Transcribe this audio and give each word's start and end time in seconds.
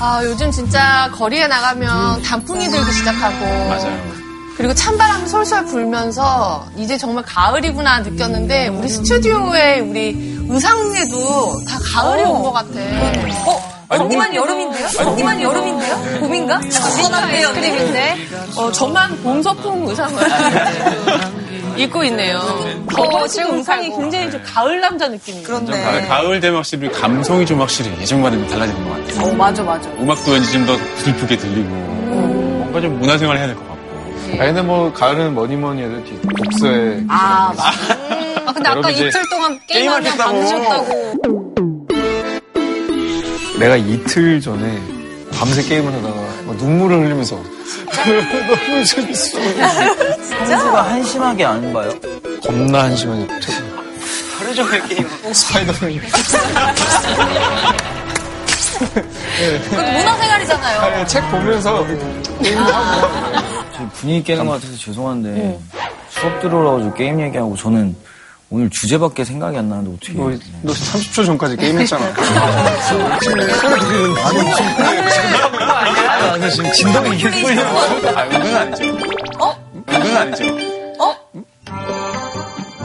아, 0.00 0.22
요즘 0.24 0.50
진짜 0.50 1.10
거리에 1.14 1.46
나가면 1.46 2.22
단풍이 2.22 2.68
들기 2.68 2.90
시작하고. 2.92 3.44
맞아요. 3.68 4.10
그리고 4.56 4.74
찬바람이 4.74 5.26
솔솔 5.28 5.64
불면서 5.66 6.66
이제 6.76 6.98
정말 6.98 7.24
가을이구나 7.24 8.00
느꼈는데 8.00 8.68
우리 8.68 8.88
스튜디오에 8.88 9.80
우리 9.80 10.36
의상에도 10.48 11.64
다 11.66 11.78
가을이 11.94 12.22
온 12.24 12.42
것 12.42 12.52
같아. 12.52 12.68
어? 13.46 13.70
저기만 13.96 14.34
여름인데요? 14.34 14.88
저기만 14.88 15.42
여름인데요? 15.42 16.20
봄인가? 16.20 16.60
선한데 16.70 17.36
아이스크림인데 17.38 18.16
어, 18.56 18.70
저만 18.70 19.20
봄 19.22 19.42
소품 19.42 19.88
의상을 19.88 20.22
입고 21.76 22.04
있네요. 22.04 22.38
어, 22.96 23.26
지금 23.26 23.56
의상이 23.56 23.88
굉장히 23.90 24.30
좀 24.30 24.40
가을 24.44 24.80
남자 24.80 25.08
느낌이에요. 25.08 25.44
그렇네. 25.46 25.82
가을, 25.82 26.08
가을 26.08 26.40
되면 26.40 26.56
확실히 26.56 26.90
감성이 26.90 27.44
좀 27.46 27.60
확실히 27.60 27.90
예전과 28.00 28.30
는 28.30 28.46
달라지는 28.48 28.88
것 28.88 29.06
같아요. 29.06 29.26
어, 29.30 29.34
맞아, 29.34 29.62
맞아. 29.62 29.88
음악도 29.98 30.32
왠지 30.32 30.52
좀더 30.52 30.76
슬프게 30.98 31.36
들리고 31.36 31.68
뭔가 31.68 32.80
좀 32.80 32.98
문화생활 32.98 33.36
해야 33.38 33.46
될 33.46 33.56
것 33.56 33.66
같고. 33.68 33.80
아 34.40 34.44
근데 34.46 34.62
뭐 34.62 34.92
가을은 34.92 35.34
뭐니 35.34 35.56
뭐니 35.56 35.82
해도 35.82 36.04
뒤- 36.04 36.20
독서에 36.36 37.02
아, 37.08 37.52
아, 38.46 38.52
근데 38.52 38.68
아까 38.68 38.90
이제 38.90 39.08
이틀 39.08 39.22
동안 39.30 39.58
게임하면 39.66 40.16
밤새셨다고. 40.16 41.20
내가 43.58 43.76
이틀 43.76 44.40
전에 44.40 44.80
밤새 45.40 45.62
게임을 45.62 45.90
하다가 45.90 46.14
막 46.44 46.56
눈물을 46.56 47.00
흘리면서 47.00 47.36
너무 47.36 48.84
재밌어. 48.84 49.38
선수가 50.46 50.82
한심하게 50.82 51.44
안 51.46 51.72
봐요? 51.72 51.90
겁나 52.44 52.82
한심하게 52.82 53.26
하루 54.38 54.54
종일 54.54 54.86
게임. 54.86 55.08
스파이더맨 55.32 56.00
그것도 59.70 59.80
문화생활이잖아요. 59.80 61.06
책 61.06 61.30
보면서 61.30 61.86
저 63.74 63.88
분위기 63.94 64.22
깨는 64.22 64.44
것 64.44 64.52
같아서 64.52 64.76
죄송한데 64.76 65.58
수업 66.10 66.38
들어오라고 66.42 66.92
게임 66.92 67.18
얘기하고 67.18 67.56
저는 67.56 67.96
오늘 68.50 68.68
주제밖에 68.68 69.24
생각이 69.24 69.56
안 69.56 69.68
나는데 69.68 69.92
어떻게 69.94 70.12
너, 70.12 70.30
너 70.62 70.72
30초 70.72 71.24
전까지 71.24 71.56
게임했잖아. 71.56 72.04
아니 76.32 76.50
지금 76.50 76.72
진동이 76.72 77.16
계속 77.16 77.42
걸려 77.42 77.62
아, 78.16 78.24
은근 78.24 78.56
아니죠. 78.56 78.84
어? 79.38 79.54
은근 79.88 80.16
아니죠. 80.16 80.44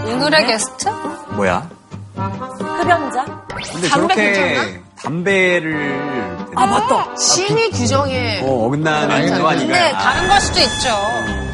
오늘의 0.08 0.46
게스트? 0.46 0.88
뭐야? 1.32 1.68
흡연자? 2.16 3.26
근데 3.72 3.88
담배 3.90 4.16
저렇게 4.16 4.82
담배를 5.02 6.48
아, 6.56 6.66
맞다. 6.66 7.16
심의 7.18 7.70
규정에. 7.72 8.40
뭐 8.42 8.66
어긋나는 8.68 9.08
거 9.40 9.50
아닌가요? 9.50 9.58
근데 9.58 9.92
다른 9.92 10.28
걸 10.28 10.42
수도 10.42 10.60
있죠. 10.62 11.45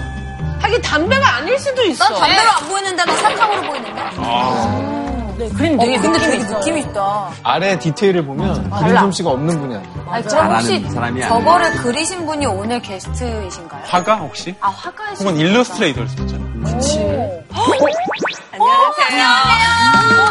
하긴 0.71 0.81
담배가 0.81 1.35
아닐 1.35 1.59
수도 1.59 1.83
있어. 1.83 2.07
난 2.07 2.19
담배로 2.19 2.49
안 2.51 2.67
보이는데 2.69 3.03
난 3.03 3.17
사탕으로 3.17 3.61
보이는데. 3.63 4.01
네, 5.37 5.49
그림 5.49 5.79
어, 5.79 5.83
되게 5.83 5.97
근데 5.97 6.19
느낌 6.19 6.39
되게. 6.39 6.53
느낌 6.53 6.77
있다. 6.77 7.29
아래 7.43 7.77
디테일을 7.79 8.25
보면 8.25 8.69
그림 8.69 8.97
솜씨가 8.97 9.29
없는 9.31 9.59
분이야. 9.59 9.81
아니, 10.09 10.23
그럼 10.23 10.53
혹시 10.53 10.85
저거를 11.27 11.71
그리신 11.73 12.25
분이 12.25 12.45
오늘 12.45 12.79
게스트이신가요? 12.81 13.81
화가 13.85 14.15
혹시? 14.17 14.55
아, 14.61 14.69
화가이신 14.69 15.27
혹은 15.27 15.39
일러스트레이터일 15.39 16.07
수 16.07 16.21
있잖아. 16.21 16.45
안녕하세요. 18.53 20.21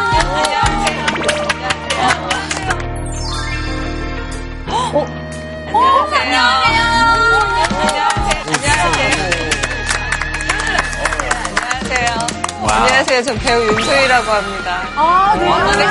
전 13.23 13.37
배우 13.37 13.61
윤소희라고 13.61 14.31
합니다. 14.31 14.81
아, 14.95 15.35
네. 15.37 15.47
원하게 15.47 15.85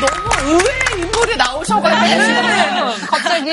너무 0.00 0.50
의외 0.50 0.87
의 1.28 1.34
인물이 1.34 1.36
나오셔가지고. 1.36 3.06
갑자기. 3.06 3.50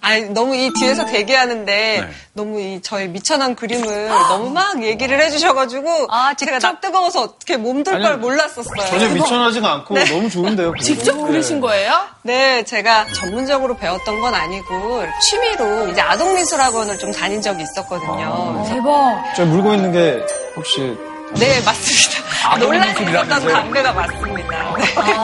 아니, 0.00 0.22
너무 0.30 0.56
이 0.56 0.70
뒤에서 0.78 1.04
대기하는데 1.04 1.72
네. 2.00 2.08
너무 2.32 2.60
이 2.60 2.80
저의 2.82 3.08
미천한 3.08 3.54
그림을 3.54 4.08
너무 4.08 4.50
막 4.50 4.82
얘기를 4.82 5.20
해주셔가지고 5.20 6.06
아, 6.10 6.34
제가 6.34 6.58
나 6.58 6.80
뜨거워서 6.80 7.22
어떻게 7.22 7.56
몸둘 7.56 7.94
아니, 7.94 8.04
걸 8.04 8.16
몰랐었어요. 8.18 8.86
전혀 8.88 9.08
미천하지가 9.10 9.72
않고 9.72 9.98
너무 10.04 10.30
좋은데요. 10.30 10.74
직접 10.80 11.14
그리신 11.26 11.60
거예요? 11.60 11.92
네, 12.22 12.64
제가 12.64 13.06
전문적으로 13.12 13.76
배웠던 13.76 14.20
건 14.20 14.34
아니고 14.34 15.04
취미로 15.20 15.88
이제 15.88 16.00
아동미술학원을 16.00 16.98
좀 16.98 17.12
다닌 17.12 17.42
적이 17.42 17.62
있었거든요. 17.64 18.64
대박. 18.68 19.34
저 19.36 19.44
물고 19.44 19.74
있는 19.74 19.92
게 19.92 20.20
혹시 20.56 20.96
네, 21.38 21.60
맞습니다. 21.64 22.56
논란이 22.58 22.90
있었던 23.08 23.28
담배가 23.48 23.92
맞습니다. 23.92 24.74
네. 24.76 25.14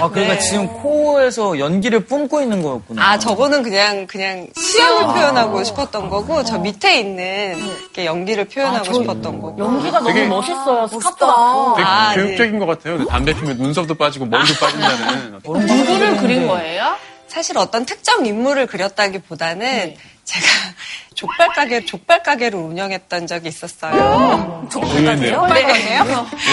아 0.00 0.08
그러니까 0.08 0.38
지금 0.38 0.66
코에서 0.68 1.58
연기를 1.58 2.04
뿜고 2.04 2.40
있는 2.40 2.62
거였구나 2.62 3.02
아, 3.12 3.18
저거는 3.18 3.62
그냥, 3.62 4.06
그냥 4.06 4.46
수영을 4.56 5.06
표현하고 5.14 5.64
싶었던 5.64 6.08
거고, 6.08 6.44
저 6.44 6.58
밑에 6.58 6.98
있는 7.00 7.58
이렇게 7.58 8.06
연기를 8.06 8.44
표현하고 8.46 8.84
싶었던 8.92 9.40
거고. 9.40 9.56
연기가 9.58 10.02
되게- 10.02 10.26
너무 10.26 10.36
멋있어요. 10.36 10.86
스카프가. 10.86 11.74
되게 11.76 11.86
아, 11.88 12.12
교육적인 12.14 12.58
것 12.58 12.66
같아요. 12.66 12.96
근데 12.98 13.10
담배 13.10 13.34
피면 13.34 13.56
눈썹도 13.58 13.94
빠지고 13.94 14.26
머리도 14.26 14.54
빠진다는. 14.60 15.40
누구를 15.44 16.16
그린 16.18 16.46
거예요? 16.46 16.96
사실 17.28 17.56
어떤 17.58 17.84
특정 17.86 18.26
인물을 18.26 18.66
그렸다기보다는 18.66 19.94
제가 20.24 20.46
족발 21.14 21.48
가게, 21.54 21.84
족발 21.84 22.22
가게를 22.22 22.58
운영했던 22.58 23.26
적이 23.26 23.48
있었어요. 23.48 24.66
의외인데요. 24.72 25.46
네. 25.46 26.00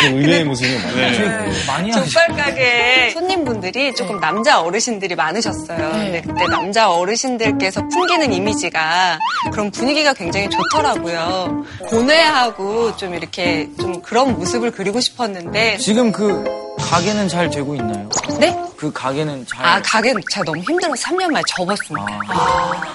이런 0.04 0.18
의외의 0.18 0.44
모습이 0.44 0.76
많아요. 0.76 0.96
네. 0.96 1.52
많이 1.68 1.92
하시 1.92 2.12
족발 2.12 2.36
가게에 2.36 3.12
손님분들이 3.12 3.96
조금 3.96 4.20
남자 4.20 4.60
어르신들이 4.60 5.16
많으셨어요. 5.16 5.78
근데 5.78 6.22
그때 6.22 6.48
남자 6.48 6.92
어르신들께서 6.92 7.88
풍기는 7.88 8.34
이미지가 8.34 9.20
그런 9.52 9.72
분위기가 9.72 10.14
굉장히 10.14 10.50
좋더라고요. 10.50 11.64
고뇌하고 11.88 12.98
좀 12.98 13.14
이렇게 13.14 13.70
좀 13.80 14.02
그런 14.02 14.34
모습을 14.38 14.72
그리고 14.72 15.00
싶었는데, 15.00 15.78
지금 15.78 16.12
그 16.12 16.44
가게는 16.78 17.28
잘 17.28 17.50
되고 17.50 17.76
있나요? 17.76 18.10
네? 18.40 18.56
그 18.78 18.92
가게는 18.94 19.46
잘 19.48 19.66
아, 19.66 19.82
가게 19.84 20.14
제가 20.32 20.44
너무 20.46 20.62
힘들어서 20.62 21.02
3년 21.10 21.32
만에 21.32 21.42
접었습니다. 21.48 22.20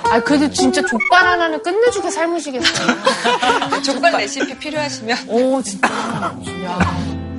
아, 0.05 0.21
그래도 0.21 0.49
진짜 0.63 0.81
족발 0.83 1.27
하나는 1.27 1.61
끝내주게 1.63 2.11
삶으시겠어요. 2.11 2.97
족발 3.83 4.13
레시피 4.13 4.57
필요하시면. 4.59 5.19
오, 5.29 5.61
진짜. 5.61 5.89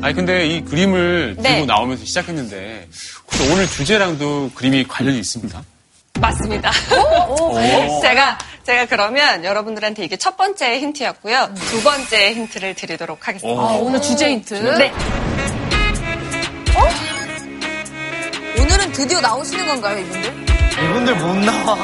아니 0.02 0.14
근데 0.14 0.46
이 0.46 0.62
그림을 0.66 1.36
들고 1.38 1.42
네. 1.42 1.66
나오면서 1.66 2.04
시작했는데 2.04 2.90
혹시 3.26 3.50
오늘 3.50 3.66
주제랑도 3.68 4.52
그림이 4.54 4.84
관련이 4.86 5.18
있습니까? 5.20 5.64
맞습니다. 6.20 6.72
제가 8.02 8.38
제가 8.66 8.86
그러면 8.88 9.46
여러분들한테 9.46 10.04
이게 10.04 10.18
첫 10.18 10.36
번째 10.36 10.80
힌트였고요. 10.80 11.54
두 11.70 11.82
번째 11.84 12.34
힌트를 12.34 12.76
드리도록 12.76 13.28
하겠습니다. 13.30 13.62
아, 13.62 13.66
오늘 13.80 14.02
주제 14.02 14.30
힌트. 14.30 14.54
네. 14.78 14.92
오늘은 18.60 18.92
드디어 18.92 19.22
나오시는 19.22 19.66
건가요, 19.68 20.00
이분들? 20.00 20.34
이분들 20.84 21.16
못 21.16 21.36
나와 21.38 21.78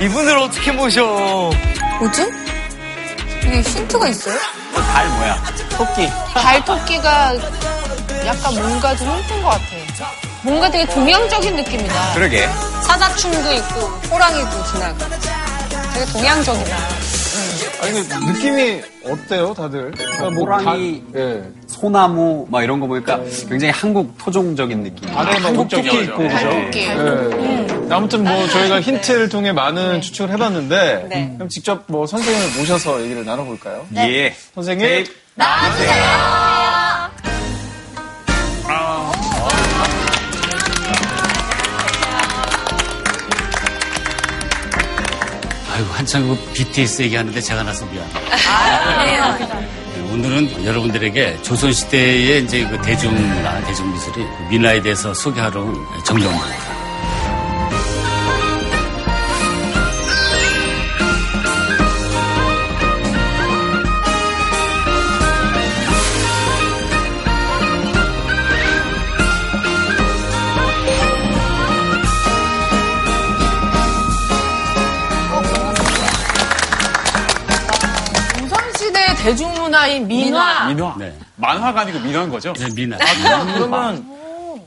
이분들 0.00 0.36
어떻게 0.38 0.72
모셔 0.72 1.50
뭐지? 1.98 2.30
이게 3.44 3.60
힌트가 3.62 4.08
있어요? 4.08 4.36
달 4.74 5.08
뭐야? 5.08 5.42
토끼 5.70 6.08
발 6.34 6.64
토끼가 6.64 7.34
약간 8.26 8.54
뭔가 8.54 8.94
좀 8.96 9.08
힘든 9.08 9.42
것 9.42 9.48
같아. 9.50 9.64
뭔가 10.42 10.70
되게 10.70 10.86
동양적인 10.86 11.56
느낌이다. 11.56 12.14
그러게. 12.14 12.48
사자충도 12.86 13.52
있고 13.54 13.80
호랑이도 14.10 14.64
지나고 14.66 14.98
되게 15.94 16.12
동양적이다. 16.12 16.76
아니 17.82 17.92
근데 17.92 18.32
느낌이 18.32 18.82
어때요, 19.04 19.54
다들? 19.54 19.90
그러니까 19.92 20.30
뭐 20.30 20.44
호랑이. 20.44 21.02
가- 21.12 21.18
예. 21.20 21.42
소나무 21.66 22.46
막 22.50 22.62
이런 22.62 22.80
거 22.80 22.86
보니까 22.86 23.20
굉장히 23.48 23.70
한국 23.70 24.16
토종적인 24.18 24.82
느낌. 24.84 25.08
안에 25.16 25.32
막 25.40 25.44
한국적이죠. 25.44 26.02
있고 26.02 26.18
그죠? 26.28 26.50
예. 26.76 27.66
아무튼 27.90 28.24
뭐 28.24 28.48
저희가 28.48 28.80
힌트를 28.80 29.28
통해 29.28 29.52
많은 29.52 30.00
추측을 30.00 30.30
해봤는데 30.30 31.06
네. 31.08 31.32
그럼 31.36 31.48
직접 31.48 31.84
뭐 31.86 32.06
선생님을 32.06 32.58
모셔서 32.58 33.02
얘기를 33.02 33.24
나눠볼까요? 33.24 33.86
예. 33.96 34.34
선생님 34.54 34.86
아이고 35.38 36.65
한참 46.06 46.28
그 46.28 46.52
BTS 46.52 47.02
얘기하는데 47.02 47.40
제가 47.40 47.64
나서 47.64 47.84
미안해요. 47.86 49.38
네, 49.38 50.12
오늘은 50.12 50.64
여러분들에게 50.64 51.42
조선시대의 51.42 52.44
이제 52.44 52.64
그 52.64 52.80
대중문화, 52.80 53.60
대중미술이 53.64 54.24
민화에 54.48 54.80
대해서 54.82 55.12
소개하러 55.12 55.62
온 55.62 55.74
정경입니다. 56.04 56.75
대 79.26 79.32
대중문화인 79.32 80.06
민화. 80.06 80.68
민화. 80.68 80.94
네. 80.96 81.18
만화가 81.34 81.80
아니고 81.80 81.98
민화인 81.98 82.30
거죠? 82.30 82.52
네, 82.52 82.68
민화. 82.72 82.96
그러면 83.54 84.06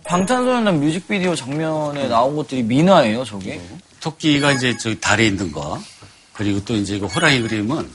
방탄소년단 0.03 0.81
뮤직비디오 0.81 1.33
장면에 1.33 2.09
나온 2.09 2.35
것들이 2.35 2.63
민화예요, 2.63 3.23
저게? 3.23 3.61
토끼가 4.01 4.51
이제 4.51 4.75
저 4.77 4.93
달에 4.95 5.27
있는 5.27 5.51
거 5.53 5.79
그리고 6.33 6.63
또 6.65 6.75
이제 6.75 6.99
그 6.99 7.05
호랑이 7.05 7.41
그림은 7.41 7.89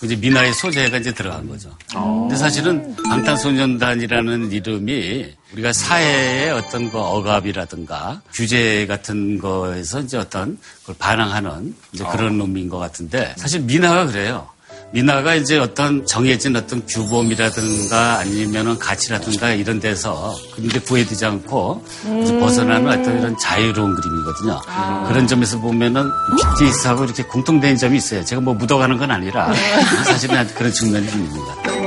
그 0.00 0.06
이제 0.06 0.16
민화의 0.16 0.54
소재가 0.54 0.98
이제 0.98 1.12
들어간 1.12 1.48
거죠. 1.48 1.70
근데 1.92 2.36
사실은 2.36 2.96
방탄소년단이라는 3.08 4.50
이름이 4.52 5.34
우리가 5.52 5.72
사회의 5.72 6.50
어떤 6.50 6.90
그 6.90 6.98
억압이라든가 6.98 8.22
규제 8.32 8.86
같은 8.86 9.38
거에서 9.38 10.00
이제 10.00 10.16
어떤 10.16 10.58
그걸 10.80 10.96
반항하는 10.98 11.74
이제 11.92 12.04
그런 12.04 12.40
의미인 12.40 12.68
것 12.68 12.78
같은데 12.78 13.34
사실 13.36 13.60
민화가 13.60 14.06
그래요. 14.06 14.48
민화가 14.90 15.34
이제 15.34 15.58
어떤 15.58 16.06
정해진 16.06 16.56
어떤 16.56 16.84
규범이라든가 16.86 18.18
아니면은 18.18 18.78
가치라든가 18.78 19.50
이런 19.52 19.80
데서 19.80 20.34
근데 20.54 20.80
구애되지 20.80 21.26
않고 21.26 21.84
이제 22.22 22.38
벗어나는 22.38 22.88
어떤 22.88 23.18
이런 23.18 23.36
자유로운 23.38 23.94
그림이거든요. 23.94 24.60
그런 25.08 25.26
점에서 25.26 25.58
보면은 25.58 26.10
BTS하고 26.58 27.04
이렇게 27.04 27.22
공통된 27.24 27.76
점이 27.76 27.98
있어요. 27.98 28.24
제가 28.24 28.40
뭐 28.40 28.54
묻어가는 28.54 28.96
건 28.96 29.10
아니라 29.10 29.52
사실은 30.04 30.46
그런 30.54 30.72
측면이 30.72 31.08
좀 31.10 31.20
있는 31.24 31.38
것 31.38 31.56
같아요. 31.56 31.78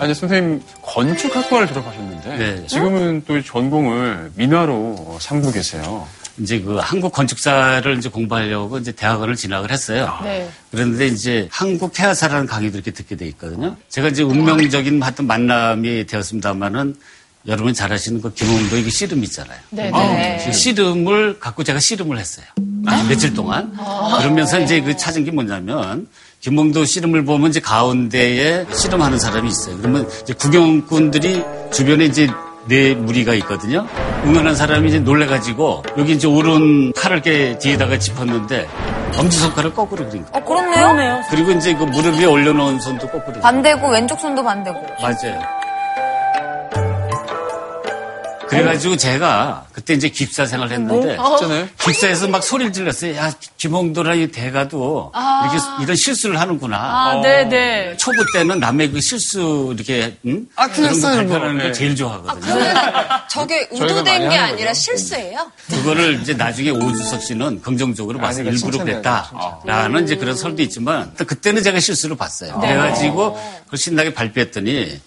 아니, 0.00 0.14
선생님, 0.14 0.62
건축학과를 0.82 1.66
졸업하셨는데, 1.66 2.36
네. 2.36 2.66
지금은 2.68 3.24
또 3.26 3.42
전공을 3.42 4.30
민화로 4.36 5.18
삼고 5.20 5.50
계세요. 5.50 6.06
이제 6.38 6.60
그 6.60 6.76
한국 6.76 7.12
건축사를 7.12 7.96
이제 7.98 8.08
공부하려고 8.08 8.78
이제 8.78 8.92
대학원을 8.92 9.34
진학을 9.36 9.70
했어요. 9.70 10.18
네. 10.22 10.48
그런데 10.70 11.06
이제 11.06 11.48
한국 11.50 11.98
해화사라는 11.98 12.46
강의도 12.46 12.78
이렇게 12.78 12.90
듣게 12.90 13.16
돼 13.16 13.26
있거든요. 13.28 13.76
제가 13.88 14.08
이제 14.08 14.22
운명적인 14.22 15.02
하여튼 15.02 15.26
만남이 15.26 16.06
되었습니다만은 16.06 16.94
여러분 17.46 17.72
잘 17.72 17.92
아시는 17.92 18.20
그 18.20 18.32
김홍도 18.34 18.76
이게 18.76 18.90
씨름 18.90 19.24
있잖아요. 19.24 19.58
네, 19.70 19.90
네. 19.90 20.42
그 20.44 20.52
씨름을 20.52 21.38
갖고 21.40 21.64
제가 21.64 21.80
씨름을 21.80 22.18
했어요. 22.18 22.46
며칠 23.08 23.32
동안. 23.32 23.76
그러면서 24.18 24.60
이제 24.60 24.80
그 24.80 24.96
찾은 24.96 25.24
게 25.24 25.30
뭐냐면 25.30 26.08
김봉도 26.40 26.84
씨름을 26.84 27.24
보면 27.24 27.50
이제 27.50 27.60
가운데에 27.60 28.66
씨름하는 28.72 29.18
사람이 29.18 29.48
있어요. 29.48 29.76
그러면 29.78 30.08
이제 30.22 30.34
구경꾼들이 30.34 31.42
주변에 31.72 32.04
이제 32.04 32.28
네 32.68 32.94
무리가 32.94 33.34
있거든요. 33.34 33.86
응원한 34.24 34.54
사람이 34.54 34.88
이제 34.88 34.98
놀래가지고 34.98 35.84
여기 35.96 36.12
이제 36.12 36.26
오른 36.26 36.92
칼을 36.92 37.16
이렇게 37.16 37.58
뒤에다가 37.58 37.98
짚었는데 37.98 38.68
엄지손가락 39.16 39.74
거꾸로 39.74 40.06
그린 40.08 40.24
거. 40.26 40.38
어, 40.38 40.44
그렇네요. 40.44 41.22
그리고 41.30 41.50
이제 41.52 41.74
그 41.74 41.84
무릎 41.84 42.16
위에 42.18 42.26
올려놓은 42.26 42.78
손도 42.80 43.06
거꾸로. 43.06 43.24
그린 43.24 43.34
거. 43.36 43.40
반대고 43.40 43.90
왼쪽 43.90 44.20
손도 44.20 44.44
반대고. 44.44 44.78
맞아요. 45.00 45.57
그래가지고 48.48 48.96
제가 48.96 49.66
그때 49.72 49.94
이제 49.94 50.08
기사 50.08 50.46
생활을 50.46 50.72
했는데 50.72 51.12
있잖아요. 51.12 51.68
기사에서 51.80 52.28
막 52.28 52.42
소리를 52.42 52.72
질렀어요. 52.72 53.16
야, 53.16 53.32
김홍도라 53.56 54.14
이 54.14 54.28
대가도 54.28 55.12
이렇게 55.42 55.58
이런 55.82 55.96
실수를 55.96 56.40
하는구나. 56.40 56.76
아, 56.78 57.20
네네. 57.20 57.96
초보 57.96 58.16
때는 58.32 58.58
남의 58.58 58.90
그 58.90 59.00
실수 59.00 59.72
이렇게 59.76 60.16
응? 60.26 60.46
아, 60.56 60.66
그런 60.68 61.00
거 61.00 61.22
뭐. 61.22 61.38
걸 61.38 61.72
제일 61.72 61.94
좋아하거든요. 61.94 62.54
저게 63.30 63.68
저희가 63.68 63.84
의도된 63.84 64.28
게 64.28 64.36
아니라 64.36 64.68
거죠. 64.68 64.80
실수예요? 64.80 65.52
그거를 65.68 66.20
이제 66.20 66.34
나중에 66.34 66.70
오주석 66.70 67.22
씨는 67.22 67.60
긍정적으로 67.62 68.18
봐서 68.18 68.42
그러니까 68.42 68.66
일부러 68.66 68.84
그랬다라는 68.84 70.04
이제 70.04 70.16
그런 70.16 70.34
설도 70.36 70.62
있지만 70.62 71.12
또 71.16 71.24
그때는 71.24 71.62
제가 71.62 71.80
실수를 71.80 72.16
봤어요. 72.16 72.58
그래가지고 72.60 73.38
그걸 73.64 73.78
신나게 73.78 74.14
발표했더니 74.14 75.00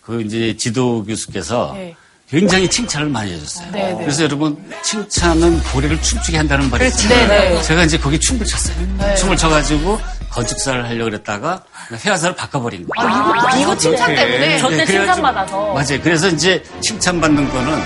그 0.00 0.20
이제 0.22 0.56
지도 0.56 1.04
교수께서 1.04 1.72
네. 1.74 1.94
굉장히 2.34 2.68
칭찬을 2.68 3.08
많이 3.08 3.32
해줬어요. 3.32 3.70
네, 3.70 3.92
네. 3.92 3.96
그래서 4.00 4.24
여러분 4.24 4.56
칭찬은 4.82 5.62
고래를 5.72 6.02
춤추게 6.02 6.36
한다는 6.36 6.68
말이 6.68 6.88
있어요. 6.88 7.08
네, 7.08 7.50
네. 7.50 7.62
제가 7.62 7.84
이제 7.84 7.96
거기 7.96 8.18
춤을 8.18 8.44
췄어요. 8.44 9.14
춤을 9.16 9.36
춰가지고 9.36 10.00
건축사를 10.30 10.84
하려고 10.84 11.10
그랬다가 11.10 11.62
회화사를 11.92 12.34
바꿔버린 12.34 12.86
거예요. 12.88 13.08
아, 13.08 13.50
이거, 13.50 13.60
이거 13.62 13.78
칭찬 13.78 14.14
때문에. 14.16 14.58
저때 14.58 14.84
칭찬받아서. 14.84 15.74
맞아요. 15.74 16.00
그래서 16.02 16.28
이제 16.28 16.60
칭찬받는 16.80 17.48
거는 17.50 17.82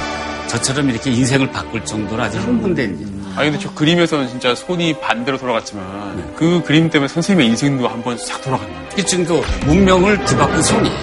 저처럼 0.47 0.89
이렇게 0.89 1.11
인생을 1.11 1.51
바꿀 1.53 1.85
정도로 1.85 2.23
아주 2.23 2.39
흥분된 2.39 2.99
일. 3.01 3.07
아니, 3.37 3.51
근데 3.51 3.63
저 3.63 3.73
그림에서는 3.75 4.29
진짜 4.29 4.55
손이 4.55 4.99
반대로 4.99 5.37
돌아갔지만, 5.37 6.35
그 6.37 6.63
그림 6.65 6.89
때문에 6.89 7.07
선생님의 7.07 7.51
인생도 7.51 7.87
한번 7.87 8.17
싹 8.17 8.41
돌아갔네요. 8.41 8.89
이 8.97 9.05
정도 9.05 9.45
문명을 9.67 10.25
뒤바꾼 10.25 10.63
손이에요. 10.63 10.99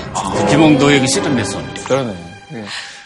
김홍도의 0.49 0.99
그 0.99 1.07
씨름의 1.07 1.45
손. 1.45 1.73
그러네. 1.85 2.15
예. 2.53 2.65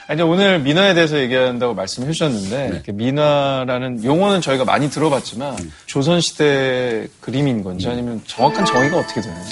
아니, 0.09 0.23
오늘 0.23 0.57
민화에 0.61 0.95
대해서 0.95 1.19
얘기한다고 1.19 1.75
말씀해 1.75 2.11
주셨는데, 2.11 2.69
이렇게 2.73 2.91
민화라는 2.91 4.03
용어는 4.03 4.41
저희가 4.41 4.65
많이 4.65 4.89
들어봤지만, 4.89 5.55
조선 5.85 6.19
시대 6.19 7.07
그림인 7.21 7.63
건지 7.63 7.87
아니면 7.87 8.19
정확한 8.25 8.65
정의가 8.65 8.97
어떻게 8.97 9.21
되나요? 9.21 9.45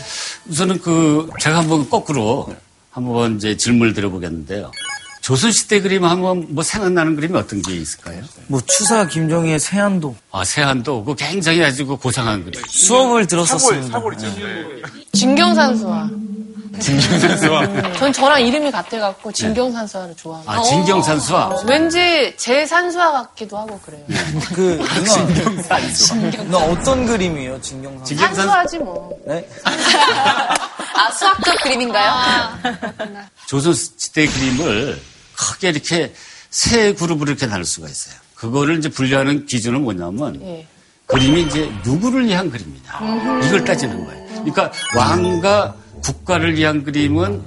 우선은 0.49 0.79
그 0.81 1.29
제가 1.39 1.59
한번 1.59 1.87
거꾸로 1.87 2.47
한번 2.89 3.35
이제 3.35 3.55
질문을 3.55 3.93
드려보겠는데요. 3.93 4.71
조선시대 5.21 5.81
그림 5.81 6.05
하면 6.05 6.47
뭐 6.49 6.63
생각나는 6.63 7.15
그림이 7.15 7.37
어떤 7.37 7.61
게 7.61 7.75
있을까요? 7.75 8.23
뭐 8.47 8.59
추사 8.65 9.05
김정희의 9.05 9.59
세안도 9.59 10.15
아, 10.31 10.43
세한도 10.43 11.03
그 11.03 11.13
굉장히 11.15 11.63
아주 11.63 11.85
그 11.85 11.97
고상한 11.97 12.43
그림. 12.45 12.59
수업을 12.67 13.27
들었었습니다. 13.27 13.99
진경산수화. 15.11 16.09
김준선수와 16.81 17.93
전 17.93 18.13
저랑 18.13 18.41
이름이 18.41 18.71
같아갖고 18.71 19.31
진경산수화를 19.31 20.15
좋아합니다. 20.15 20.53
아, 20.53 20.61
진경산수화. 20.61 21.63
왠지 21.67 22.33
제 22.37 22.65
산수화 22.65 23.11
같기도 23.11 23.57
하고 23.57 23.79
그래요. 23.79 24.03
그 24.53 24.79
누나, 25.67 26.43
누나 26.43 26.57
어떤 26.57 27.05
그림이에요, 27.05 27.59
진경산? 27.61 28.05
진경산 28.05 28.35
산수화지 28.35 28.77
뭐. 28.79 29.17
네? 29.25 29.47
아, 29.63 31.11
수학적 31.11 31.55
그림인가요? 31.61 32.13
조선 33.47 33.73
시대 33.73 34.25
그림을 34.27 34.99
크게 35.35 35.69
이렇게 35.69 36.13
세 36.49 36.93
그룹으로 36.93 37.31
이렇게 37.31 37.45
나눌 37.45 37.65
수가 37.65 37.87
있어요. 37.87 38.15
그거를 38.35 38.77
이제 38.77 38.89
분류하는 38.89 39.45
기준은 39.45 39.81
뭐냐면 39.81 40.39
예. 40.43 40.67
그림이 41.07 41.43
이제 41.43 41.71
누구를 41.83 42.25
위한 42.27 42.51
그림이냐 42.51 43.39
이걸 43.47 43.63
따지는 43.63 44.05
거예요. 44.05 44.27
그러니까 44.27 44.71
왕과 44.95 45.75
국가를 46.03 46.55
위한 46.55 46.83
그림은 46.83 47.41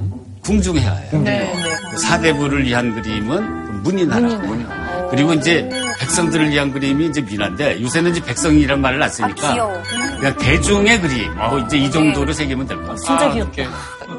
궁중해야예요. 0.45 1.23
네, 1.23 1.53
네. 1.53 1.97
사대부를 1.99 2.65
위한 2.65 2.95
그림은 2.95 3.83
문인하라. 3.83 5.09
그리고 5.11 5.35
이제 5.35 5.69
백성들을 5.99 6.51
위한 6.51 6.73
그림이 6.73 7.07
이제 7.07 7.21
민화인데 7.21 7.83
요새는 7.83 8.13
이제 8.13 8.23
백성이란 8.25 8.81
말을 8.81 9.03
안 9.03 9.11
쓰니까 9.11 9.53
귀여워. 9.53 9.83
그냥 10.19 10.37
대중의 10.39 11.01
그림 11.01 11.35
뭐 11.37 11.59
이제 11.59 11.77
이 11.79 11.91
정도로 11.91 12.33
새기면 12.33 12.67
될 12.67 12.77
것 12.83 13.03
같아요. 13.05 13.35
이렇게 13.35 13.67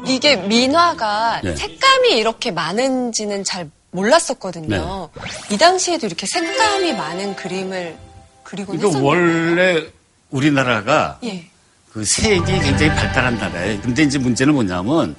이게 0.06 0.36
민화가 0.36 1.40
네. 1.42 1.56
색감이 1.56 2.10
이렇게 2.18 2.50
많은지는 2.50 3.42
잘 3.44 3.70
몰랐었거든요. 3.90 5.08
이 5.50 5.56
당시에도 5.58 6.06
이렇게 6.06 6.26
색감이 6.26 6.92
많은 6.94 7.36
그림을 7.36 7.96
그리곤 8.42 8.76
이거? 8.78 8.90
원래 9.00 9.82
우리나라가 10.30 11.18
예. 11.24 11.46
그 11.92 12.04
색이 12.04 12.44
굉장히 12.44 12.88
발달한 12.88 13.36
나라예요. 13.36 13.80
근데 13.82 14.02
이제 14.02 14.18
문제는 14.18 14.54
뭐냐면 14.54 15.14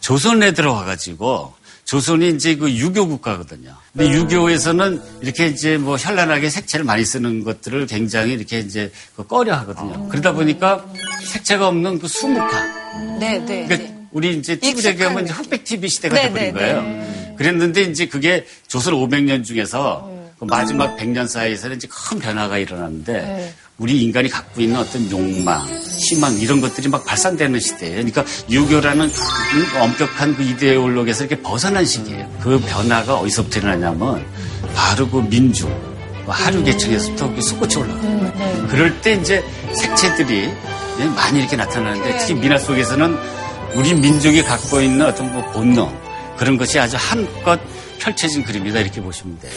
조선에 0.00 0.52
들어와가지고 0.52 1.54
조선이 1.84 2.30
이제 2.30 2.56
그 2.56 2.70
유교 2.70 3.06
국가거든요. 3.06 3.74
근데 3.92 4.10
유교에서는 4.10 5.02
이렇게 5.20 5.48
이제 5.48 5.76
뭐 5.76 5.96
현란하게 5.96 6.48
색채를 6.48 6.84
많이 6.84 7.04
쓰는 7.04 7.44
것들을 7.44 7.86
굉장히 7.86 8.32
이렇게 8.32 8.60
이제 8.60 8.90
그 9.14 9.26
꺼려 9.26 9.54
하거든요. 9.56 10.08
그러다 10.08 10.32
보니까 10.32 10.86
색채가 11.22 11.68
없는 11.68 11.98
그 11.98 12.08
수묵화. 12.08 13.18
네, 13.20 13.38
네. 13.44 13.66
그러니까 13.66 13.76
네. 13.76 14.06
우리 14.12 14.34
이제 14.36 14.58
TV 14.58 14.86
얘기하면 14.86 15.24
이제 15.24 15.34
흑백 15.34 15.64
TV 15.64 15.88
시대가 15.90 16.14
네, 16.14 16.22
돼버린 16.22 16.46
네, 16.46 16.52
거예요. 16.52 17.36
그랬는데 17.36 17.82
이제 17.82 18.06
그게 18.06 18.46
조선 18.66 18.94
500년 18.94 19.44
중에서 19.44 20.10
그 20.38 20.44
마지막 20.46 20.96
100년 20.96 21.28
사이에서는 21.28 21.76
이제 21.76 21.86
큰 21.90 22.18
변화가 22.18 22.58
일어났는데 22.58 23.12
네. 23.12 23.54
우리 23.76 24.02
인간이 24.02 24.28
갖고 24.28 24.60
있는 24.60 24.78
어떤 24.78 25.10
욕망, 25.10 25.66
희망 25.66 26.38
이런 26.38 26.60
것들이 26.60 26.88
막 26.88 27.04
발산되는 27.04 27.58
시대예요. 27.58 27.94
그러니까 27.96 28.24
유교라는 28.48 29.10
그 29.10 29.78
엄격한 29.80 30.36
그 30.36 30.42
이데올로기에서 30.44 31.24
이렇게 31.24 31.42
벗어난 31.42 31.84
시기예요. 31.84 32.30
그 32.40 32.60
변화가 32.60 33.16
어디서부터 33.16 33.60
일어나냐면 33.60 34.24
바로 34.74 35.08
그 35.08 35.16
민중, 35.16 35.68
그 36.24 36.30
하류 36.30 36.62
계층에서부터 36.62 37.26
이렇게 37.26 37.40
솟구쳐 37.40 37.80
올라가요. 37.80 38.66
그럴 38.68 39.00
때 39.00 39.14
이제 39.14 39.44
색채들이 39.74 40.52
많이 41.16 41.40
이렇게 41.40 41.56
나타나는데 41.56 42.18
특히 42.18 42.34
미나 42.34 42.56
속에서는 42.56 43.16
우리 43.74 43.92
민족이 43.92 44.44
갖고 44.44 44.80
있는 44.80 45.06
어떤 45.06 45.32
뭐 45.32 45.44
본능 45.50 45.88
그런 46.36 46.56
것이 46.56 46.78
아주 46.78 46.96
한껏 46.96 47.58
펼쳐진 47.98 48.44
그림이다 48.44 48.78
이렇게 48.78 49.00
보시면 49.00 49.40
돼요. 49.40 49.52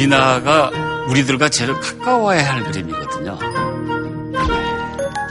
미나가 0.00 0.70
우리들과 1.08 1.50
제일 1.50 1.78
가까워야 1.78 2.54
할 2.54 2.64
그림이거든요. 2.64 3.38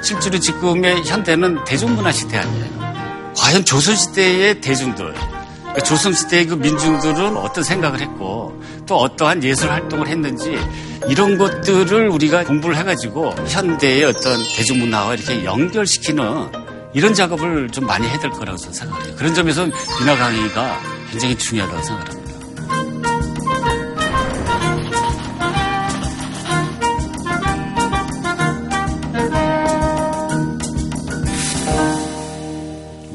실제로 0.03 0.37
지금의 0.37 1.03
현대는 1.05 1.63
대중문화 1.65 2.11
시대 2.11 2.37
아니에요. 2.37 3.33
과연 3.35 3.65
조선시대의 3.65 4.61
대중들, 4.61 5.11
그러니까 5.13 5.79
조선시대의 5.83 6.45
그 6.45 6.53
민중들은 6.53 7.37
어떤 7.37 7.63
생각을 7.63 7.99
했고 7.99 8.61
또 8.85 8.97
어떠한 8.97 9.43
예술 9.43 9.71
활동을 9.71 10.07
했는지 10.07 10.59
이런 11.07 11.39
것들을 11.39 12.07
우리가 12.09 12.43
공부를 12.43 12.75
해가지고 12.77 13.33
현대의 13.47 14.03
어떤 14.03 14.39
대중문화와 14.55 15.15
이렇게 15.15 15.45
연결시키는 15.45 16.51
이런 16.93 17.15
작업을 17.15 17.69
좀 17.71 17.87
많이 17.87 18.07
해야 18.07 18.19
될 18.19 18.29
거라고 18.29 18.57
저는 18.57 18.73
생각해요. 18.73 19.15
그런 19.15 19.33
점에서 19.33 19.65
민화 19.99 20.15
강의가 20.15 20.79
굉장히 21.09 21.35
중요하다고 21.35 21.81
생각합니다. 21.83 22.18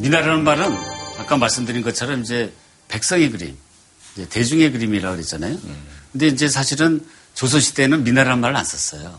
미나라는 0.05 0.45
말은 0.45 0.77
아까 1.19 1.39
말씀드린 1.39 1.83
것처럼 1.83 2.21
이제 2.21 2.53
백성의 2.89 3.31
그림, 3.31 3.57
이제 4.15 4.29
대중의 4.29 4.71
그림이라고 4.73 5.17
그랬잖아요. 5.17 5.59
근데 6.13 6.27
이제 6.27 6.47
사실은 6.47 7.01
조선시대에는 7.33 8.05
미나라는 8.05 8.39
말을 8.41 8.55
안 8.55 8.65
썼어요. 8.67 9.19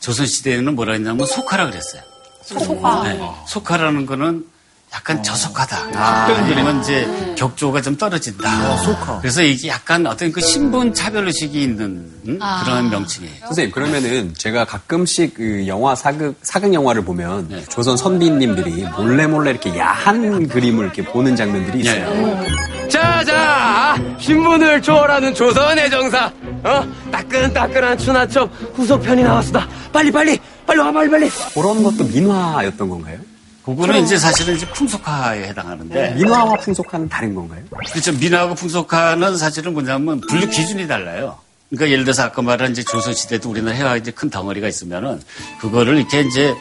조선시대에는 0.00 0.74
뭐라 0.74 0.94
했냐면 0.94 1.26
속하라 1.26 1.70
그랬어요. 1.70 2.02
소화. 2.42 3.04
네. 3.04 3.20
속하라는 3.46 4.06
거는 4.06 4.46
약간 4.94 5.22
저속하다. 5.22 5.76
아니면 5.94 6.80
이제 6.80 7.34
격조가 7.36 7.82
좀 7.82 7.96
떨어진다. 7.96 8.78
그래서 9.20 9.42
이게 9.42 9.68
약간 9.68 10.06
어떤 10.06 10.32
그 10.32 10.40
신분 10.40 10.94
차별 10.94 11.26
의식이 11.26 11.60
있는 11.62 12.10
음? 12.26 12.38
그런 12.64 12.88
명칭이에요. 12.90 13.46
선생님 13.46 13.72
그러면은 13.72 14.32
제가 14.34 14.64
가끔씩 14.64 15.34
그 15.34 15.64
영화 15.66 15.94
사극 15.94 16.38
사극 16.42 16.72
영화를 16.72 17.04
보면 17.04 17.48
네. 17.48 17.64
조선 17.68 17.96
선비님들이 17.96 18.86
몰래 18.96 19.26
몰래 19.26 19.50
이렇게 19.50 19.76
야한 19.76 20.48
그림을 20.48 20.84
이렇게 20.84 21.04
보는 21.04 21.36
장면들이 21.36 21.80
있어요. 21.80 22.10
네. 22.10 22.88
자자 22.88 23.96
신분을 24.18 24.80
초월하는 24.80 25.34
조선의 25.34 25.90
정사 25.90 26.32
어 26.64 26.84
따끈따끈한 27.10 27.98
추나첩 27.98 28.50
후속 28.74 29.02
편이 29.02 29.22
나왔습니다 29.22 29.68
빨리 29.92 30.10
빨리 30.10 30.38
빨리 30.66 30.80
와 30.80 30.90
빨리 30.92 31.10
빨리 31.10 31.30
그런 31.54 31.82
것도 31.82 32.04
민화였던 32.04 32.88
건가요? 32.88 33.18
그거는 33.66 34.04
이제 34.04 34.16
사실은 34.16 34.54
이제 34.54 34.66
풍속화에 34.68 35.48
해당하는데 35.48 36.14
민화와 36.14 36.54
풍속화는 36.56 37.08
다른 37.08 37.34
건가요? 37.34 37.60
그렇죠. 37.90 38.12
민화하고 38.12 38.54
풍속화는 38.54 39.36
사실은 39.36 39.72
뭐냐면 39.74 40.20
분류 40.28 40.48
기준이 40.48 40.86
달라요. 40.86 41.38
그러니까 41.68 41.90
예를 41.90 42.04
들어서 42.04 42.22
아까 42.22 42.42
말한 42.42 42.70
이제 42.70 42.84
조선시대도 42.84 43.50
우리나라 43.50 43.76
해와 43.76 43.96
이제 43.96 44.12
큰 44.12 44.30
덩어리가 44.30 44.68
있으면은 44.68 45.20
그거를 45.60 45.98
이렇게 45.98 46.20
이제 46.20 46.54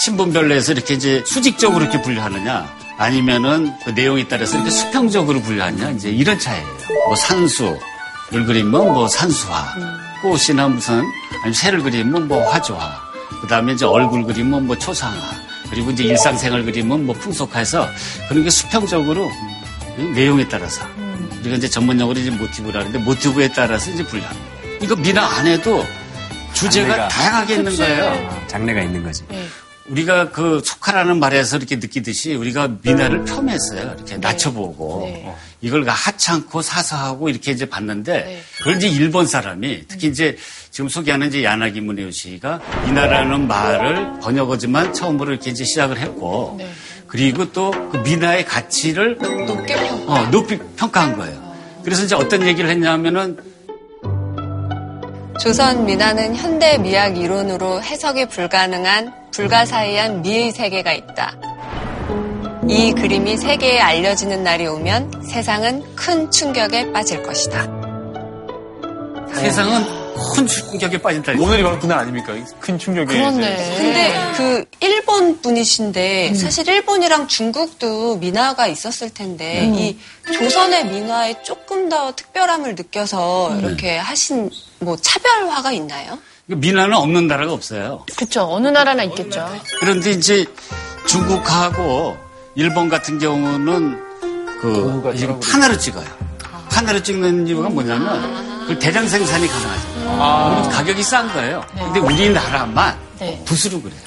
신분별로 0.00 0.52
해서 0.52 0.72
이렇게 0.72 0.94
이제 0.94 1.22
수직적으로 1.26 1.84
이렇게 1.84 2.02
분류하느냐 2.02 2.68
아니면은 2.98 3.72
그 3.84 3.90
내용에 3.90 4.26
따라서 4.26 4.56
이렇게 4.56 4.70
수평적으로 4.70 5.40
분류하느냐 5.40 5.90
이제 5.90 6.10
이런 6.10 6.38
차이예요. 6.40 6.66
뭐 7.06 7.14
산수를 7.14 7.78
그리면 8.46 8.72
뭐 8.92 9.06
산수화, 9.06 9.74
꽃이나 10.22 10.66
무슨 10.66 11.04
아니면 11.34 11.52
새를 11.52 11.82
그리면 11.82 12.26
뭐 12.26 12.44
화조화, 12.50 13.00
그 13.40 13.46
다음에 13.46 13.74
이제 13.74 13.84
얼굴 13.84 14.24
그리면 14.24 14.66
뭐 14.66 14.76
초상화, 14.76 15.16
그리고 15.70 15.90
이제 15.90 16.04
일상생활 16.04 16.64
그리면 16.64 17.06
뭐 17.06 17.14
풍속화해서 17.16 17.88
그런 18.28 18.44
게 18.44 18.50
수평적으로 18.50 19.30
음, 19.98 20.12
내용에 20.14 20.46
따라서 20.48 20.84
우리가 21.40 21.56
이제 21.56 21.68
전문용어로 21.68 22.18
이제 22.18 22.30
모티브라 22.30 22.80
하는데 22.80 22.98
모티브에 22.98 23.48
따라서 23.52 23.90
이제 23.90 24.04
분류하는 24.04 24.40
거예요. 24.40 24.78
이거 24.82 24.96
미나 24.96 25.24
안에도 25.38 25.84
주제가 26.54 26.88
장르가. 26.88 27.08
다양하게 27.08 27.54
있는 27.56 27.76
거예요. 27.76 28.44
장르가 28.48 28.82
있는 28.82 29.02
거지. 29.02 29.24
우리가 29.86 30.30
그 30.30 30.60
속하라는 30.64 31.18
말에서 31.18 31.56
이렇게 31.56 31.76
느끼듯이 31.76 32.34
우리가 32.34 32.76
미나를 32.82 33.24
폄했어요. 33.24 33.94
이렇게 33.96 34.16
낮춰보고 34.18 35.02
네. 35.04 35.34
이걸 35.62 35.84
그 35.84 35.90
하찮고 35.90 36.60
사사하고 36.60 37.28
이렇게 37.30 37.52
이제 37.52 37.66
봤는데 37.66 38.12
네. 38.12 38.42
그걸 38.58 38.76
이제 38.76 38.88
일본 38.88 39.26
사람이 39.26 39.84
특히 39.88 40.08
이제 40.08 40.36
지금 40.78 40.88
소개하는 40.88 41.26
이제 41.26 41.42
야나기 41.42 41.80
문혜우 41.80 42.12
씨가 42.12 42.60
미나라는 42.86 43.48
말을 43.48 44.20
번역어지만 44.20 44.92
처음으로 44.92 45.32
이렇게 45.32 45.50
이제 45.50 45.64
시작을 45.64 45.98
했고 45.98 46.54
네. 46.56 46.70
그리고 47.08 47.50
또 47.50 47.72
그 47.90 47.96
미나의 47.96 48.44
가치를 48.44 49.18
높게 49.18 49.74
평 49.74 50.08
어, 50.08 50.30
높이 50.30 50.56
평가한 50.76 51.16
거예요. 51.16 51.52
그래서 51.82 52.04
이제 52.04 52.14
어떤 52.14 52.46
얘기를 52.46 52.70
했냐면은 52.70 53.38
조선 55.40 55.84
민화는 55.84 56.36
현대 56.36 56.78
미학 56.78 57.16
이론으로 57.16 57.82
해석이 57.82 58.28
불가능한 58.28 59.32
불가사의한 59.32 60.22
미의 60.22 60.52
세계가 60.52 60.92
있다. 60.92 61.34
이 62.68 62.92
그림이 62.92 63.36
세계에 63.36 63.80
알려지는 63.80 64.44
날이 64.44 64.68
오면 64.68 65.24
세상은 65.28 65.82
큰 65.96 66.30
충격에 66.30 66.92
빠질 66.92 67.24
것이다. 67.24 67.77
세상은 69.34 69.84
큰 70.34 70.46
충격에 70.46 71.00
빠진다. 71.00 71.32
오늘이 71.38 71.62
바로 71.62 71.78
그날 71.78 72.00
아닙니까? 72.00 72.34
큰 72.60 72.78
충격에. 72.78 73.06
그렇네. 73.06 73.54
이제 73.54 73.76
근데 73.82 74.32
그 74.36 74.64
일본 74.80 75.40
분이신데 75.40 76.34
사실 76.34 76.68
일본이랑 76.68 77.28
중국도 77.28 78.16
민화가 78.16 78.66
있었을 78.66 79.10
텐데 79.10 79.70
이 79.74 79.96
조선의 80.32 80.86
민화에 80.86 81.42
조금 81.42 81.88
더 81.88 82.12
특별함을 82.14 82.74
느껴서 82.74 83.56
이렇게 83.60 83.96
하신 83.96 84.50
뭐 84.80 84.96
차별화가 84.96 85.72
있나요? 85.72 86.18
미나는 86.46 86.96
없는 86.96 87.26
나라가 87.26 87.52
없어요. 87.52 88.04
그쵸. 88.16 88.42
어느 88.50 88.68
나라나 88.68 89.04
있겠죠. 89.04 89.46
그런데 89.80 90.10
이제 90.10 90.46
중국하고 91.06 92.16
일본 92.54 92.88
같은 92.88 93.18
경우는 93.18 93.98
그 94.60 95.14
지금 95.16 95.38
판화로 95.40 95.78
찍어요. 95.78 96.06
판화로 96.70 97.02
찍는 97.02 97.46
이유가 97.46 97.68
뭐냐면 97.68 98.47
그 98.68 98.78
대량 98.78 99.08
생산이 99.08 99.46
가능하죠. 99.46 100.60
우리 100.60 100.74
가격이 100.74 101.02
싼 101.02 101.32
거예요. 101.32 101.64
근데 101.74 102.00
우리나라만 102.00 102.98
네. 103.18 103.42
붓으로 103.46 103.80
그래요. 103.80 103.98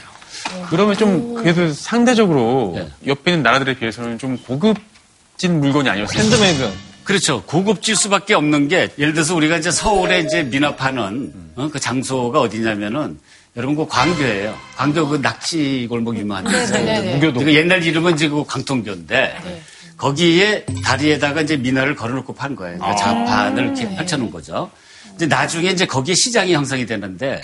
그러면 0.70 0.96
좀 0.96 1.34
그래도 1.34 1.74
상대적으로 1.74 2.74
네. 2.75 2.88
옆에 3.08 3.32
있는 3.32 3.44
나라들에 3.44 3.74
비해서는 3.75 4.20
좀 4.20 4.38
고급진 4.38 5.60
물건이 5.60 5.89
아니었어요. 5.89 6.24
핸드메이드. 6.24 6.70
그렇죠. 7.03 7.41
고급질 7.44 7.96
수밖에 7.96 8.36
없는 8.36 8.68
게 8.68 8.89
예를 9.00 9.13
들어서 9.13 9.36
우리가 9.36 9.58
이제 9.58 9.72
서울에 9.72 10.20
이제 10.20 10.44
민화 10.44 10.88
파는 10.88 11.34
어, 11.56 11.70
그 11.72 11.80
장소가 11.80 12.39
어디냐면은 12.39 13.20
여러분 13.58 13.75
그 13.75 13.88
광교예요. 13.88 14.56
광교 14.77 15.08
그 15.10 15.15
낙지 15.18 15.88
골목 15.89 16.15
유명한 16.15 16.44
데 16.46 16.63
있어요. 16.63 16.86
네네. 16.86 17.15
무교도. 17.15 17.39
그 17.44 17.53
옛날 17.53 17.84
이름은 17.84 18.13
이제 18.13 18.30
그 18.30 18.46
광통교인데 18.46 19.63
거기에 20.01 20.65
다리에다가 20.84 21.41
이제 21.41 21.58
미나를 21.58 21.96
걸어놓고 21.96 22.34
판 22.34 22.55
거예요. 22.55 22.79
그러니까 22.79 22.96
자판을 22.96 23.65
이렇게 23.65 23.88
펼쳐놓은 23.96 24.31
거죠. 24.31 24.72
이제 25.13 25.27
나중에 25.27 25.70
이제 25.70 25.86
거기에 25.86 26.15
시장이 26.15 26.55
형성이 26.55 26.88
되는데 26.88 27.39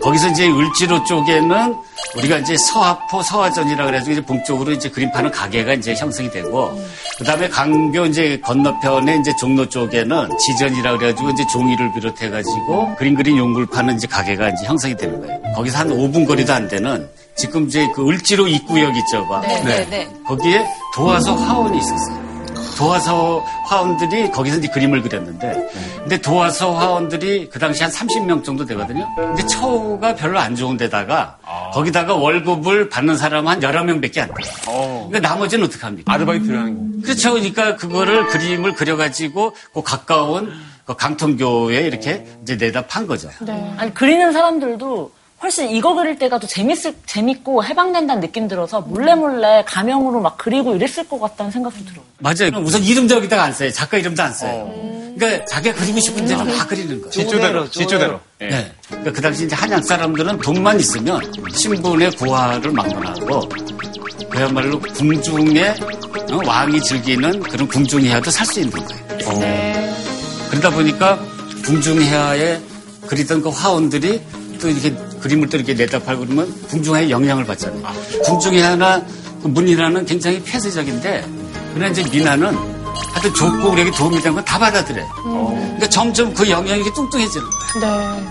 거기서 0.00 0.28
이제 0.28 0.48
을지로 0.48 1.02
쪽에는 1.04 1.74
우리가 2.16 2.38
이제 2.38 2.56
서화포 2.56 3.22
서화전이라 3.22 3.86
그래가지고 3.86 4.12
이제 4.12 4.20
봉쪽으로 4.24 4.72
이제 4.72 4.88
그림 4.88 5.10
파는 5.10 5.32
가게가 5.32 5.72
이제 5.74 5.94
형성이 5.94 6.30
되고 6.30 6.80
그 7.18 7.24
다음에 7.24 7.48
강교 7.48 8.06
이제 8.06 8.38
건너편에 8.40 9.16
이제 9.16 9.34
종로 9.40 9.68
쪽에는 9.68 10.38
지전이라 10.38 10.98
그래가지고 10.98 11.30
이제 11.30 11.44
종이를 11.52 11.92
비롯해가지고 11.94 12.94
그림 12.96 13.16
그린 13.16 13.38
용구를 13.38 13.66
파는 13.66 13.96
이제 13.96 14.06
가게가 14.06 14.50
이제 14.50 14.66
형성이 14.66 14.96
되는 14.96 15.20
거예요. 15.20 15.40
거기서 15.56 15.78
한 15.78 15.88
5분 15.88 16.28
거리도 16.28 16.52
안 16.52 16.68
되는 16.68 17.08
지금 17.34 17.66
이제 17.66 17.88
그 17.94 18.08
을지로 18.08 18.46
입구역 18.46 18.96
있죠. 18.96 19.26
봐. 19.26 19.40
네, 19.40 19.62
네, 19.62 19.84
네. 19.88 20.12
거기에 20.26 20.66
도화소 20.94 21.34
화원이 21.34 21.78
있었어요. 21.78 22.22
도화서 22.76 23.44
화원들이 23.66 24.30
거기서 24.30 24.58
이제 24.58 24.68
그림을 24.68 25.02
그렸는데, 25.02 25.68
근데 25.98 26.20
도화서 26.20 26.72
화원들이 26.72 27.50
그 27.50 27.58
당시 27.58 27.82
한 27.82 27.92
30명 27.92 28.42
정도 28.42 28.64
되거든요. 28.64 29.06
근데 29.14 29.44
처우가 29.46 30.14
별로 30.14 30.38
안 30.38 30.56
좋은 30.56 30.76
데다가, 30.76 31.36
거기다가 31.74 32.14
월급을 32.14 32.88
받는 32.88 33.16
사람 33.16 33.46
한 33.46 33.60
11명밖에 33.60 34.20
안 34.20 34.28
돼요. 34.34 35.06
그러니까 35.08 35.20
나머지는 35.20 35.66
어떡합니까? 35.66 36.12
아르바이트를 36.12 36.58
하는 36.58 36.76
거. 36.76 37.02
그렇죠. 37.06 37.32
그러니까 37.34 37.76
그거를 37.76 38.26
그림을 38.28 38.72
그려가지고 38.72 39.54
그 39.74 39.82
가까운 39.82 40.52
그 40.84 40.96
강통교에 40.96 41.82
이렇게 41.82 42.26
이제 42.42 42.56
내다 42.56 42.86
판 42.86 43.06
거죠. 43.06 43.28
아니 43.76 43.94
그리는 43.94 44.32
사람들도 44.32 45.12
훨씬 45.42 45.70
이거 45.70 45.94
그릴 45.94 46.16
때가 46.18 46.38
더 46.38 46.46
재밌을 46.46 46.94
재밌고 47.06 47.64
해방된다는 47.64 48.20
느낌 48.20 48.46
들어서 48.46 48.80
몰래 48.80 49.14
몰래 49.14 49.64
가명으로 49.66 50.20
막 50.20 50.36
그리고 50.38 50.74
이랬을 50.76 51.08
것 51.08 51.18
같다는 51.20 51.50
생각이 51.50 51.84
들어요. 51.84 52.04
맞아요. 52.18 52.64
우선 52.64 52.82
이름도 52.82 53.16
여기다가 53.16 53.42
안 53.44 53.52
써요. 53.52 53.70
작가 53.72 53.98
이름도 53.98 54.22
안 54.22 54.32
써요. 54.32 54.70
그러니까 55.16 55.44
자기가 55.46 55.74
그리고 55.78 55.98
싶은 56.00 56.24
대로 56.24 56.44
막 56.44 56.68
그리는 56.68 56.96
거예요. 57.00 57.10
지조대로, 57.10 57.68
지조대로. 57.70 58.20
예. 58.40 58.48
네. 58.48 58.72
그러니까 58.88 59.12
그 59.12 59.20
당시 59.20 59.44
이제 59.44 59.54
한양 59.56 59.82
사람들은 59.82 60.38
돈만 60.38 60.78
있으면 60.80 61.20
신분의 61.52 62.12
고하를 62.12 62.70
막론하고 62.70 63.48
그야말로 64.30 64.78
궁중의 64.80 65.74
어, 66.30 66.40
왕이 66.46 66.80
즐기는 66.82 67.40
그런 67.40 67.68
궁중해야도 67.68 68.30
살 68.30 68.46
수 68.46 68.60
있는 68.60 68.72
거예요. 68.78 69.02
그러다 70.50 70.70
보니까 70.70 71.18
궁중해야에 71.64 72.60
그리던 73.06 73.42
그 73.42 73.48
화원들이 73.50 74.22
또 74.60 74.68
이렇게 74.68 74.94
그림을 75.22 75.48
또 75.48 75.56
이렇게 75.56 75.74
내다 75.74 76.00
팔고 76.00 76.26
그러면 76.26 76.52
궁중해에 76.68 77.08
영향을 77.10 77.44
받잖아요. 77.44 77.82
궁중해야나 78.24 79.02
그 79.42 79.48
문이라는 79.48 80.04
굉장히 80.04 80.42
폐쇄적인데 80.42 81.24
그러나 81.74 81.90
이제 81.90 82.02
민화는 82.10 82.54
하여튼 83.12 83.34
좋고 83.34 83.70
우리에게 83.70 83.90
도움이 83.92 84.16
되는 84.20 84.34
건 84.34 84.44
다 84.44 84.58
받아들여요. 84.58 85.08
그러니까 85.24 85.88
점점 85.88 86.34
그 86.34 86.48
영향이 86.48 86.82
뚱뚱해지는 86.92 87.46
거예요. 87.48 87.80
네. 88.20 88.28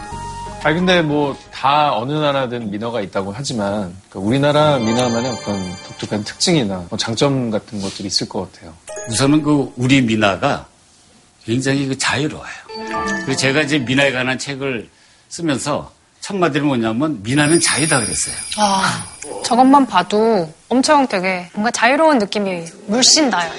아니 0.63 0.75
근데 0.75 1.01
뭐 1.01 1.36
다 1.62 1.95
어느 1.95 2.12
나라든 2.13 2.71
민화가 2.71 3.01
있다고 3.01 3.31
하지만 3.36 3.95
그 4.10 4.17
우리나라 4.17 4.79
민화만의 4.79 5.31
어떤 5.31 5.75
독특한 5.88 6.24
특징이나 6.24 6.86
뭐 6.89 6.98
장점 6.98 7.51
같은 7.51 7.79
것들이 7.79 8.07
있을 8.07 8.27
것 8.27 8.51
같아요. 8.51 8.74
우선은 9.12 9.43
그 9.43 9.71
우리 9.77 10.01
민화가 10.01 10.65
굉장히 11.45 11.86
그 11.88 11.95
자유로워요. 12.00 12.50
그리고 13.25 13.36
제가 13.36 13.62
이제 13.62 13.77
민화에 13.77 14.12
관한 14.12 14.39
책을 14.39 14.89
쓰면서 15.29 15.91
첫 16.21 16.35
마디는 16.35 16.67
뭐냐면 16.67 17.21
민화는 17.23 17.59
자유다 17.59 17.99
그랬어요. 17.99 18.35
아, 18.57 19.05
저것만 19.43 19.87
봐도 19.87 20.51
엄청 20.69 21.07
되게 21.07 21.49
뭔가 21.53 21.71
자유로운 21.71 22.19
느낌이 22.19 22.63
물씬 22.87 23.29
나요. 23.29 23.51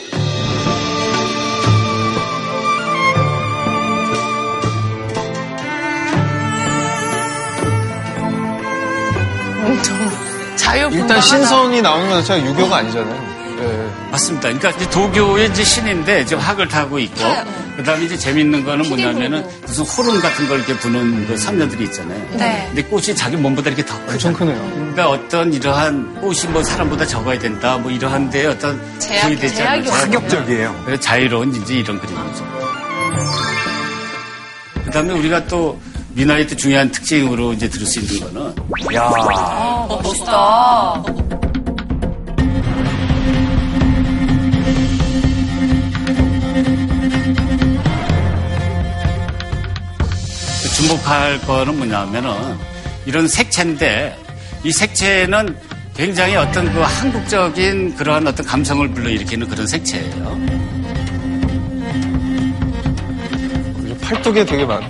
엄청 9.65 9.97
자유분방. 10.57 11.01
일단 11.01 11.21
신선이 11.21 11.83
나오는 11.83 12.09
것 12.09 12.17
자체가 12.25 12.47
유교가 12.47 12.77
아니잖아요. 12.79 13.32
예. 13.63 14.11
맞습니다. 14.11 14.49
그러니까 14.49 14.71
이제 14.71 14.91
도교의 14.91 15.51
이제 15.51 15.65
신인데 15.65 16.25
지금 16.25 16.43
학을 16.43 16.69
타고 16.69 16.99
있고 16.99 17.21
그다음에 17.77 18.05
이제 18.05 18.17
재밌는 18.19 18.65
거는 18.65 18.89
뭐냐면은 18.89 19.47
무슨 19.67 19.85
호름 19.85 20.21
같은 20.21 20.49
걸 20.49 20.59
이렇게 20.59 20.77
부는 20.79 21.27
그 21.27 21.37
삼녀들이 21.37 21.85
있잖아요. 21.85 22.19
네. 22.37 22.65
근데 22.69 22.83
꽃이 22.85 23.15
자기 23.17 23.37
몸보다 23.37 23.71
이렇게 23.71 23.85
더 23.85 23.95
엄청 24.09 24.33
크죠. 24.33 24.47
크네요. 24.47 24.71
그러니까 24.75 25.09
어떤 25.11 25.53
이러한 25.53 26.21
꽃이 26.21 26.41
뭐 26.51 26.63
사람보다 26.63 27.07
적어야 27.07 27.39
된다 27.39 27.79
뭐 27.79 27.91
이러한데 27.91 28.47
어떤 28.47 28.81
제약- 28.99 29.23
그게 29.25 29.37
되지 29.37 29.63
않아요. 29.63 29.85
제약이 29.85 30.13
파격적이에요. 30.13 30.83
그래서 30.85 31.01
자유로운 31.01 31.55
이제 31.55 31.75
이런 31.75 31.99
그림이죠. 32.01 32.53
그다음에 34.85 35.15
우리가 35.15 35.47
또또 35.47 35.81
중요한 36.57 36.91
특징으로 36.91 37.55
이제 37.55 37.69
들을 37.69 37.87
수 37.87 38.01
있는 38.01 38.21
거는 38.35 38.55
야, 38.95 39.87
멋있다. 39.89 41.03
주목할 50.83 51.41
거는 51.43 51.77
뭐냐면은 51.79 52.33
이런 53.07 53.29
색채인데 53.29 54.17
이 54.65 54.73
색채는 54.73 55.57
굉장히 55.95 56.35
어떤 56.35 56.73
그 56.73 56.81
한국적인 56.81 57.95
그러한 57.95 58.27
어떤 58.27 58.45
감성을 58.45 58.89
불러일으키는 58.91 59.49
그런 59.49 59.67
색채예요. 59.67 60.41
팔뚝에 64.03 64.45
되게 64.45 64.65
많. 64.65 64.83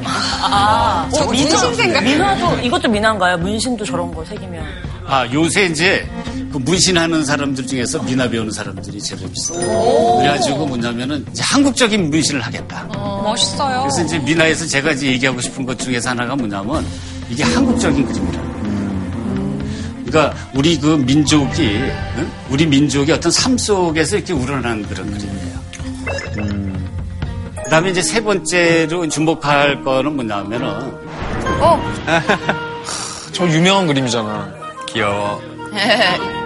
아, 0.42 1.08
어, 1.12 1.24
문신 1.26 1.74
생각. 1.74 2.02
민화도 2.02 2.60
이것도 2.60 2.88
민화인가요? 2.88 3.36
문신도 3.38 3.84
저런 3.84 4.14
거 4.14 4.24
새기면. 4.24 4.64
아, 5.06 5.26
요새 5.32 5.66
이제 5.66 6.08
그 6.52 6.58
문신하는 6.58 7.24
사람들 7.24 7.66
중에서 7.66 8.02
미나 8.02 8.28
배우는 8.28 8.50
사람들이 8.50 9.00
제일 9.00 9.22
있어요. 9.32 10.18
그래가지고 10.18 10.66
뭐냐면은 10.66 11.24
이제 11.30 11.42
한국적인 11.44 12.10
문신을 12.10 12.40
하겠다. 12.40 12.84
멋있어요. 13.24 13.80
그래서 13.82 14.02
이제 14.04 14.18
미나에서 14.18 14.66
제가 14.66 14.92
이제 14.92 15.06
얘기하고 15.08 15.40
싶은 15.40 15.64
것 15.64 15.78
중에서 15.78 16.10
하나가 16.10 16.36
뭐냐면 16.36 16.86
이게 17.30 17.42
한국적인 17.42 18.04
그림이라는 18.06 18.52
거예요. 18.52 18.62
그러니까 20.06 20.36
우리 20.54 20.78
그 20.78 20.88
민족이 20.88 21.62
응? 22.18 22.30
우리 22.50 22.66
민족이 22.66 23.12
어떤 23.12 23.32
삶 23.32 23.56
속에서 23.56 24.16
이렇게 24.16 24.34
우러난 24.34 24.82
그런 24.86 25.10
그림이에요. 25.10 25.62
그다음에 27.64 27.90
이제 27.90 28.02
세 28.02 28.20
번째로 28.20 29.08
주목할 29.08 29.82
거는 29.82 30.14
뭐냐면은 30.16 30.68
저 33.32 33.48
유명한 33.48 33.86
그림이잖아. 33.86 34.61
귀여워. 34.92 35.40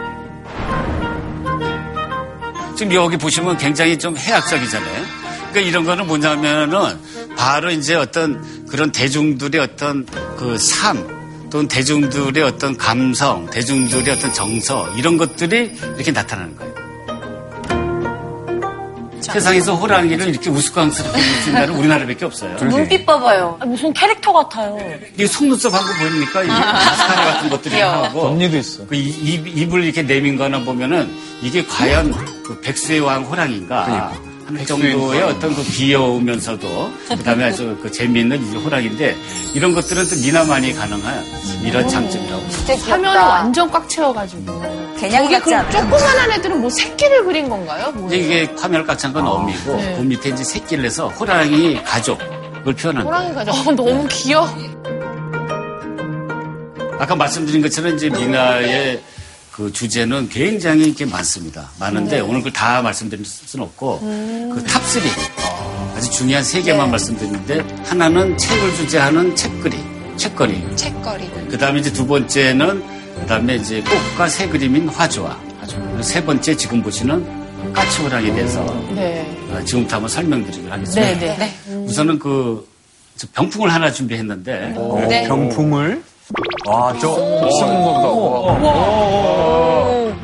지금 2.76 2.92
여기 2.92 3.16
보시면 3.16 3.56
굉장히 3.56 3.98
좀 3.98 4.16
해학적이잖아요. 4.16 5.04
그러니까 5.50 5.61
이런 5.61 5.85
거는 5.85 6.06
뭐냐면은 6.06 6.98
바로 7.37 7.70
이제 7.70 7.94
어떤 7.94 8.66
그런 8.66 8.92
대중들의 8.92 9.61
어떤 9.61 10.04
그 10.37 10.59
삶, 10.59 11.48
또는 11.50 11.68
대중들의 11.68 12.42
어떤 12.42 12.76
감성, 12.76 13.48
대중들의 13.50 14.14
어떤 14.14 14.32
정서, 14.32 14.88
이런 14.96 15.16
것들이 15.16 15.72
이렇게 15.94 16.12
나타나는 16.12 16.56
거예요. 16.56 16.86
세상에서 19.33 19.75
호랑이 19.75 20.17
를 20.17 20.29
이렇게 20.29 20.51
우스꽝스럽게 20.51 21.12
볼수 21.19 21.41
있는 21.49 21.53
나라는 21.55 21.75
우리나라밖에 21.79 22.25
없어요. 22.25 22.57
눈빛 22.59 23.05
봐봐요. 23.07 23.57
아, 23.61 23.67
무슨 23.67 23.93
캐릭터 23.93 24.33
같아요. 24.33 24.79
이게 25.15 25.27
속눈썹하고 25.27 25.85
보니까 25.99 26.43
이게 26.43 26.51
마스카라 26.53 27.25
같은 27.33 27.49
것들이 27.51 27.81
하고 27.81 28.27
언니도 28.29 28.57
있어. 28.59 28.87
그 28.87 28.95
입, 28.95 29.47
입을 29.47 29.85
이렇게 29.85 30.03
내민 30.03 30.37
거나 30.37 30.61
보면은 30.61 31.11
이게 31.43 31.65
과연 31.65 32.12
그 32.45 32.61
백수의 32.61 33.01
왕 33.01 33.25
호랑인가 33.25 34.12
하는 34.47 34.65
정도의 34.65 35.23
어떤 35.25 35.55
그 35.55 35.62
귀여우면서도 35.65 36.93
그다음에 37.09 37.45
아주 37.45 37.77
그 37.83 37.91
재미있는 37.91 38.47
이제 38.47 38.57
호랑인데 38.59 39.17
이런 39.55 39.75
것들은 39.75 40.09
또 40.09 40.17
미나만이 40.17 40.73
가능한 40.73 41.25
이런 41.65 41.89
장점이라고 41.89 42.49
진짜 42.49 42.77
화면이 42.77 43.03
귀엽다. 43.03 43.29
완전 43.29 43.71
꽉 43.71 43.89
채워가지고. 43.89 44.76
개냥이 45.07 45.31
같지 45.31 45.45
그 45.45 45.55
않아요? 45.55 45.71
조그만한 45.71 46.33
애들은 46.33 46.61
뭐 46.61 46.69
새끼를 46.69 47.25
그린 47.25 47.49
건가요? 47.49 47.92
뭐예요? 47.92 48.23
이게 48.23 48.53
화면을 48.59 48.85
꽉찬건 48.87 49.27
어미고 49.27 49.77
그 49.77 50.03
밑에 50.03 50.31
이제 50.31 50.42
새끼를 50.42 50.83
내서 50.85 51.09
호랑이 51.09 51.83
가족을 51.85 52.75
표현한 52.75 53.05
거예요. 53.05 53.05
호랑이 53.05 53.35
가족. 53.35 53.53
어, 53.53 53.73
너무 53.73 54.07
귀여워. 54.11 54.49
아까 56.99 57.14
말씀드린 57.14 57.62
것처럼 57.62 57.95
이제 57.95 58.09
민화의 58.11 59.01
그 59.53 59.73
주제는 59.73 60.29
굉장히 60.29 60.85
이렇게 60.87 61.07
많습니다. 61.07 61.71
많은데 61.79 62.21
오늘 62.21 62.38
그걸 62.40 62.53
다 62.53 62.83
말씀드릴 62.83 63.25
수는 63.25 63.64
없고 63.66 64.01
그 64.01 64.64
top 64.66 65.64
3 65.64 65.96
아주 65.97 66.11
중요한 66.11 66.42
세 66.42 66.61
개만 66.61 66.90
말씀드리는데 66.90 67.64
하나는 67.85 68.37
책을 68.37 68.75
주제하는 68.75 69.35
책거리, 69.37 69.79
책거리. 70.16 70.77
책거리. 70.77 71.31
그 71.49 71.57
다음에 71.57 71.79
이제 71.81 71.92
두 71.92 72.07
번째는 72.07 72.95
그 73.20 73.26
다음에 73.26 73.57
이제 73.57 73.83
꽃과 73.83 74.29
새 74.29 74.48
그림인 74.48 74.88
화조화. 74.88 75.37
그리고 75.68 76.02
세 76.02 76.24
번째 76.24 76.57
지금 76.57 76.83
보시는 76.83 77.72
까치호랑이에 77.72 78.33
대해서 78.35 78.64
네. 78.94 79.26
어, 79.50 79.61
지금부터 79.64 79.96
한번 79.96 80.09
설명드리도록 80.09 80.72
하겠습니다. 80.72 81.18
네, 81.18 81.37
네. 81.37 81.74
우선은 81.74 82.18
그저 82.18 83.26
병풍을 83.35 83.72
하나 83.72 83.90
준비했는데 83.90 84.74
네. 85.09 85.24
병풍을. 85.29 86.02
와, 86.68 86.92
저. 87.00 87.14
비싼 87.46 87.83
거보다. 87.85 88.52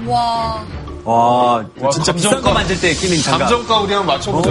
와. 0.06 0.64
와, 1.04 1.64
진짜 1.92 2.12
감정가- 2.12 2.16
비싼 2.16 2.42
거 2.42 2.52
만들 2.52 2.80
때 2.80 2.92
끼는 2.94 3.16
장갑. 3.22 3.48
감정가 3.48 3.80
우리 3.80 3.92
한번 3.94 4.16
맞춰보자. 4.16 4.50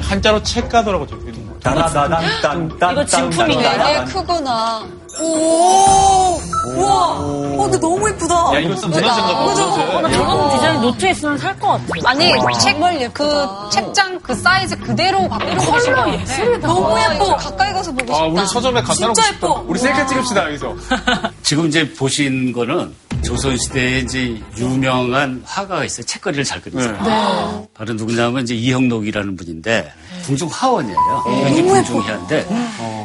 한자로 0.00 0.42
책가도라고 0.42 1.06
적혀있는 1.06 1.46
거. 1.48 1.58
따라다단딴딴. 1.60 2.92
이거 2.92 3.04
진품인가요? 3.04 3.84
되게 4.04 4.12
크구나. 4.12 4.86
오. 5.20 6.40
우와. 6.66 7.18
어, 7.18 7.62
근데 7.64 7.78
너무 7.78 8.08
예쁘다. 8.08 8.34
야, 8.54 8.58
이거 8.60 8.74
좀 8.76 8.90
무너진가 8.90 9.34
봐. 9.34 9.44
그죠? 9.46 9.62
어, 9.64 10.00
나 10.00 10.10
저런 10.10 10.50
디자인 10.56 10.80
노트에 10.80 11.10
있으면 11.10 11.38
살 11.38 11.58
것 11.58 11.68
같아. 11.68 11.84
아니 12.10 12.32
책, 12.60 12.78
그 13.12 13.46
책장 13.72 14.20
그 14.22 14.34
사이즈 14.34 14.78
그대로 14.78 15.28
바꾸는 15.28 15.58
거 15.58 15.72
컬러 15.72 16.12
예술이다. 16.14 16.66
너무 16.68 16.96
예뻐. 17.00 17.36
가까이 17.36 17.72
가서 17.72 17.92
보고 17.92 18.12
아, 18.14 18.16
싶다. 18.26 18.40
우리 18.40 18.46
서점에 18.46 18.82
갖다 18.82 19.00
놓고 19.06 19.14
진짜 19.14 19.22
싶다. 19.22 19.36
예뻐. 19.48 19.64
우리 19.66 19.78
셀카 19.78 20.06
찍읍시다, 20.06 20.44
여기서. 20.46 20.74
지금 21.42 21.66
이제 21.66 21.92
보신 21.94 22.52
거는 22.52 22.94
조선시대에 23.22 23.98
이제 23.98 24.40
유명한 24.56 25.42
화가가 25.44 25.84
있어요. 25.84 26.06
책거리를 26.06 26.44
잘 26.44 26.62
그리잖아요. 26.62 27.66
바로 27.74 27.92
누구냐면 27.94 28.42
이제 28.42 28.54
이형록이라는 28.54 29.36
분인데 29.36 29.92
궁중 30.24 30.48
화원이에요. 30.50 31.24
현재 31.26 31.62
궁중희한데 31.62 32.46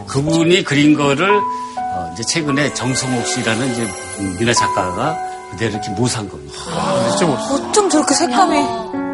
그분이 0.08 0.64
그린 0.64 0.96
거를 0.96 1.38
어, 1.38 1.75
이제 2.16 2.24
최근에 2.24 2.74
정성옥 2.74 3.28
씨라는 3.28 3.72
이제 3.74 3.86
미나 4.40 4.54
작가가 4.54 5.18
그대로 5.52 5.74
이렇게 5.74 5.90
모사한 5.90 6.30
겁니다. 6.30 6.54
진짜 7.10 7.28
멋있어. 7.28 7.56
어쩜 7.56 7.90
저렇게 7.90 8.14
색감이. 8.14 9.05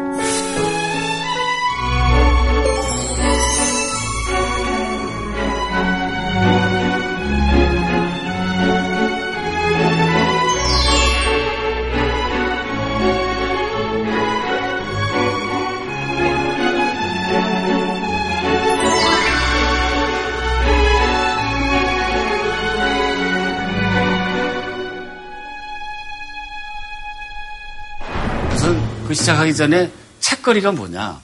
그 29.12 29.16
시작하기 29.16 29.54
전에 29.54 29.90
책거리가 30.20 30.72
뭐냐? 30.72 31.20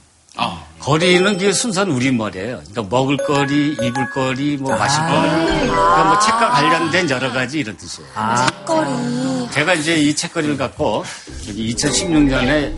거리는 0.79 1.37
게 1.39 1.51
순수한 1.51 1.89
우리말이에요. 1.89 2.61
그러니까 2.69 2.83
먹을 2.95 3.17
거리, 3.17 3.71
입을 3.71 4.11
거리, 4.11 4.57
뭐 4.57 4.77
마실 4.77 5.01
거리. 5.07 5.27
그러니까 5.27 6.03
뭐 6.05 6.19
책과 6.19 6.49
관련된 6.51 7.09
여러 7.09 7.31
가지 7.31 7.59
이런 7.59 7.75
뜻이에요. 7.77 8.07
색거리. 8.37 9.49
제가 9.49 9.73
이제 9.73 9.95
이 9.95 10.15
책거리를 10.15 10.55
갖고 10.55 11.03
2016년에 11.47 12.73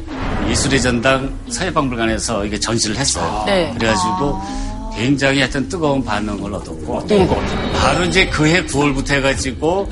예술의 0.49 0.81
전당 0.81 1.37
사회박물관에서 1.49 2.45
이게 2.45 2.57
전시를 2.57 2.95
했어요. 2.95 3.43
네. 3.45 3.73
그래가지고 3.77 4.41
굉장히 4.95 5.41
하여튼 5.41 5.67
뜨거운 5.67 6.03
반응을 6.05 6.53
얻었고. 6.53 7.05
뜨거운 7.05 7.27
것 7.27 7.35
같아요. 7.35 7.71
바로 7.73 8.05
이제 8.05 8.27
그해 8.27 8.65
9월부터 8.65 9.11
해가지고 9.11 9.89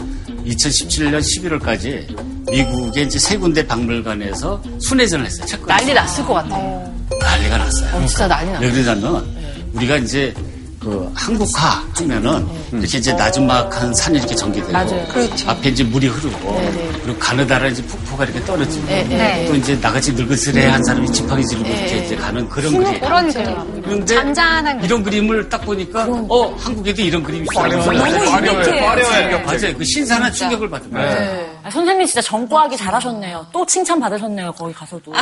2017년 0.50 1.20
11월까지 1.20 2.52
미국의 2.52 3.06
이제 3.06 3.20
세 3.20 3.38
군데 3.38 3.66
박물관에서 3.66 4.62
순회전을 4.80 5.26
했어요. 5.26 5.66
난리 5.66 5.94
났을 5.94 6.26
것 6.26 6.34
같아요. 6.36 6.94
난리가 7.20 7.58
났어요. 7.58 7.96
어, 7.96 8.06
진짜 8.06 8.28
난리 8.28 8.52
났어요. 8.52 8.68
왜 8.68 8.72
그러냐면 8.72 9.38
우리가 9.74 9.98
이제 9.98 10.34
그 10.80 11.12
한국화 11.14 11.84
하면은 11.96 12.48
이렇게 12.72 12.98
이제 13.00 13.12
나주막한 13.14 13.94
산이 13.94 14.18
이렇게 14.18 14.34
전개되고 14.34 14.72
맞아요. 14.72 15.06
그렇죠. 15.08 15.50
앞에 15.50 15.70
이제 15.70 15.84
물이 15.84 16.08
흐르고 16.08 16.52
네, 16.54 16.90
그리고 17.04 17.20
가느다라 17.20 17.68
이제 17.68 17.84
폭포가 17.86 18.24
이렇게 18.24 18.42
떨어지고 18.46 18.86
네, 18.88 19.04
네. 19.04 19.46
또 19.48 19.56
이제 19.56 19.78
나같이 19.82 20.14
늙은스레한 20.14 20.82
사람이 20.86 21.12
지팡이 21.12 21.44
지르고 21.48 21.68
이렇게 21.68 21.98
이제 22.06 22.16
가는 22.16 22.48
그런 22.48 22.72
그림. 22.78 23.00
그런 23.02 23.34
그림. 23.34 23.82
그런데 23.84 24.16
잔잔한 24.16 24.84
이런 24.84 25.04
그림을 25.04 25.50
딱 25.50 25.58
보니까 25.66 26.06
어 26.30 26.56
한국에도 26.56 27.02
이런 27.02 27.24
그림이 27.24 27.46
있어. 27.52 27.68
유니크해. 27.70 28.80
화려해. 28.80 29.38
맞아요. 29.44 29.78
그 29.78 29.84
신선한 29.84 30.32
충격을 30.32 30.70
받은 30.70 30.92
거예요. 30.92 31.50
아, 31.62 31.70
선생님 31.70 32.06
진짜 32.08 32.22
전과하기 32.22 32.78
잘하셨네요. 32.78 33.46
또 33.52 33.66
칭찬 33.66 34.00
받으셨네요. 34.00 34.54
거기 34.54 34.74
가서도. 34.74 35.14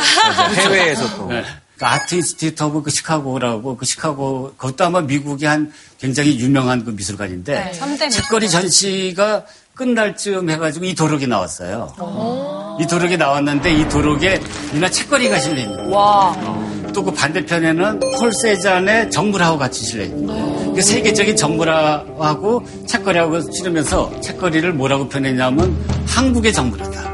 해외에서 0.54 1.16
또. 1.16 1.30
네. 1.78 1.86
그 1.86 1.86
아트 1.86 2.14
인스티튜트 2.16 2.62
오브 2.64 2.82
그 2.82 2.90
시카고라고 2.90 3.76
그 3.76 3.86
시카고 3.86 4.54
그것도 4.56 4.84
아마 4.84 5.00
미국의 5.00 5.48
한 5.48 5.72
굉장히 6.00 6.38
유명한 6.38 6.84
그 6.84 6.90
미술관인데 6.90 7.72
네, 7.72 8.10
책거리 8.10 8.50
전시가 8.50 9.44
끝날 9.74 10.16
즈음 10.16 10.50
해가지고 10.50 10.86
이 10.86 10.94
도록이 10.94 11.28
나왔어요. 11.28 11.94
이 12.80 12.86
도록이 12.86 13.16
나왔는데 13.16 13.72
이 13.72 13.88
도록에 13.88 14.40
이나 14.74 14.90
책거리가 14.90 15.38
실려 15.38 15.62
있는 15.62 15.76
거예요. 15.76 15.90
와. 15.90 16.36
또그 16.92 17.12
반대편에는 17.12 18.00
폴 18.18 18.32
세잔의 18.32 19.10
정물하고 19.12 19.56
같이 19.56 19.84
실려 19.84 20.04
있는 20.04 20.26
거예요. 20.26 20.72
그 20.74 20.82
세계적인 20.82 21.36
정물하고 21.36 22.66
책거리하고 22.86 23.52
실으면서 23.52 24.20
책거리를 24.20 24.72
뭐라고 24.72 25.08
표현했냐면 25.08 25.76
한국의 26.08 26.52
정물이다. 26.52 27.07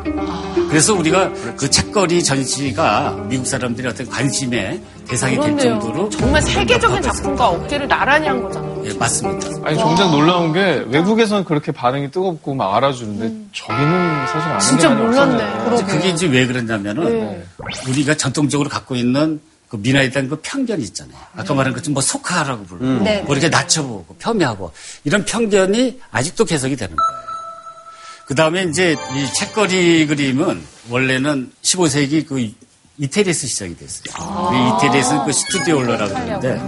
그래서 0.69 0.95
우리가 0.95 1.31
그 1.57 1.71
책거리 1.71 2.23
전시가 2.23 3.13
미국 3.29 3.47
사람들이 3.47 3.87
어떤 3.87 4.09
관심의 4.09 4.81
대상이 5.09 5.35
될 5.37 5.43
그런데요. 5.43 5.79
정도로 5.79 6.09
정말 6.11 6.43
세계적인 6.43 7.03
작품과 7.03 7.49
억제를 7.51 7.87
나란히 7.89 8.27
한 8.29 8.43
거잖아요. 8.43 8.83
예, 8.87 8.93
맞습니다. 8.95 9.49
아니, 9.63 9.79
정작 9.79 10.11
놀라운 10.11 10.53
게 10.53 10.85
외국에서는 10.89 11.45
그렇게 11.45 11.73
반응이 11.73 12.11
뜨겁고 12.11 12.55
막 12.55 12.75
알아주는데 12.75 13.49
저기는 13.53 14.27
사실 14.27 14.41
아는 14.49 14.61
진짜 14.61 14.89
게 14.89 14.95
많이 14.95 15.07
몰랐네. 15.07 15.35
없었네요. 15.35 15.65
그러게. 15.65 15.85
그게 15.85 16.09
이제 16.11 16.27
왜 16.27 16.47
그러냐면은 16.47 17.45
우리가 17.89 18.15
전통적으로 18.17 18.69
갖고 18.69 18.95
있는 18.97 19.41
그 19.69 19.77
민화에 19.77 20.11
대한 20.11 20.29
그 20.29 20.39
편견이 20.43 20.83
있잖아요. 20.85 21.17
아까 21.37 21.55
말한 21.55 21.73
것처럼 21.73 21.95
뭐 21.95 22.03
속하라고 22.03 22.65
부르고 22.65 23.05
네. 23.05 23.23
뭐 23.23 23.35
이렇게 23.35 23.49
낮춰보고 23.49 24.17
폄훼하고 24.19 24.73
이런 25.05 25.25
편견이 25.25 26.01
아직도 26.11 26.45
계속이 26.45 26.77
되는 26.77 26.95
거예요. 26.97 27.34
그 28.27 28.35
다음에 28.35 28.65
이제 28.65 28.97
이 29.15 29.33
책거리 29.39 30.07
그림은 30.07 30.63
원래는 30.89 31.53
15세기 31.63 32.27
그 32.27 32.51
이태리에서 32.97 33.47
시작이 33.47 33.77
됐어요. 33.77 34.05
그 34.51 34.87
이태리에서는 34.87 35.27
그 35.27 35.33
스튜디올러라고 35.33 36.15
그러는데 36.15 36.61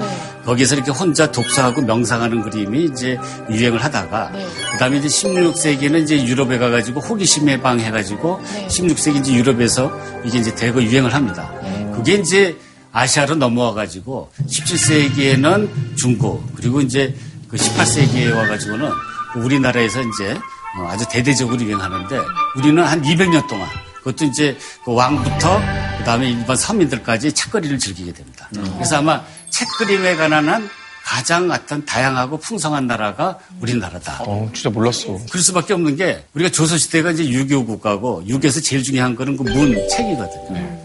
거기서 0.45 0.75
이렇게 0.75 0.91
혼자 0.91 1.31
독서하고 1.31 1.83
명상하는 1.83 2.43
그림이 2.43 2.85
이제 2.85 3.17
유행을 3.49 3.83
하다가 3.83 4.33
그다음에 4.73 4.99
이제 4.99 5.09
16세기는 5.09 6.03
이제 6.03 6.25
유럽에 6.25 6.59
가가지고 6.59 7.01
호기심 7.01 7.49
해방해가지고 7.49 8.41
16세기 8.69 9.21
이제 9.21 9.35
유럽에서 9.35 9.93
이게 10.25 10.39
이제 10.39 10.55
대거 10.55 10.83
유행을 10.83 11.15
합니다. 11.15 11.53
그게 11.95 12.15
이제 12.15 12.57
아시아로 12.93 13.37
넘어와가지고 13.37 14.31
17세기에는 14.49 15.97
중고 15.97 16.45
그리고 16.57 16.81
이제 16.81 17.15
그 17.49 17.57
18세기에 17.57 18.35
와가지고는 18.35 18.91
우리나라에서 19.37 20.01
이제 20.01 20.31
어, 20.33 20.41
아주 20.85 21.05
대대적으로 21.09 21.61
유행하는데 21.63 22.19
우리는 22.57 22.83
한 22.83 23.03
200년 23.03 23.47
동안 23.49 23.69
그것도 23.99 24.25
이제 24.27 24.57
그 24.85 24.95
왕부터 24.95 25.61
그다음에 25.99 26.31
일반 26.31 26.57
서민들까지 26.57 27.33
책거리를 27.33 27.79
즐기게 27.79 28.13
됩니다. 28.13 28.49
그래서 28.75 28.99
아마 28.99 29.23
책그림에 29.51 30.17
관한 30.17 30.49
한 30.49 30.69
가장 31.05 31.51
어떤 31.53 31.85
다양하고 31.85 32.39
풍성한 32.39 32.89
나라가 32.89 33.39
우리나라다. 33.61 34.25
어, 34.27 34.51
진짜 34.53 34.71
몰랐어. 34.71 35.19
그럴 35.31 35.43
수밖에 35.43 35.73
없는 35.73 35.95
게 35.95 36.25
우리가 36.35 36.51
조선시대가 36.51 37.13
이제 37.13 37.29
유교 37.29 37.65
국가고 37.65 38.25
유교에서 38.27 38.61
제일 38.61 38.83
중요한 38.83 39.15
거는 39.15 39.37
그 39.37 39.45
문, 39.45 39.89
책이거든요. 39.89 40.83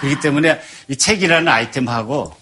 그렇기 0.00 0.20
때문에 0.20 0.60
이 0.88 0.96
책이라는 0.96 1.48
아이템하고 1.48 2.34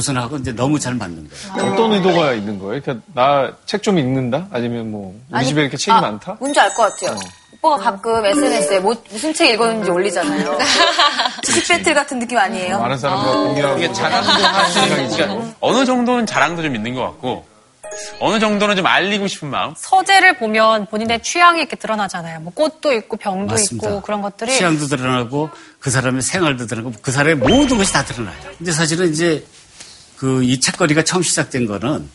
조선하고 0.00 0.36
이제 0.36 0.52
너무 0.52 0.78
잘 0.78 0.94
맞는 0.94 1.28
거예요. 1.28 1.72
어떤 1.72 1.92
의도가 1.92 2.34
있는 2.34 2.58
거예요? 2.58 2.82
그러니까 2.82 3.04
나 3.14 3.50
책 3.66 3.82
좀 3.82 3.98
읽는다? 3.98 4.46
아니면 4.50 4.90
뭐 4.90 5.14
우리 5.30 5.38
아니, 5.38 5.48
집에 5.48 5.62
이렇게 5.62 5.76
책이 5.76 5.90
아, 5.92 6.00
많다? 6.00 6.36
뭔지 6.40 6.60
알 6.60 6.72
것 6.74 6.82
같아요. 6.98 7.18
오빠가 7.54 7.76
가끔 7.92 8.24
SNS에 8.26 8.80
뭐, 8.80 8.94
무슨 9.10 9.32
책 9.32 9.50
읽었는지 9.50 9.90
올리잖아요. 9.90 10.58
지식 11.42 11.68
배틀 11.68 11.94
같은 11.94 12.18
느낌 12.18 12.36
아니에요? 12.38 12.78
많은 12.78 12.98
사람들이 12.98 13.32
공유하고 13.32 13.78
이게 13.78 13.92
자랑도 13.92 14.28
하시는 14.30 15.08
그러니까 15.10 15.54
어느 15.60 15.84
정도는 15.86 16.26
자랑도 16.26 16.62
좀 16.62 16.74
있는 16.74 16.94
것 16.94 17.02
같고 17.02 17.46
어느 18.20 18.38
정도는 18.38 18.76
좀 18.76 18.86
알리고 18.86 19.26
싶은 19.26 19.48
마음. 19.48 19.72
서재를 19.76 20.36
보면 20.36 20.86
본인의 20.86 21.22
취향이 21.22 21.60
이렇게 21.60 21.76
드러나잖아요. 21.76 22.40
뭐 22.40 22.52
꽃도 22.54 22.92
있고 22.92 23.16
병도 23.16 23.52
맞습니다. 23.54 23.88
있고 23.88 24.00
그런 24.02 24.20
것들이 24.20 24.52
취향도 24.52 24.86
드러나고 24.86 25.48
그 25.80 25.90
사람의 25.90 26.20
생활도 26.20 26.66
드러나고 26.66 26.94
그 27.00 27.10
사람의 27.10 27.36
모든 27.36 27.78
것이 27.78 27.92
다 27.94 28.04
드러나요. 28.04 28.34
근데 28.58 28.72
사실은 28.72 29.10
이제 29.10 29.46
그이 30.16 30.60
책거리가 30.60 31.02
처음 31.04 31.22
시작된 31.22 31.66
거는 31.66 32.08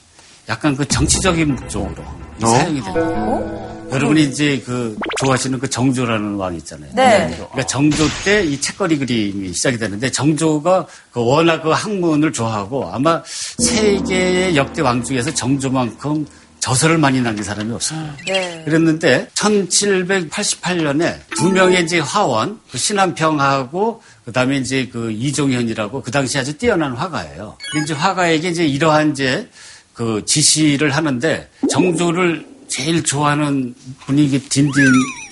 약간 0.49 0.75
그 0.75 0.85
정치적인 0.87 1.55
목적으로 1.55 2.03
사용이 2.39 2.81
된 2.81 2.93
거예요. 2.93 3.71
여러분이 3.91 4.23
이제 4.23 4.61
그 4.65 4.97
좋아하시는 5.19 5.59
그 5.59 5.69
정조라는 5.69 6.35
왕이 6.35 6.57
있잖아요. 6.59 6.91
네. 6.95 7.27
그러니까 7.35 7.63
정조 7.63 8.03
때 8.23 8.45
이 8.45 8.59
책거리 8.59 8.97
그림이 8.97 9.51
시작이 9.53 9.77
되는데 9.77 10.09
정조가 10.09 10.87
그 11.11 11.23
워낙 11.23 11.61
그 11.61 11.69
학문을 11.69 12.31
좋아하고 12.31 12.89
아마 12.89 13.21
세계의 13.25 14.55
역대 14.55 14.81
왕 14.81 15.03
중에서 15.03 15.33
정조만큼 15.33 16.25
저서를 16.61 16.97
많이 16.97 17.19
남긴 17.21 17.43
사람이 17.43 17.73
없어요. 17.73 18.13
네. 18.27 18.61
그랬는데 18.63 19.27
1788년에 19.33 21.17
두 21.35 21.49
명의 21.49 21.83
이제 21.83 21.99
화원, 21.99 22.59
그 22.71 22.77
신한평하고 22.77 24.01
그다음에 24.25 24.57
이제 24.57 24.87
그 24.91 25.11
이종현이라고 25.11 26.01
그 26.01 26.11
당시 26.11 26.37
아주 26.37 26.57
뛰어난 26.57 26.93
화가예요. 26.93 27.57
이제 27.83 27.93
화가에게 27.93 28.49
이제 28.49 28.65
이러한 28.65 29.11
이제 29.11 29.49
그 29.93 30.23
지시를 30.25 30.95
하는데 30.95 31.49
정조를 31.69 32.45
제일 32.67 33.03
좋아하는 33.03 33.75
분이 34.05 34.29
딘딘, 34.29 34.71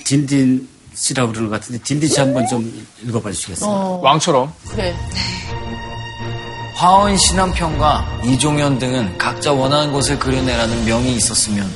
딘딘 0.03 0.67
씨라고 0.93 1.31
그러는 1.31 1.49
것 1.49 1.61
같은데, 1.61 1.81
딘딘 1.83 2.09
씨 2.09 2.19
한번 2.19 2.45
좀 2.47 2.85
읽어봐 3.03 3.31
주시겠어요? 3.31 4.01
왕처럼. 4.01 4.51
그래. 4.67 4.93
화원 6.79 7.17
신한편과 7.17 8.21
이종현 8.23 8.79
등은 8.79 9.17
각자 9.17 9.51
원하는 9.51 9.91
것을 9.91 10.17
그려내라는 10.17 10.85
명이 10.85 11.11
있었으면 11.11 11.69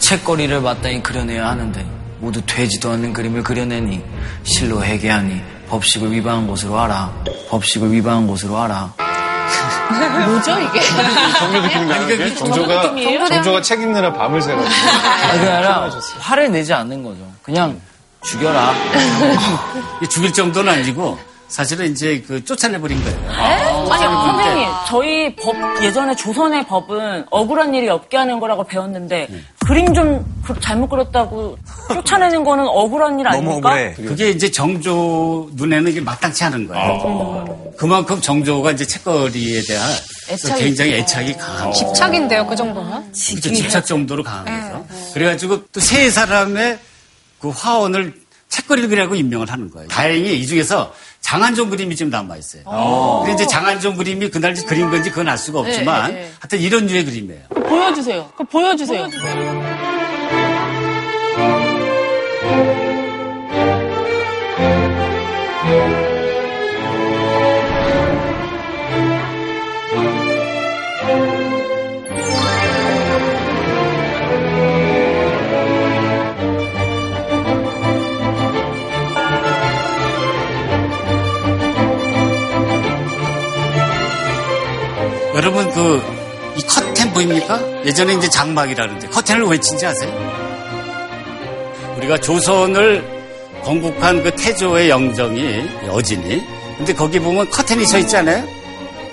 책거리를 0.00 0.60
마땅히 0.60 1.00
그려내야 1.00 1.46
하는데 1.46 1.86
모두 2.18 2.42
되지도 2.44 2.90
않는 2.90 3.12
그림을 3.12 3.44
그려내니 3.44 4.02
실로 4.42 4.82
회개하니 4.82 5.40
법식을 5.68 6.10
위반한 6.10 6.48
것으로 6.48 6.76
알아. 6.76 7.14
법식을 7.50 7.92
위반한 7.92 8.26
것으로 8.26 8.58
알아. 8.58 8.92
뭐죠, 10.26 10.58
이게? 10.58 10.80
정조 11.38 11.60
느낌이 11.60 11.86
나는데? 11.86 12.34
정조가? 12.34 12.82
정조가 13.28 13.62
책 13.62 13.80
읽느라 13.80 14.12
밤을 14.12 14.42
새가지고. 14.42 14.74
아, 14.74 15.32
그게 15.34 15.48
아니라 15.48 15.90
화를 16.18 16.50
내지 16.50 16.74
않는 16.74 17.04
거죠. 17.04 17.20
그냥 17.44 17.80
죽여라. 18.24 18.74
이 20.02 20.08
죽일 20.10 20.32
정도는 20.32 20.72
아니고, 20.72 21.16
사실은 21.48 21.90
이제 21.92 22.22
그 22.26 22.44
쫓아내버린 22.44 23.02
거예요. 23.02 23.30
아니, 23.30 24.04
선생님, 24.04 24.68
저희 24.86 25.34
법, 25.36 25.56
예전에 25.82 26.14
조선의 26.14 26.66
법은 26.66 27.24
억울한 27.30 27.74
일이 27.74 27.88
없게 27.88 28.16
하는 28.18 28.38
거라고 28.38 28.64
배웠는데, 28.64 29.28
그림 29.66 29.92
좀 29.94 30.24
그- 30.44 30.58
잘못 30.60 30.88
그렸다고 30.88 31.56
쫓아내는 31.92 32.44
거는 32.44 32.64
억울한 32.66 33.18
일 33.18 33.26
아닙니까? 33.28 33.70
그게 33.96 34.30
이제 34.30 34.50
정조 34.50 35.50
눈에는 35.54 35.90
이게 35.90 36.00
마땅치 36.00 36.44
않은 36.44 36.68
거예요. 36.68 37.72
그만큼 37.78 38.20
정조가 38.20 38.72
이제 38.72 38.86
책거리에 38.86 39.62
대한 39.62 39.88
애착이 40.30 40.60
굉장히. 40.62 40.92
애착이 40.94 41.36
강한 41.36 41.66
거죠. 41.70 41.86
집착인데요, 41.86 42.46
그 42.46 42.54
정도면? 42.56 43.00
그렇죠. 43.12 43.40
집착 43.40 43.86
정도로 43.86 44.22
강한 44.22 44.72
거죠. 44.72 44.86
그래가지고 45.14 45.66
또 45.68 45.80
세 45.80 46.10
사람의 46.10 46.78
그 47.40 47.48
화원을 47.50 48.12
책거리를 48.48 48.88
그리라고 48.88 49.14
임명을 49.14 49.50
하는 49.50 49.70
거예요. 49.70 49.88
다행히 49.88 50.38
이 50.40 50.46
중에서 50.46 50.92
장한종 51.20 51.70
그림이 51.70 51.94
지금 51.96 52.10
남아있어요. 52.10 52.64
근데 53.24 53.34
이제 53.34 53.46
장한종 53.46 53.96
그림이 53.96 54.30
그날 54.30 54.54
그린 54.54 54.90
건지 54.90 55.10
그건 55.10 55.28
알 55.28 55.36
수가 55.36 55.60
없지만 55.60 56.12
네, 56.12 56.20
네. 56.20 56.32
하여튼 56.40 56.58
이런 56.60 56.86
류의 56.86 57.04
그림이에요. 57.04 57.42
보여주세요. 57.48 58.30
그럼 58.34 58.46
보여주세요. 58.46 59.08
여러분 85.38 85.70
그 85.72 86.28
이 86.58 86.62
커튼 86.62 87.12
보입니까? 87.12 87.84
예전에 87.84 88.14
이제 88.14 88.28
장막이라는데 88.28 89.08
커튼을 89.08 89.44
왜 89.44 89.58
친지 89.60 89.86
아세요? 89.86 90.12
우리가 91.96 92.18
조선을 92.18 93.04
건국한 93.62 94.24
그 94.24 94.30
태조의 94.32 94.90
영정이 94.90 95.88
어진이 95.88 96.44
근데 96.76 96.92
거기 96.92 97.20
보면 97.20 97.48
커튼이 97.50 97.86
서 97.86 97.98
있잖아요. 97.98 98.44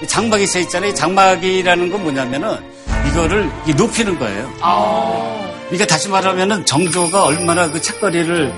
이 0.01 0.07
장막이 0.07 0.47
서 0.47 0.59
있잖아요. 0.59 0.91
이 0.91 0.95
장막이라는 0.95 1.91
건 1.91 2.03
뭐냐면은 2.03 2.57
이거를 3.09 3.49
이 3.67 3.73
높이는 3.75 4.17
거예요. 4.17 4.51
그러니까 5.69 5.85
다시 5.87 6.09
말하면은 6.09 6.65
정조가 6.65 7.25
얼마나 7.25 7.69
그 7.69 7.79
책거리를 7.79 8.53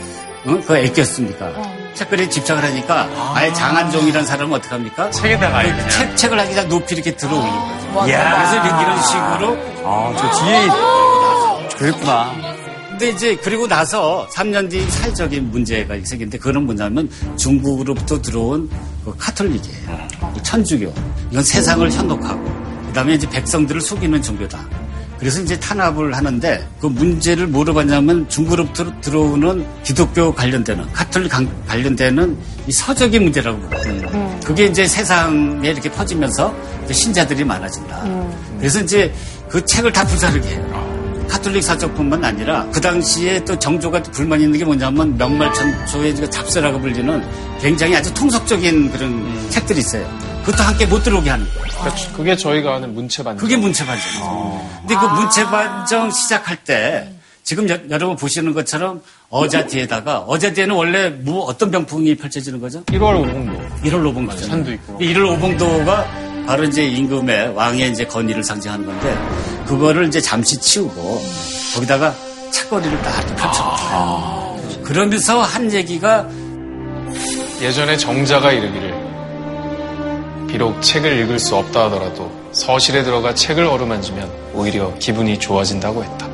어? 0.46 0.62
그 0.66 0.78
애꼈습니까? 0.78 1.52
책거리에 1.98 2.30
집착을 2.30 2.64
하니까 2.64 3.10
아 3.36 3.46
예 3.46 3.52
장한종이라는 3.54 4.26
사람은 4.26 4.54
어떻게 4.58 4.74
합니까? 4.76 5.10
책에다가 5.12 5.62
그냥. 5.64 5.90
책, 5.90 6.16
책을 6.18 6.40
하기 6.40 6.56
전 6.56 6.70
높이 6.70 6.96
이렇게 6.96 7.16
들어 7.16 7.38
올린 7.38 7.52
거죠. 7.94 8.08
그래서 8.36 8.56
이런- 8.66 8.82
이런 8.82 9.04
식으로 9.04 9.58
아, 9.86 10.14
저 10.18 10.46
뒤에 10.46 11.78
그랬구나. 11.78 12.32
근데 12.90 13.10
이제 13.10 13.36
그리고 13.44 13.68
나서 13.68 14.28
3년 14.34 14.70
뒤 14.72 14.82
사회적인 14.90 15.52
문제가 15.52 15.94
생겼는데 15.94 16.38
그거는 16.40 16.66
뭐냐면 16.66 17.08
중국으로부터 17.38 18.20
들어온 18.22 18.70
그 19.06 19.16
카톨릭이에요. 19.18 20.08
그 20.34 20.42
천주교. 20.42 20.92
이건 21.32 21.44
세상을 21.44 21.92
현혹하고 21.92 22.44
그다음에 22.88 23.14
이제 23.14 23.30
백성들을 23.30 23.82
속이는 23.82 24.20
종교다. 24.22 24.60
그래서 25.20 25.42
이제 25.42 25.60
탄압을 25.60 26.16
하는데 26.16 26.68
그 26.80 26.88
문제를 26.88 27.48
뭐로 27.48 27.74
봤냐면 27.74 28.28
중국으로부터 28.30 28.86
들어오는 29.02 29.66
기독교 29.84 30.34
관련되는 30.34 30.92
카톨릭 30.94 31.32
관- 31.32 31.50
관련되는 31.68 32.38
이 32.68 32.72
서적의 32.72 33.20
문제라고 33.20 33.58
보거든요. 33.60 34.40
그게 34.46 34.66
이제 34.66 34.86
세상에 34.86 35.70
이렇게 35.70 35.90
퍼지면서 35.92 36.54
이제 36.86 36.94
신자들이 36.94 37.44
많아진다. 37.44 38.04
그래서 38.60 38.80
이제 38.82 39.12
그 39.50 39.64
책을 39.66 39.92
다 39.92 40.06
불사르게 40.06 40.50
해요. 40.50 40.88
카톨릭 41.28 41.64
사적뿐만 41.64 42.24
아니라 42.24 42.66
그 42.72 42.80
당시에 42.80 43.44
또 43.44 43.58
정조가 43.60 44.02
또 44.04 44.12
불만 44.12 44.40
있는 44.40 44.58
게 44.58 44.64
뭐냐면 44.64 45.18
명말천초의 45.18 46.16
그 46.16 46.30
잡서라고 46.30 46.80
불리는 46.80 47.24
굉장히 47.60 47.96
아주 47.96 48.14
통속적인 48.14 48.92
그런 48.92 49.50
책들이 49.50 49.80
있어요. 49.80 50.08
그것도 50.48 50.64
함께 50.64 50.86
못 50.86 51.04
들어오게 51.04 51.30
하는 51.30 51.46
거예요. 51.46 51.68
그러니까 51.78 52.12
그게 52.16 52.36
저희가 52.38 52.76
아는 52.76 52.94
문체 52.94 53.22
반정. 53.22 53.38
그게 53.38 53.58
문체 53.58 53.86
반정이죠. 53.86 54.70
근데 54.80 54.96
그 54.96 55.06
문체 55.06 55.44
반정 55.44 56.10
시작할 56.10 56.56
때 56.64 57.12
지금 57.44 57.68
여, 57.68 57.78
러분 57.90 58.16
보시는 58.16 58.54
것처럼 58.54 59.02
어자뒤에다가 59.30 60.20
어자뒤에는 60.20 60.74
원래 60.74 61.10
뭐 61.10 61.44
어떤 61.44 61.70
병풍이 61.70 62.16
펼쳐지는 62.16 62.62
거죠? 62.62 62.82
1월 62.86 63.20
오봉도. 63.20 63.90
1월 63.90 64.08
오봉도. 64.08 64.38
산도 64.38 64.72
있고. 64.72 64.98
1월 65.00 65.34
오봉도가 65.34 66.08
바로 66.48 66.64
이제 66.64 66.86
임금의 66.86 67.50
왕의 67.54 67.92
이제 67.92 68.06
건의를 68.06 68.42
상징하는 68.42 68.86
건데 68.86 69.18
그거를 69.66 70.08
이제 70.08 70.22
잠시 70.22 70.58
치우고 70.58 71.22
거기다가 71.76 72.16
책거리를 72.52 73.02
딱 73.02 73.18
이렇게 73.18 73.36
펼쳐놓어요. 73.36 74.84
그러면서 74.84 75.42
한 75.42 75.74
얘기가 75.74 76.26
예전에 77.62 77.98
정자가 77.98 78.54
이르기를 78.54 78.97
비록 80.58 80.82
책을 80.82 81.20
읽을 81.20 81.38
수 81.38 81.56
없다 81.56 81.86
하더라도 81.86 82.32
서실에 82.52 83.04
들어가 83.04 83.36
책을 83.36 83.64
어루만지면 83.64 84.28
오히려 84.56 84.92
기분이 84.98 85.38
좋아진다고 85.38 86.04
했다. 86.04 86.28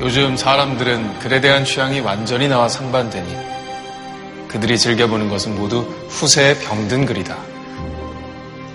요즘 0.00 0.36
사람들은 0.36 1.20
글에 1.20 1.40
대한 1.40 1.64
취향이 1.64 2.00
완전히 2.00 2.46
나와 2.46 2.68
상반되니 2.68 3.36
그들이 4.48 4.76
즐겨보는 4.78 5.30
것은 5.30 5.56
모두 5.56 5.78
후세에 6.10 6.58
병든 6.58 7.06
글이다. 7.06 7.38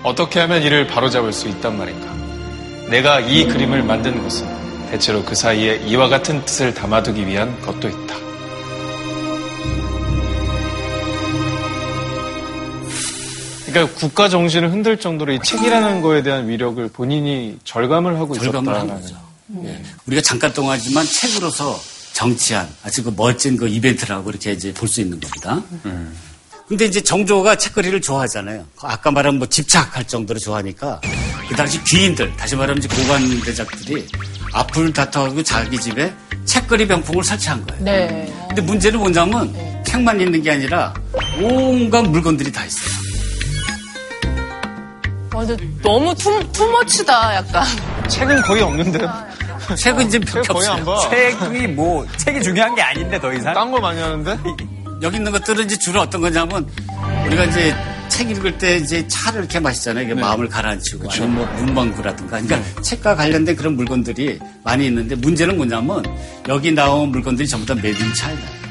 어떻게 0.02 0.40
하면 0.40 0.64
이를 0.64 0.88
바로잡을 0.88 1.32
수 1.32 1.46
있단 1.46 1.78
말인가? 1.78 2.12
내가 2.90 3.20
이 3.20 3.46
그림을 3.46 3.84
만든 3.84 4.20
것은 4.24 4.44
대체로 4.90 5.22
그 5.22 5.36
사이에 5.36 5.76
이와 5.86 6.08
같은 6.08 6.44
뜻을 6.44 6.74
담아두기 6.74 7.28
위한 7.28 7.60
것도 7.60 7.86
있다. 7.88 8.31
그러니까 13.72 13.98
국가 13.98 14.28
정신을 14.28 14.70
흔들 14.70 14.98
정도로 14.98 15.32
이 15.32 15.40
책이라는 15.42 16.02
거에 16.02 16.22
대한 16.22 16.48
위력을 16.48 16.86
본인이 16.88 17.58
절감을 17.64 18.16
하고 18.18 18.34
절감을 18.34 18.74
한 18.74 18.86
있었다라는. 18.86 19.02
거죠. 19.02 19.16
우리가 20.06 20.22
잠깐 20.22 20.52
동안이지만 20.52 21.04
책으로서 21.06 21.80
정치한 22.12 22.68
아주 22.82 23.02
그 23.02 23.12
멋진 23.16 23.56
그 23.56 23.66
이벤트라고 23.66 24.30
이렇게 24.30 24.52
이제 24.52 24.72
볼 24.74 24.88
수 24.88 25.00
있는 25.00 25.18
겁니다. 25.18 25.62
근데 26.68 26.84
이제 26.86 27.00
정조가 27.00 27.56
책거리를 27.56 28.00
좋아하잖아요. 28.00 28.64
아까 28.80 29.10
말한 29.10 29.38
뭐 29.38 29.46
집착할 29.46 30.06
정도로 30.06 30.38
좋아하니까 30.38 31.00
그 31.48 31.54
당시 31.56 31.82
귀인들, 31.84 32.34
다시 32.36 32.56
말하면 32.56 32.78
이제 32.82 32.88
고관 32.88 33.40
대작들이 33.42 34.06
앞을 34.52 34.92
다퉈가지고 34.92 35.42
자기 35.42 35.78
집에 35.78 36.12
책거리 36.44 36.86
병풍을 36.86 37.24
설치한 37.24 37.66
거예요. 37.66 37.84
네. 37.84 38.32
근데 38.48 38.62
문제는 38.62 38.98
뭐냐면 38.98 39.54
책만 39.84 40.20
있는 40.20 40.42
게 40.42 40.50
아니라 40.52 40.94
온갖 41.42 42.02
물건들이 42.02 42.50
다 42.52 42.64
있어요. 42.64 43.01
완전 45.34 45.56
너무 45.82 46.14
too, 46.14 46.52
too 46.52 46.77
much다, 46.77 47.36
약간. 47.36 47.64
책은 48.08 48.42
거의 48.42 48.62
없는데. 48.62 49.00
책은 49.76 50.06
이제 50.08 50.20
책 50.20 50.42
거의 50.48 50.68
안 50.68 50.84
봐. 50.84 51.08
책이 51.08 51.68
뭐, 51.68 52.06
책이 52.16 52.42
중요한 52.42 52.74
게 52.74 52.82
아닌데, 52.82 53.20
더 53.20 53.32
이상. 53.32 53.54
딴 53.54 53.70
거 53.70 53.80
많이 53.80 54.00
하는데? 54.00 54.36
여기 55.02 55.16
있는 55.16 55.32
것들은 55.32 55.64
이제 55.64 55.76
주로 55.76 56.00
어떤 56.00 56.20
거냐면 56.20 56.68
우리가 57.26 57.44
이제 57.46 57.74
책 58.08 58.30
읽을 58.30 58.58
때 58.58 58.76
이제 58.76 59.06
차를 59.08 59.40
이렇게 59.40 59.58
마시잖아요. 59.58 60.04
이게 60.04 60.14
마음을 60.14 60.48
가라앉히고 60.48 61.10
아니면 61.10 61.34
뭐 61.34 61.46
문방구라든가. 61.56 62.40
그러니까 62.40 62.82
책과 62.82 63.16
관련된 63.16 63.56
그런 63.56 63.74
물건들이 63.74 64.38
많이 64.62 64.86
있는데 64.86 65.16
문제는 65.16 65.56
뭐냐면 65.56 66.04
여기 66.48 66.70
나온 66.70 67.08
물건들이 67.10 67.48
전부 67.48 67.66
다인 67.66 67.82
차이나요. 68.14 68.62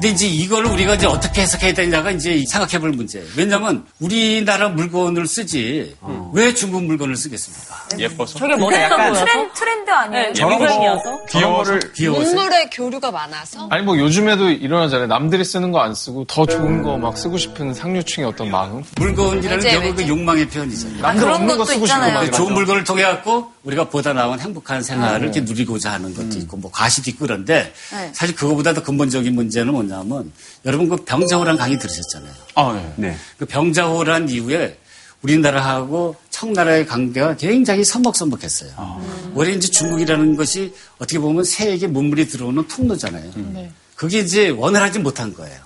근데 0.00 0.08
이제 0.14 0.26
이걸 0.26 0.64
우리가 0.64 0.94
이제 0.94 1.06
어떻게 1.06 1.42
해석해야 1.42 1.74
되냐가 1.74 2.10
이제 2.10 2.42
생각해 2.48 2.78
볼 2.80 2.90
문제예요. 2.92 3.26
왜냐면 3.36 3.84
우리나라 4.00 4.70
물건을 4.70 5.26
쓰지 5.26 5.94
왜 6.32 6.54
중국 6.54 6.84
물건을 6.84 7.16
쓰겠습니까? 7.16 7.74
예뻐서. 7.98 8.38
저게 8.38 8.56
멋있어 8.56 8.96
보여서? 8.96 9.24
트렌, 9.26 9.50
트렌드 9.52 9.90
아니에요? 9.90 10.32
네, 10.32 10.40
거 10.42 10.52
유행이어서? 10.58 11.24
귀여워서 11.26 11.78
귀여워서. 11.94 12.22
문물의 12.24 12.70
교류가 12.70 13.10
많아서 13.10 13.68
아니 13.70 13.82
뭐 13.84 13.98
요즘에도 13.98 14.48
일어나잖아요. 14.48 15.06
남들이 15.08 15.44
쓰는 15.44 15.70
거 15.70 15.80
안 15.80 15.94
쓰고 15.94 16.24
더 16.24 16.46
좋은 16.46 16.82
거 16.82 16.96
막 16.96 17.16
쓰고 17.18 17.36
싶은 17.36 17.74
상류층의 17.74 18.26
어떤 18.28 18.50
마음. 18.50 18.82
물건이라는 18.96 19.64
외제, 19.64 19.70
결국 19.78 19.96
그. 19.96 20.08
욕망의 20.08 20.48
표현이잖아요. 20.48 21.02
남들 21.02 21.20
그런 21.22 21.34
없는 21.34 21.48
거 21.48 21.64
것도 21.64 21.64
쓰고 21.74 21.86
싶고 21.86 21.86
있잖아요. 21.86 22.14
막 22.14 22.32
좋은. 22.32 22.54
물건을 22.54 22.84
통해 22.84 23.02
갖고 23.02 23.52
우리가 23.64 23.84
보다 23.90 24.12
나은 24.14 24.40
행복한 24.40 24.82
생활을 24.82 25.22
이렇게 25.24 25.40
누리고자 25.42 25.92
하는 25.92 26.14
것도 26.14 26.38
있고 26.38 26.56
뭐 26.56 26.70
과시도 26.70 27.10
있고 27.10 27.26
그런데 27.26 27.72
네. 27.92 28.10
사실 28.14 28.34
그거보다 28.34 28.72
더 28.72 28.82
근본적인 28.82 29.34
문제는 29.34 29.74
뭐냐면 29.90 30.32
여러분 30.64 30.88
그 30.88 30.96
병자호란 30.96 31.56
강의 31.56 31.78
들으셨잖아요. 31.78 32.32
아, 32.54 32.72
네. 32.96 33.08
네. 33.08 33.16
그 33.38 33.44
병자호란 33.44 34.28
이후에 34.28 34.78
우리나라하고 35.22 36.16
청나라의 36.30 36.86
관계가 36.86 37.36
굉장히 37.36 37.84
서먹서먹했어요. 37.84 38.70
원래 39.34 39.52
이제 39.52 39.68
중국이라는 39.68 40.36
것이 40.36 40.72
어떻게 40.96 41.18
보면 41.18 41.44
세계 41.44 41.86
문물이 41.86 42.28
들어오는 42.28 42.66
통로잖아요. 42.68 43.30
그게 43.94 44.20
이제 44.20 44.48
원활하지 44.48 45.00
못한 45.00 45.34
거예요. 45.34 45.60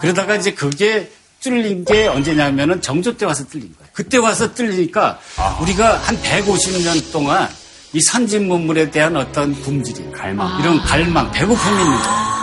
그러다가 0.00 0.36
이제 0.36 0.52
그게 0.52 1.10
뚫린 1.40 1.86
게 1.86 2.06
언제냐면은 2.06 2.82
정조 2.82 3.16
때 3.16 3.24
와서 3.24 3.46
뚫린 3.46 3.74
거예요. 3.78 3.90
그때 3.94 4.18
와서 4.18 4.52
뚫리니까 4.52 5.18
우리가 5.62 5.96
한 5.96 6.20
150년 6.20 7.12
동안 7.12 7.48
이 7.94 8.00
선진 8.02 8.46
문물에 8.46 8.90
대한 8.90 9.16
어떤 9.16 9.58
굶주림, 9.62 10.12
갈망. 10.12 10.60
이런 10.60 10.78
갈망, 10.82 11.32
배고픔이 11.32 11.82
있는 11.82 11.96
거예요. 11.96 12.39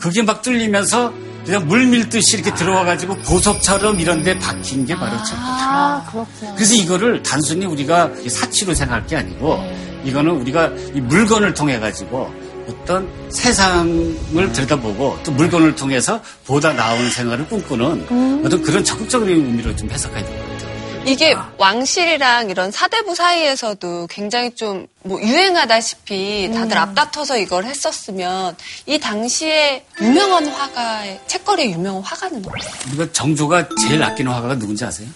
그게 0.00 0.22
막 0.22 0.42
뚫리면서 0.42 1.12
그냥 1.44 1.66
물 1.66 1.86
밀듯이 1.86 2.36
이렇게 2.36 2.52
들어와가지고 2.54 3.16
보석처럼 3.18 3.98
이런 4.00 4.22
데 4.22 4.38
박힌 4.38 4.84
게 4.84 4.94
바로 4.94 5.16
책거예요. 5.24 5.46
아, 5.46 6.04
그렇구나. 6.10 6.54
그래서 6.54 6.74
이거를 6.74 7.22
단순히 7.22 7.66
우리가 7.66 8.10
사치로 8.28 8.74
생각할 8.74 9.06
게 9.06 9.16
아니고 9.16 9.58
이거는 10.04 10.32
우리가 10.32 10.66
이 10.94 11.00
물건을 11.00 11.54
통해 11.54 11.78
가지고 11.78 12.32
어떤 12.68 13.08
세상을 13.30 14.52
들여다보고 14.52 15.18
또 15.24 15.32
물건을 15.32 15.74
통해서 15.74 16.20
보다 16.46 16.72
나은 16.72 17.10
생활을 17.10 17.48
꿈꾸는 17.48 18.42
어떤 18.44 18.62
그런 18.62 18.84
적극적인 18.84 19.28
의미로 19.28 19.74
좀 19.76 19.90
해석해야 19.90 20.24
될것 20.24 20.48
같아요. 20.50 20.69
이게 21.06 21.34
왕실이랑 21.58 22.50
이런 22.50 22.70
사대부 22.70 23.14
사이에서도 23.14 24.06
굉장히 24.08 24.54
좀 24.54 24.86
뭐 25.02 25.20
유행하다시피 25.22 26.50
다들 26.52 26.76
앞다퉈서 26.76 27.38
이걸 27.38 27.64
했었으면 27.64 28.54
이 28.84 28.98
당시에 28.98 29.86
유명한 30.00 30.46
화가의 30.46 31.20
책거리에 31.26 31.70
유명한 31.70 32.02
화가는 32.02 32.42
뭐예요? 32.42 32.70
우리가 32.88 33.12
정조가 33.12 33.68
제일 33.80 34.02
아끼는 34.02 34.30
화가가 34.30 34.58
누군지 34.58 34.84
아세요? 34.84 35.08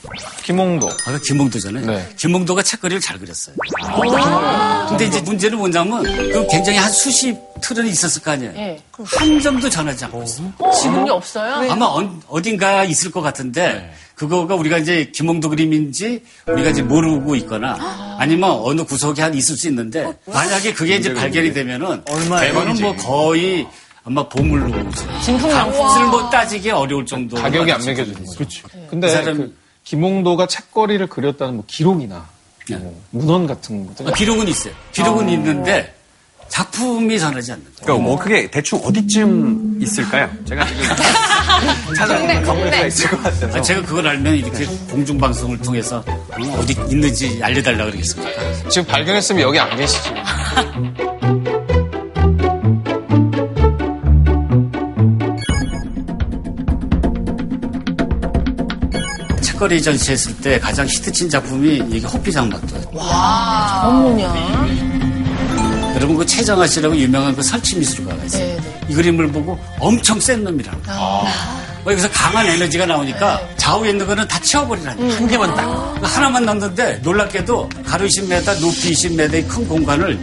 김홍도. 0.42 0.88
화가 1.04 1.20
김홍도잖아요. 1.22 1.86
네. 1.86 2.08
김홍도가 2.16 2.62
책거리를 2.62 3.00
잘 3.02 3.18
그렸어요. 3.18 3.54
근데 4.88 5.04
이제 5.04 5.20
문제는 5.20 5.58
뭐냐면 5.58 6.02
그 6.02 6.46
굉장히 6.50 6.78
한 6.78 6.90
수십 6.90 7.36
틀은 7.60 7.86
있었을 7.86 8.22
거 8.22 8.30
아니에요. 8.30 8.52
예. 8.56 8.82
한 9.04 9.40
점도 9.40 9.68
전하지 9.68 10.06
않고 10.06 10.22
있어요. 10.22 10.52
지금이 10.80 11.10
없어요? 11.10 11.70
아마 11.70 11.86
어, 11.86 12.42
딘가 12.42 12.84
있을 12.84 13.10
것 13.10 13.20
같은데 13.20 13.94
그거가 14.14 14.54
우리가 14.54 14.78
이제 14.78 15.10
김홍도 15.12 15.48
그림인지 15.50 16.22
우리가 16.46 16.70
이제 16.70 16.82
모르고 16.82 17.34
있거나 17.36 18.16
아니면 18.18 18.50
어느 18.62 18.84
구석에 18.84 19.22
한 19.22 19.34
있을 19.34 19.56
수 19.56 19.68
있는데 19.68 20.12
만약에 20.26 20.72
그게 20.72 20.96
이제 20.96 21.12
발견이 21.14 21.52
되면은 21.52 22.02
대부분은 22.40 22.80
뭐 22.80 22.96
거의 22.96 23.66
아마 24.04 24.28
보물로 24.28 24.70
값을 25.48 26.06
뭐 26.08 26.28
따지기 26.30 26.70
어려울 26.70 27.04
정도 27.06 27.36
가격이 27.36 27.72
안 27.72 27.84
매겨지는 27.84 28.24
거죠. 28.24 28.36
그렇죠. 28.38 28.68
근데 28.88 29.06
그 29.08 29.12
사람- 29.12 29.36
그 29.36 29.56
김홍도가 29.84 30.46
책거리를 30.46 31.06
그렸다는 31.08 31.56
뭐 31.56 31.64
기록이나 31.66 32.26
뭐 32.70 33.00
문헌 33.10 33.46
같은 33.46 33.86
것들. 33.86 34.08
아, 34.08 34.12
기록은 34.12 34.48
있어요. 34.48 34.72
기록은 34.92 35.28
있는데 35.30 35.94
작품이 36.48 37.18
전하지 37.18 37.52
않는 37.52 37.64
거예요. 37.64 37.74
그러니까 37.82 38.04
뭐 38.04 38.18
그게 38.18 38.50
대충 38.50 38.80
어디쯤 38.84 39.78
있을까요? 39.80 40.30
제가 40.46 40.64
지금 40.66 40.82
찾아가볼 41.96 42.44
수가 42.46 42.86
있을 42.86 43.10
것 43.10 43.22
같아서. 43.22 43.58
아, 43.58 43.62
제가 43.62 43.82
그걸 43.82 44.06
알면 44.08 44.34
이렇게 44.36 44.64
공중 44.90 45.18
방송을 45.18 45.58
통해서 45.58 46.04
어디 46.58 46.72
있는지 46.90 47.40
알려달라 47.42 47.84
그러겠습니까? 47.86 48.68
지금 48.68 48.86
발견했으면 48.86 49.42
여기 49.42 49.58
안 49.58 49.76
계시죠. 49.76 50.14
책거리 59.40 59.80
전시했을 59.82 60.36
때 60.38 60.58
가장 60.58 60.86
히트친 60.86 61.28
작품이 61.30 61.82
이게 61.90 62.06
호피장막도예요. 62.06 62.86
어머냐. 63.84 64.93
여러분 65.94 66.16
그 66.16 66.26
최정아 66.26 66.66
씨라고 66.66 66.96
유명한 66.96 67.34
그 67.34 67.42
설치 67.42 67.76
미술가가 67.78 68.24
있어요. 68.24 68.44
네, 68.44 68.56
네. 68.56 68.80
이 68.88 68.94
그림을 68.94 69.28
보고 69.28 69.58
엄청 69.78 70.18
센 70.20 70.42
놈이라고. 70.42 70.80
뭐 71.84 71.92
여기서 71.92 72.10
강한 72.10 72.46
에너지가 72.46 72.86
나오니까 72.86 73.40
좌우에 73.56 73.90
있는 73.90 74.06
거는 74.06 74.26
다 74.26 74.38
치워버리라는 74.40 74.96
거예요. 74.98 75.14
한 75.16 75.28
개만 75.28 75.54
딱. 75.54 75.94
하나만 76.02 76.44
넣는데 76.46 76.98
놀랍게도 77.02 77.68
가로 77.84 78.06
20m, 78.06 78.60
높이 78.60 78.92
20m의 78.92 79.46
큰 79.48 79.68
공간을 79.68 80.18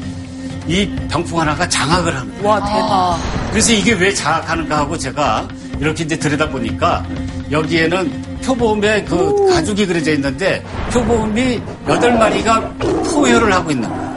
이 0.68 0.88
병풍 1.10 1.40
하나가 1.40 1.68
장악을 1.68 2.16
하는 2.16 2.32
거예요. 2.34 2.48
와, 2.48 2.60
대박. 2.66 3.20
그래서 3.52 3.74
이게 3.74 3.94
왜 3.94 4.14
장악하는가 4.14 4.78
하고 4.78 4.98
제가 4.98 5.48
이렇게 5.80 6.04
이제 6.04 6.18
들여다보니까 6.18 7.06
여기에는 7.52 8.40
표범의 8.44 9.06
그 9.06 9.48
가죽이 9.50 9.86
그려져 9.86 10.14
있는데 10.14 10.64
표범이 10.92 11.62
여덟 11.88 12.18
마리가 12.18 12.60
포효를 12.80 13.54
하고 13.54 13.72
있는 13.72 13.88
거예요. 13.88 14.11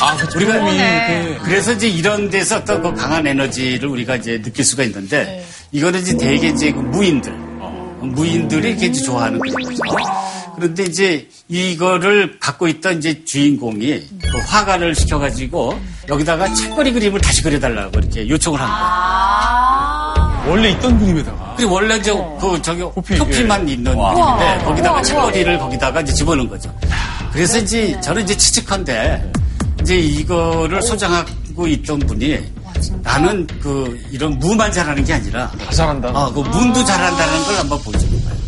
아, 0.00 0.16
그 0.16 0.36
우리가 0.36 0.52
그 0.60 1.38
그래서 1.44 1.72
이제 1.72 1.88
이런 1.88 2.30
데서 2.30 2.58
어떤 2.58 2.82
그 2.82 2.94
강한 2.94 3.26
에너지를 3.26 3.88
우리가 3.88 4.16
이제 4.16 4.40
느낄 4.40 4.64
수가 4.64 4.84
있는데 4.84 5.44
이거는 5.72 6.00
이제 6.00 6.16
대개 6.16 6.48
이제 6.48 6.70
그 6.72 6.80
무인들 6.80 7.32
무인들이 8.00 8.70
이렇게 8.70 8.86
이제 8.86 9.02
좋아하는 9.02 9.38
거죠. 9.40 9.54
그런데 10.54 10.84
이제 10.84 11.28
이거를 11.48 12.38
갖고 12.40 12.68
있던 12.68 12.98
이제 12.98 13.24
주인공이 13.24 14.02
그 14.22 14.38
화가를 14.38 14.94
시켜가지고 14.94 15.78
여기다가 16.08 16.52
책거리 16.54 16.92
그림을 16.92 17.20
다시 17.20 17.42
그려달라고 17.42 17.98
이렇게 17.98 18.28
요청을 18.28 18.60
한 18.60 18.68
거예요. 18.68 20.50
원래 20.50 20.70
있던 20.70 20.98
그림에다가. 20.98 21.54
그리고 21.56 21.74
원래 21.74 21.96
이제 21.96 22.12
그 22.40 22.60
저기 22.62 22.80
표피만 22.80 23.68
있는 23.68 23.92
그림인데 23.94 24.64
거기다가 24.64 25.02
책거리를 25.02 25.58
거기다가 25.58 26.00
이제 26.00 26.12
집어넣은 26.12 26.48
거죠. 26.48 26.74
그래서 27.32 27.58
이제 27.58 28.00
저는 28.00 28.22
이제 28.22 28.36
추측한데 28.36 29.30
이제 29.88 29.96
이거를 29.96 30.82
소장하고 30.82 31.66
있던 31.66 31.98
분이 32.00 32.38
나는 33.02 33.46
그 33.58 33.98
이런 34.10 34.38
무만 34.38 34.70
잘하는 34.70 35.02
게 35.02 35.14
아니라 35.14 35.50
다 35.52 35.70
잘한다. 35.70 36.08
아, 36.08 36.30
그 36.30 36.40
문도 36.40 36.84
잘한다는 36.84 37.44
걸 37.44 37.56
한번 37.56 37.78
거예요. 37.82 38.38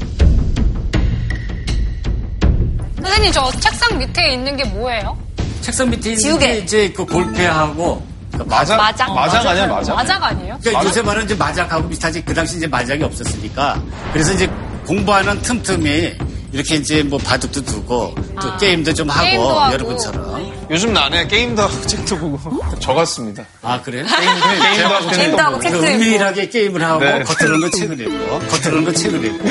선생님 3.02 3.32
저 3.32 3.50
책상 3.52 3.96
밑에 3.96 4.34
있는 4.34 4.54
게 4.54 4.64
뭐예요? 4.64 5.16
책상 5.62 5.88
밑에 5.88 6.10
있는 6.10 6.22
지우개. 6.22 6.46
게 6.46 6.58
이제 6.58 6.92
그 6.92 7.06
골패하고 7.06 8.06
그 8.32 8.42
마작? 8.42 8.76
마작. 8.76 9.14
마작 9.14 9.46
아니야, 9.46 9.66
마작? 9.66 9.94
마작 9.94 10.22
아니에요? 10.22 10.58
그러니까 10.60 10.84
요새 10.84 11.00
말은 11.00 11.24
이제 11.24 11.34
마작하고 11.36 11.88
비슷하지 11.88 12.22
그 12.22 12.34
당시 12.34 12.58
이제 12.58 12.66
마작이 12.66 13.02
없었으니까 13.02 13.82
그래서 14.12 14.34
이제 14.34 14.46
공부하는 14.86 15.40
틈틈이 15.40 16.12
이렇게 16.52 16.74
이제 16.76 17.02
뭐 17.02 17.18
바둑도 17.18 17.62
두고 17.62 18.14
또 18.42 18.56
게임도 18.58 18.92
좀 18.92 19.08
하고, 19.08 19.24
게임도 19.24 19.58
하고. 19.58 19.72
여러분처럼 19.72 20.49
요즘 20.70 20.92
나네 20.92 21.26
게임도 21.26 21.62
하고 21.62 21.80
책도 21.86 22.16
보고 22.18 22.78
적었습니다. 22.78 23.44
아 23.62 23.82
그래요? 23.82 24.04
게임도 24.06 24.94
하고 24.94 25.08
게임도 25.10 25.38
하고 25.38 25.56
그 25.58 25.62
책도 25.64 25.78
읽고. 25.78 25.88
은밀하게 25.88 26.48
게임을 26.48 26.82
하고 26.82 27.00
네. 27.00 27.24
겉으로는 27.24 27.70
책을 27.72 28.00
읽고 28.00 28.38
겉으로는 28.38 28.94
책을 28.94 29.24
읽고 29.24 29.44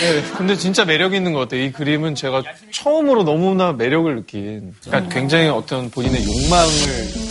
네, 0.00 0.22
근데 0.36 0.56
진짜 0.56 0.84
매력 0.84 1.14
있는 1.14 1.32
것 1.32 1.38
같아요. 1.40 1.62
이 1.62 1.70
그림은 1.72 2.16
제가 2.16 2.42
처음으로 2.72 3.22
너무나 3.22 3.72
매력을 3.72 4.14
느낀, 4.16 4.74
그러니까 4.84 5.14
굉장히 5.14 5.48
어떤 5.48 5.88
본인의 5.90 6.24
욕망을 6.24 6.68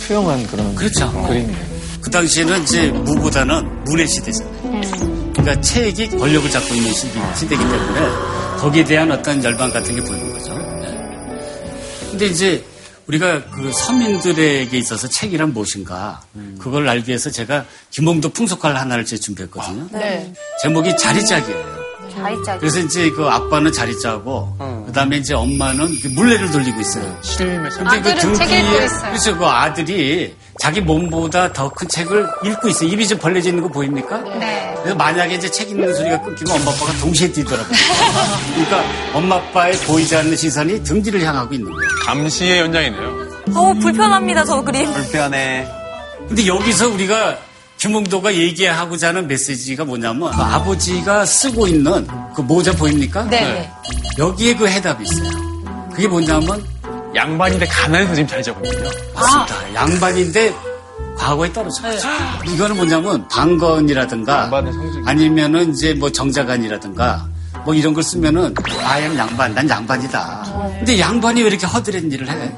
투영한 0.06 0.46
그런 0.46 0.74
그렇죠. 0.74 1.12
그림이에요. 1.26 1.74
그 2.00 2.10
당시에는 2.10 2.62
이제 2.62 2.88
무보다는 2.88 3.84
문의 3.84 4.08
시대잖아요. 4.08 4.80
그러니까 5.34 5.60
책이 5.60 6.08
권력을 6.16 6.50
잡고 6.50 6.74
있는 6.74 6.92
시기, 6.94 7.18
시대이기 7.36 7.62
때문에 7.62 8.43
거기에 8.64 8.82
대한 8.82 9.12
어떤 9.12 9.44
열망 9.44 9.70
같은 9.70 9.94
게 9.94 10.00
보이는 10.00 10.32
거죠. 10.32 10.56
네. 10.80 10.98
근데 12.10 12.26
이제 12.26 12.64
우리가 13.06 13.44
그 13.50 13.70
서민들에게 13.70 14.78
있어서 14.78 15.06
책이란 15.06 15.52
무엇인가 15.52 16.22
그걸 16.58 16.88
알기 16.88 17.08
위해서 17.08 17.28
제가 17.30 17.66
김홍도 17.90 18.30
풍속할 18.30 18.74
하나를 18.74 19.04
제 19.04 19.18
준비했거든요. 19.18 19.88
네. 19.92 20.32
제목이 20.62 20.96
자리짝이에요. 20.96 21.73
자이짝. 22.14 22.58
그래서 22.60 22.80
이제 22.80 23.10
그 23.10 23.26
아빠는 23.26 23.72
자리 23.72 23.98
짜고 23.98 24.56
그다음에 24.86 25.16
이제 25.18 25.34
엄마는 25.34 26.00
그 26.00 26.08
물레를 26.08 26.50
돌리고 26.50 26.80
있어요. 26.80 27.16
실매서. 27.22 27.78
근데 27.84 28.00
그 28.00 28.10
아들은 28.10 28.34
책 28.34 28.50
읽고 28.50 28.76
있어요. 28.84 29.02
그래서 29.10 29.36
그 29.38 29.46
아들이 29.46 30.36
자기 30.60 30.80
몸보다 30.80 31.52
더 31.52 31.68
큰 31.70 31.88
책을 31.88 32.26
읽고 32.44 32.68
있어요. 32.68 32.88
입이 32.88 33.06
좀 33.08 33.18
벌려져 33.18 33.48
있는 33.48 33.62
거 33.64 33.68
보입니까? 33.68 34.18
네. 34.38 34.72
그래서 34.78 34.94
만약에 34.96 35.34
이제 35.34 35.50
책 35.50 35.70
읽는 35.70 35.92
소리가 35.94 36.20
끊기면 36.22 36.54
엄마 36.60 36.70
아빠가 36.70 36.92
동시에 37.00 37.32
뛰더라고요. 37.32 37.76
그러니까 38.54 38.84
엄마 39.12 39.36
아빠의 39.36 39.74
보이지 39.78 40.14
않는 40.16 40.36
시선이 40.36 40.84
등 40.84 41.02
뒤를 41.02 41.22
향하고 41.22 41.52
있는 41.54 41.72
거예요. 41.72 41.88
감시의 42.06 42.60
연장이네요. 42.60 43.24
어 43.56 43.72
불편합니다 43.80 44.44
저 44.44 44.62
그림. 44.62 44.90
불편해. 44.92 45.66
근데 46.28 46.46
여기서 46.46 46.88
우리가 46.90 47.36
김홍도가 47.84 48.34
얘기하고자 48.34 49.08
하는 49.08 49.28
메시지가 49.28 49.84
뭐냐면 49.84 50.30
그 50.32 50.40
아버지가 50.40 51.26
쓰고 51.26 51.66
있는 51.66 52.08
그 52.34 52.40
모자 52.40 52.72
보입니까? 52.72 53.24
네. 53.24 53.70
여기에 54.18 54.56
그 54.56 54.66
해답이 54.66 55.04
있어요. 55.04 55.30
그게 55.92 56.08
뭐냐면 56.08 56.64
양반인데 57.14 57.66
가난해서 57.66 58.14
지금 58.14 58.26
잘 58.26 58.42
자고 58.42 58.64
있거든요. 58.64 58.90
맞습니다. 59.14 59.74
양반인데 59.74 60.54
과거에 61.18 61.52
떨어졌죠. 61.52 62.08
이거는 62.54 62.76
뭐냐면 62.76 63.28
방건이라든가. 63.28 64.50
아니면은 65.04 65.72
이제 65.74 65.92
뭐 65.92 66.10
정자간이라든가 66.10 67.28
뭐 67.66 67.74
이런 67.74 67.92
걸 67.92 68.02
쓰면은 68.02 68.54
아엠 68.82 69.14
양반, 69.18 69.54
난 69.54 69.68
양반이다. 69.68 70.72
근데 70.78 70.98
양반이 70.98 71.42
왜 71.42 71.48
이렇게 71.48 71.66
허드렛 71.66 72.02
일을 72.04 72.30
해? 72.30 72.50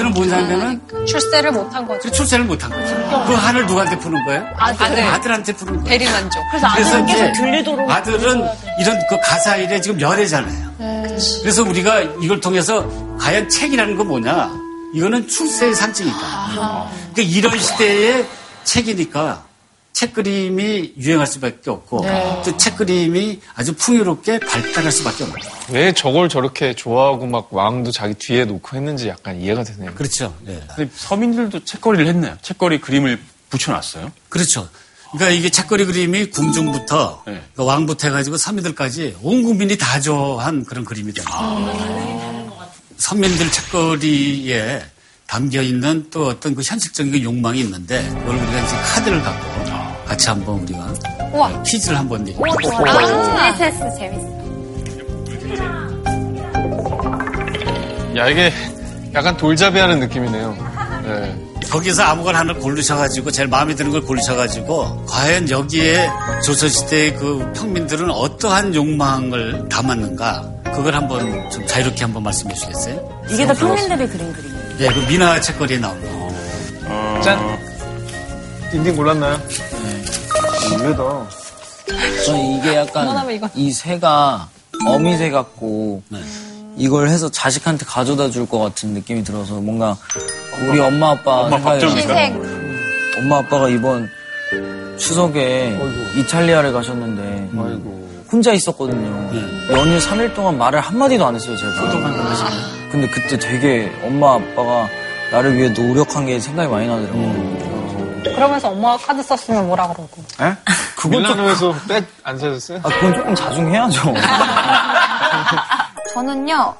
그럼 0.00 0.14
뭐냐면은 0.14 0.80
출세를 1.06 1.52
못한 1.52 1.86
거죠. 1.86 2.00
그 2.00 2.10
출세를 2.10 2.46
못한 2.46 2.70
거죠. 2.70 2.96
그 3.26 3.34
한을 3.34 3.66
누구한테 3.66 3.98
푸는 3.98 4.24
거예요? 4.24 4.46
아들. 4.56 5.02
아들한테 5.04 5.52
푸는 5.52 5.74
거예요. 5.74 5.88
대리만족. 5.88 6.42
그래서 6.50 6.66
아들은 6.66 7.04
이제 7.04 7.14
계속 7.14 7.32
들리도록. 7.34 7.90
아들은 7.90 8.48
이런 8.80 8.98
그 9.10 9.20
가사 9.22 9.56
일에 9.56 9.78
지금 9.80 10.00
열애잖아요. 10.00 10.70
그래서 11.42 11.62
우리가 11.62 12.00
이걸 12.22 12.40
통해서 12.40 12.88
과연 13.18 13.50
책이라는 13.50 13.96
건 13.96 14.08
뭐냐? 14.08 14.50
이거는 14.94 15.28
출세의 15.28 15.74
상징이다. 15.74 16.18
그러니까 17.12 17.22
이런 17.22 17.58
시대의 17.58 18.26
책이니까 18.64 19.42
책 20.00 20.14
그림이 20.14 20.94
유행할 20.96 21.26
수밖에 21.26 21.68
없고 21.68 22.06
또책 22.42 22.78
그림이 22.78 23.38
아주 23.54 23.74
풍요롭게 23.74 24.38
발달할 24.38 24.90
수밖에 24.90 25.24
없는 25.24 25.38
거예요. 25.38 25.54
왜 25.72 25.92
저걸 25.92 26.30
저렇게 26.30 26.72
좋아하고 26.74 27.26
막 27.26 27.52
왕도 27.52 27.90
자기 27.90 28.14
뒤에 28.14 28.46
놓고 28.46 28.78
했는지 28.78 29.08
약간 29.08 29.38
이해가 29.38 29.62
되네요. 29.62 29.92
그렇죠. 29.94 30.34
네. 30.40 30.58
근데 30.74 30.90
서민들도 30.94 31.66
책거리를 31.66 32.06
했나요? 32.06 32.38
책거리 32.40 32.80
그림을 32.80 33.20
붙여놨어요? 33.50 34.10
그렇죠. 34.30 34.70
그러니까 35.12 35.36
이게 35.36 35.50
책거리 35.50 35.84
그림이 35.84 36.30
궁중부터 36.30 37.24
네. 37.26 37.42
그 37.54 37.62
왕부터 37.62 38.08
해가지고 38.08 38.38
서민들까지 38.38 39.18
온 39.20 39.42
국민이 39.42 39.76
다 39.76 40.00
좋아한 40.00 40.64
그런 40.64 40.86
그림이 40.86 41.12
됩니다. 41.12 42.56
서민들 42.96 43.52
책거리에 43.52 44.82
담겨 45.26 45.60
있는 45.60 46.06
또 46.10 46.28
어떤 46.28 46.54
그 46.54 46.62
현실적인 46.62 47.12
그 47.12 47.22
욕망이 47.22 47.60
있는데 47.60 48.02
그걸 48.08 48.36
우리가 48.36 48.66
이제 48.66 48.76
카드를 48.76 49.20
갖고 49.20 49.79
같이 50.10 50.28
한번 50.28 50.58
우리가 50.58 50.92
우와. 51.32 51.62
퀴즈를 51.62 51.96
한번 51.96 52.24
내고 52.24 52.44
아, 52.44 53.48
SNSS 53.48 53.96
재밌어. 53.96 54.40
야 58.16 58.28
이게 58.28 58.52
약간 59.14 59.36
돌잡이 59.36 59.78
하는 59.78 60.00
느낌이네요. 60.00 60.56
네. 61.04 61.38
거기서 61.70 62.02
아무거나 62.02 62.40
하나 62.40 62.54
고르셔가지고 62.54 63.30
제일 63.30 63.48
마음에 63.48 63.76
드는 63.76 63.92
걸 63.92 64.00
고르셔가지고 64.02 65.06
과연 65.06 65.48
여기에 65.48 66.10
조선시대의 66.44 67.14
그 67.14 67.52
평민들은 67.54 68.10
어떠한 68.10 68.74
욕망을 68.74 69.68
담았는가 69.68 70.50
그걸 70.74 70.96
한번 70.96 71.48
좀 71.50 71.64
자유롭게 71.68 72.00
한번 72.02 72.24
말씀해 72.24 72.52
주시겠어요? 72.52 73.22
이게 73.30 73.46
다 73.46 73.54
평민들이 73.54 74.08
그린 74.08 74.32
그림이에요. 74.32 74.76
네, 74.78 74.88
그 74.88 75.06
민화 75.06 75.40
책거리에 75.40 75.78
나온 75.78 76.00
거. 76.02 76.08
어, 76.86 77.20
짠. 77.22 77.69
딘딘 78.70 78.96
골랐나요? 78.96 79.36
네. 79.36 80.04
의외다. 80.76 81.26
저는 82.26 82.40
이게 82.58 82.76
약간. 82.76 83.06
이 83.54 83.70
새가 83.72 84.48
어미새 84.86 85.30
같고 85.30 86.02
이걸 86.76 87.08
해서 87.08 87.28
자식한테 87.30 87.84
가져다 87.84 88.30
줄 88.30 88.46
것 88.46 88.58
같은 88.58 88.90
느낌이 88.90 89.24
들어서 89.24 89.54
뭔가 89.54 89.96
우리 90.68 90.78
엄마 90.80 91.10
아빠 91.10 91.48
엄마. 91.56 91.56
엄마 93.18 93.38
아빠가 93.38 93.68
이번 93.68 94.08
추석에 94.98 95.78
이탈리아를 96.16 96.72
가셨는데 96.72 97.50
아이고. 97.58 98.00
혼자 98.30 98.52
있었거든요. 98.52 99.30
연휴 99.72 99.98
3일 99.98 100.34
동안 100.34 100.56
말을 100.56 100.80
한마디도 100.80 101.26
안 101.26 101.34
했어요, 101.34 101.56
제가. 101.56 101.72
근데 102.92 103.08
그때 103.08 103.36
되게 103.38 103.90
엄마 104.04 104.34
아빠가 104.34 104.88
나를 105.32 105.56
위해 105.56 105.68
노력한 105.70 106.26
게 106.26 106.38
생각이 106.38 106.68
많이 106.70 106.86
나더라고요. 106.86 107.59
그러면서 108.22 108.68
엄마가 108.68 108.96
카드 108.98 109.22
썼으면 109.22 109.66
뭐라 109.68 109.84
그러고. 109.88 110.22
에? 110.40 110.54
그건 110.96 111.12
좀- 111.12 111.22
밀라노에서 111.22 111.74
백안 111.88 112.38
사셨어요? 112.38 112.78
아, 112.82 112.88
그건 112.88 113.14
조금 113.14 113.34
자중해야죠. 113.34 114.14
저는요. 116.12 116.74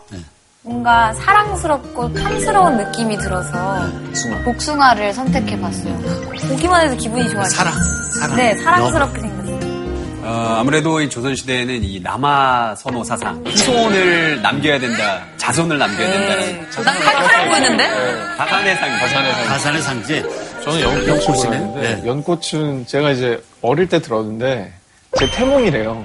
뭔가 0.63 1.13
사랑스럽고 1.15 2.13
탐스러운 2.13 2.77
느낌이 2.77 3.17
들어서 3.19 3.87
복숭아. 4.07 4.39
복숭아 4.45 4.95
를 4.95 5.13
선택해봤어요. 5.15 5.97
보기만 6.49 6.87
해도 6.87 6.97
기분이 6.97 7.29
좋아요. 7.31 7.45
사랑. 7.47 7.73
사랑. 8.21 8.37
네, 8.37 8.55
사랑스럽게 8.57 9.21
생겼어요. 9.21 9.41
어, 10.23 10.57
아무래도 10.61 11.01
이 11.01 11.09
조선시대에는 11.09 11.83
이 11.83 11.99
남아 12.01 12.75
선호 12.77 13.03
사상, 13.03 13.43
후손을 13.47 14.43
남겨야 14.43 14.79
된다, 14.79 15.23
자손을 15.39 15.79
남겨야 15.79 16.11
된다는 16.11 16.69
난 16.85 16.95
살살 17.01 17.49
보이는데? 17.49 18.37
다산의 18.37 18.77
상. 18.77 18.99
가산의 19.01 19.33
상. 19.35 19.45
가산의 19.47 19.83
상지. 19.83 20.23
저는 20.65 20.81
연꽃을 20.81 21.09
연꽃이네. 21.09 21.59
네. 21.75 22.03
연꽃은 22.07 22.87
제가 22.87 23.11
이제 23.13 23.43
어릴 23.63 23.89
때 23.89 24.01
들었는데 24.01 24.73
제 25.19 25.31
태몽이래요. 25.31 26.05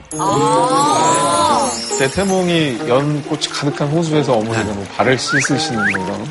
제 1.98 2.10
태몽이 2.10 2.80
연꽃이 2.88 3.48
가득한 3.52 3.88
호수에서 3.90 4.34
어머니가 4.34 4.74
뭐 4.74 4.84
발을 4.96 5.18
씻으시는 5.18 5.80
뭐 5.80 6.04
이런. 6.04 6.24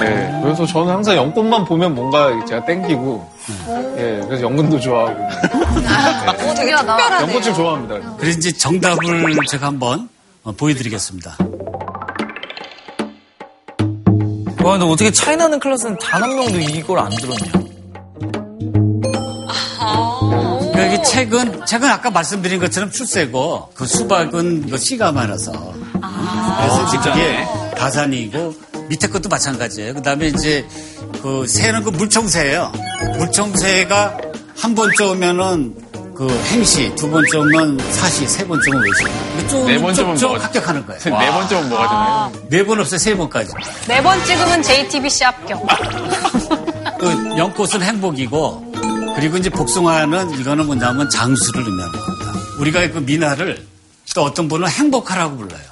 네, 0.00 0.40
그래서 0.42 0.64
저는 0.64 0.92
항상 0.92 1.16
연꽃만 1.16 1.64
보면 1.64 1.94
뭔가 1.94 2.30
제가 2.46 2.64
땡기고, 2.64 3.28
예, 3.96 4.20
그래서 4.26 4.44
연근도 4.44 4.78
좋아하고. 4.78 5.20
오, 5.22 6.54
되게 6.54 6.74
특별하네. 6.74 7.22
연꽃을 7.26 7.54
좋아합니다. 7.54 8.16
그래서 8.16 8.38
이제 8.38 8.52
정답을 8.52 9.34
제가 9.48 9.66
한번 9.66 10.08
어, 10.44 10.52
보여드리겠습니다. 10.52 11.36
와, 14.68 14.76
근데 14.76 14.92
어떻게 14.92 15.10
차이나는 15.10 15.60
클래스는 15.60 15.96
단 15.98 16.22
한 16.22 16.34
명도 16.36 16.60
이걸 16.60 16.98
안 16.98 17.08
들었냐? 17.08 17.52
그러니까 20.72 20.94
이 20.94 21.02
책은, 21.02 21.64
책은 21.64 21.88
아까 21.88 22.10
말씀드린 22.10 22.60
것처럼 22.60 22.90
출세고, 22.90 23.70
그 23.72 23.86
수박은 23.86 24.68
그 24.68 24.76
씨가 24.76 25.12
많아서. 25.12 25.52
그래서 25.52 26.86
이제 26.86 26.98
그게 26.98 27.46
다산이고, 27.78 28.54
밑에 28.90 29.08
것도 29.08 29.30
마찬가지예요. 29.30 29.94
그 29.94 30.02
다음에 30.02 30.26
이제 30.26 30.66
그 31.22 31.46
새는 31.46 31.82
그 31.84 31.88
물총새예요. 31.88 32.70
물총새가 33.16 34.18
한 34.54 34.74
번째 34.74 35.04
오면은 35.04 35.76
그 36.18 36.28
행시, 36.46 36.92
두 36.96 37.08
번째 37.08 37.38
오면 37.38 37.78
사시, 37.92 38.26
세 38.26 38.44
번째 38.44 38.70
오면 38.72 38.82
외시. 38.82 39.48
쭉, 39.48 39.64
네 39.66 39.78
번째 39.78 40.02
오면 40.02 40.16
쭉, 40.16 40.20
쭉 40.20 40.26
뭐가- 40.34 40.40
합격하는 40.40 40.84
거예요. 40.84 41.00
네 41.04 41.30
번째면 41.30 41.68
뭐가 41.68 41.88
되나요? 41.88 42.32
네번 42.50 42.80
없어요, 42.80 42.98
세 42.98 43.16
번까지. 43.16 43.52
네 43.86 44.02
번 44.02 44.24
찍으면 44.24 44.60
JTBC 44.60 45.22
합격. 45.24 45.64
그 46.98 47.38
연꽃은 47.38 47.82
행복이고 47.82 48.72
그리고 49.14 49.36
이제 49.36 49.48
복숭아는 49.48 50.40
이거는 50.40 50.66
뭐냐면 50.66 51.08
장수를 51.08 51.62
의미하는 51.64 51.92
겁니다. 51.92 52.32
우리가 52.58 52.90
그 52.90 52.98
미나를 52.98 53.64
또 54.12 54.24
어떤 54.24 54.48
분은 54.48 54.66
행복하라고 54.68 55.36
불러요. 55.36 55.62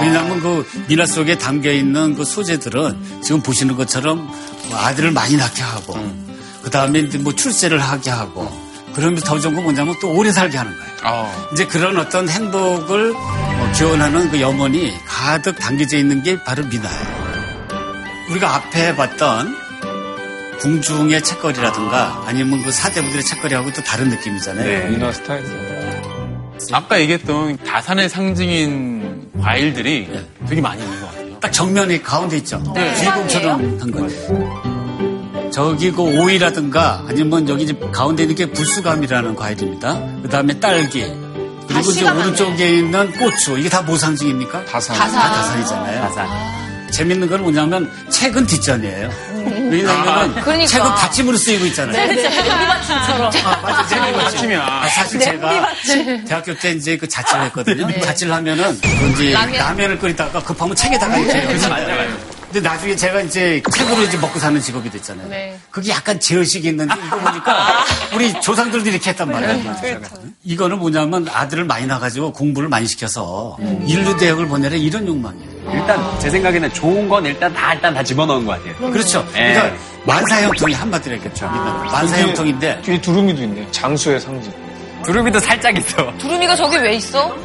왜냐하면 0.00 0.40
그 0.40 0.66
미나 0.88 1.04
속에 1.04 1.36
담겨 1.36 1.70
있는 1.70 2.14
그 2.14 2.24
소재들은 2.24 3.20
지금 3.22 3.42
보시는 3.42 3.76
것처럼 3.76 4.26
뭐 4.70 4.78
아들을 4.78 5.10
많이 5.10 5.36
낳게 5.36 5.60
하고 5.62 5.94
그 6.62 6.70
다음에 6.70 7.00
이제 7.00 7.18
뭐 7.18 7.34
출세를 7.34 7.78
하게 7.78 8.08
하고 8.10 8.50
그러면서 8.94 9.24
더 9.26 9.38
좋은 9.38 9.54
건 9.54 9.64
뭐냐면 9.64 9.94
또 10.00 10.12
오래 10.14 10.30
살게 10.32 10.56
하는 10.56 10.72
거예요. 10.76 10.92
아, 11.02 11.48
이제 11.52 11.66
그런 11.66 11.98
어떤 11.98 12.28
행복을 12.28 13.12
어, 13.14 13.72
기원하는 13.74 14.30
그 14.30 14.40
염원이 14.40 14.92
가득 15.06 15.58
담겨져 15.58 15.98
있는 15.98 16.22
게 16.22 16.42
바로 16.42 16.64
미나예요. 16.64 17.24
우리가 18.30 18.54
앞에 18.56 18.96
봤던 18.96 19.56
궁중의 20.60 21.22
책거리라든가 21.22 22.22
아니면 22.26 22.62
그 22.62 22.72
사대부들의 22.72 23.22
책거리하고 23.24 23.72
또 23.72 23.82
다른 23.82 24.08
느낌이잖아요. 24.08 24.90
미나 24.90 25.12
스타일. 25.12 25.44
아까 26.72 27.00
얘기했던 27.00 27.58
다산의 27.58 28.08
상징인 28.08 29.30
과일들이 29.42 30.08
되게 30.48 30.60
많이 30.60 30.82
있는 30.82 31.00
것 31.00 31.06
같아요. 31.08 31.40
딱 31.40 31.52
정면이 31.52 32.02
가운데 32.02 32.38
있죠. 32.38 32.62
네. 32.74 32.94
주인공처럼 32.94 33.78
한 33.80 33.90
거예요. 33.90 34.73
저기 35.54 35.92
그 35.92 36.02
오이라든가 36.02 37.04
아니면 37.08 37.48
여기 37.48 37.62
이제 37.62 37.72
가운데 37.92 38.24
있는 38.24 38.34
게 38.34 38.46
불수감이라는 38.46 39.36
과일입니다. 39.36 40.00
그 40.20 40.28
다음에 40.28 40.58
딸기, 40.58 41.04
그리고 41.68 41.90
이제 41.90 42.10
오른쪽에 42.10 42.78
있는 42.78 43.12
고추 43.12 43.56
이게 43.56 43.68
다뭐 43.68 43.96
상징입니까? 43.96 44.64
다산. 44.64 44.96
다산. 44.96 45.20
다 45.20 45.32
다산이잖아요. 45.32 46.00
다산. 46.00 46.28
재밌는 46.90 47.28
건 47.28 47.42
뭐냐면 47.42 47.88
책은 48.10 48.46
뒷전이에요. 48.46 49.10
왜냐하면 49.70 50.34
그러니까. 50.42 50.66
책은 50.66 50.86
받침으로 50.86 51.36
쓰이고 51.36 51.66
있잖아요. 51.66 52.04
네비밭춤처럼. 52.04 53.32
아, 53.44 53.60
맞아, 53.62 54.12
받침이야. 54.12 54.60
아, 54.60 54.88
사실 54.88 55.20
제가 55.20 55.68
대학교 56.26 56.54
때 56.56 56.72
이제 56.72 56.96
그 56.96 57.06
자취를 57.08 57.44
했거든요. 57.44 58.00
자취를 58.00 58.32
하면은 58.32 58.80
그 58.80 59.22
이제 59.22 59.32
라면. 59.32 59.90
을 59.90 59.98
끓이다가 60.00 60.42
급하면 60.42 60.74
책에다가 60.74 61.16
이렇게 61.16 61.46
그래서 61.46 61.68
맞아요. 61.68 62.33
근데 62.54 62.68
나중에 62.68 62.94
제가 62.94 63.20
이제 63.22 63.60
책으로 63.76 64.02
이제 64.04 64.16
먹고 64.16 64.38
사는 64.38 64.60
직업이 64.60 64.88
됐잖아요. 64.88 65.26
네. 65.28 65.58
그게 65.72 65.90
약간 65.90 66.20
제의식이 66.20 66.68
있는데 66.68 66.94
이거 67.04 67.18
보니까 67.18 67.84
우리 68.14 68.40
조상들도 68.40 68.90
이렇게 68.90 69.10
했단 69.10 69.28
말이에요. 69.28 69.74
이거는 70.44 70.78
뭐냐면 70.78 71.26
아들을 71.28 71.64
많이 71.64 71.84
낳아가지고 71.86 72.32
공부를 72.32 72.68
많이 72.68 72.86
시켜서 72.86 73.56
인류 73.88 74.16
대학을 74.16 74.46
보내라 74.46 74.76
이런 74.76 75.04
욕망이에요. 75.04 75.72
일단 75.72 76.20
제 76.20 76.30
생각에는 76.30 76.72
좋은 76.72 77.08
건 77.08 77.26
일단 77.26 77.52
다 77.52 77.74
일단 77.74 77.92
다 77.92 78.04
집어넣은 78.04 78.46
것 78.46 78.52
같아요. 78.52 78.92
그렇죠. 78.92 79.26
예. 79.36 79.54
그러니까 79.54 79.76
만사형통이 80.04 80.74
한마디로 80.74 81.16
했겠죠. 81.16 81.46
만사형통인데 81.46 82.82
뒤에 82.82 83.00
두루미도 83.00 83.42
있네요. 83.42 83.68
장수의 83.72 84.20
상징. 84.20 84.52
두루비도 85.04 85.40
살짝 85.40 85.76
있어. 85.76 86.16
두루미가 86.18 86.54
저기 86.54 86.76
왜 86.76 86.94
있어? 86.94 87.36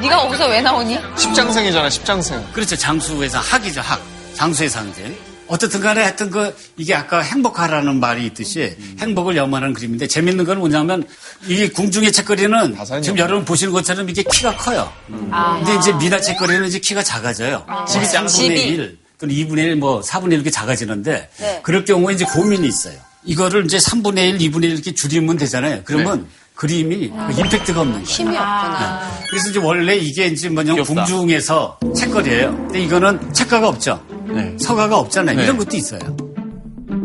네가 0.00 0.22
거기서 0.22 0.48
왜 0.48 0.60
나오니? 0.60 0.98
십장생이잖아, 1.16 1.88
십장생. 1.88 2.44
그렇죠. 2.52 2.74
장수에서 2.76 3.38
학이죠, 3.38 3.80
학. 3.80 4.15
장수의 4.36 4.68
상징. 4.68 5.16
어떻든 5.48 5.80
간에 5.80 6.02
하여튼 6.02 6.28
그, 6.30 6.54
이게 6.76 6.92
아까 6.94 7.20
행복하라는 7.20 8.00
말이 8.00 8.26
있듯이 8.26 8.76
행복을 8.98 9.36
염원하는 9.36 9.74
그림인데 9.74 10.08
재밌는 10.08 10.44
건 10.44 10.58
뭐냐면 10.58 11.04
이 11.46 11.68
궁중의 11.68 12.10
책거리는 12.12 12.76
지금. 13.02 13.18
여러분 13.18 13.44
보시는 13.44 13.72
것처럼 13.72 14.08
이게 14.10 14.24
키가 14.24 14.56
커요. 14.56 14.92
근데 15.08 15.76
이제 15.78 15.92
미나 15.92 16.20
책거리는 16.20 16.66
이제 16.66 16.78
키가 16.80 17.02
작아져요. 17.02 17.64
집이 17.88 18.04
3분의 18.04 18.50
1 18.66 18.98
또는 19.18 19.34
2분의 19.34 19.58
1, 19.58 19.76
뭐 19.76 20.00
4분의 20.00 20.26
1 20.26 20.32
이렇게 20.34 20.50
작아지는데 20.50 21.30
네. 21.38 21.60
그럴 21.62 21.84
경우에 21.84 22.12
이제 22.14 22.24
고민이 22.24 22.66
있어요. 22.66 22.98
이거를 23.24 23.64
이제 23.66 23.78
3분의 23.78 24.40
1, 24.40 24.50
2분의 24.50 24.64
1 24.64 24.70
이렇게 24.72 24.92
줄이면 24.94 25.36
되잖아요. 25.38 25.82
그러면 25.84 26.26
그림이 26.56 27.08
그 27.10 27.40
임팩트가 27.40 27.80
없는 27.82 27.92
거예요. 28.02 28.04
힘이 28.06 28.30
없구나. 28.30 29.10
그래서 29.30 29.50
이제 29.50 29.58
원래 29.60 29.94
이게 29.96 30.26
이제 30.26 30.48
뭐냐 30.48 30.74
면 30.74 30.84
귀엽다. 30.84 31.04
궁중에서 31.04 31.78
책거리예요. 31.96 32.50
근데 32.56 32.80
이거는 32.82 33.32
책가가 33.32 33.68
없죠. 33.68 34.04
네. 34.34 34.56
서가가 34.60 34.98
없잖아요. 34.98 35.36
네. 35.36 35.44
이런 35.44 35.56
것도 35.56 35.76
있어요. 35.76 36.00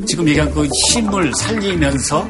지금 0.06 0.28
얘기한 0.28 0.52
그 0.52 0.68
힘을 0.90 1.32
살리면서 1.36 2.28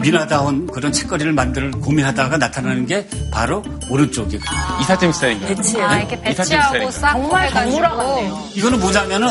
미나다운 0.00 0.66
그런 0.66 0.92
책거리를 0.92 1.32
만들 1.32 1.70
고민하다가 1.70 2.38
나타나는 2.38 2.86
게 2.86 3.06
바로 3.30 3.62
오른쪽에 3.90 4.38
이사팀 4.80 5.12
스타일인가요? 5.12 5.54
배치. 5.54 5.80
아, 5.80 5.98
이렇게 5.98 6.20
배치하고? 6.20 6.90
싹 6.90 7.12
정말 7.12 7.50
같네요. 7.50 8.48
이거는 8.54 8.80
뭐냐면은 8.80 9.28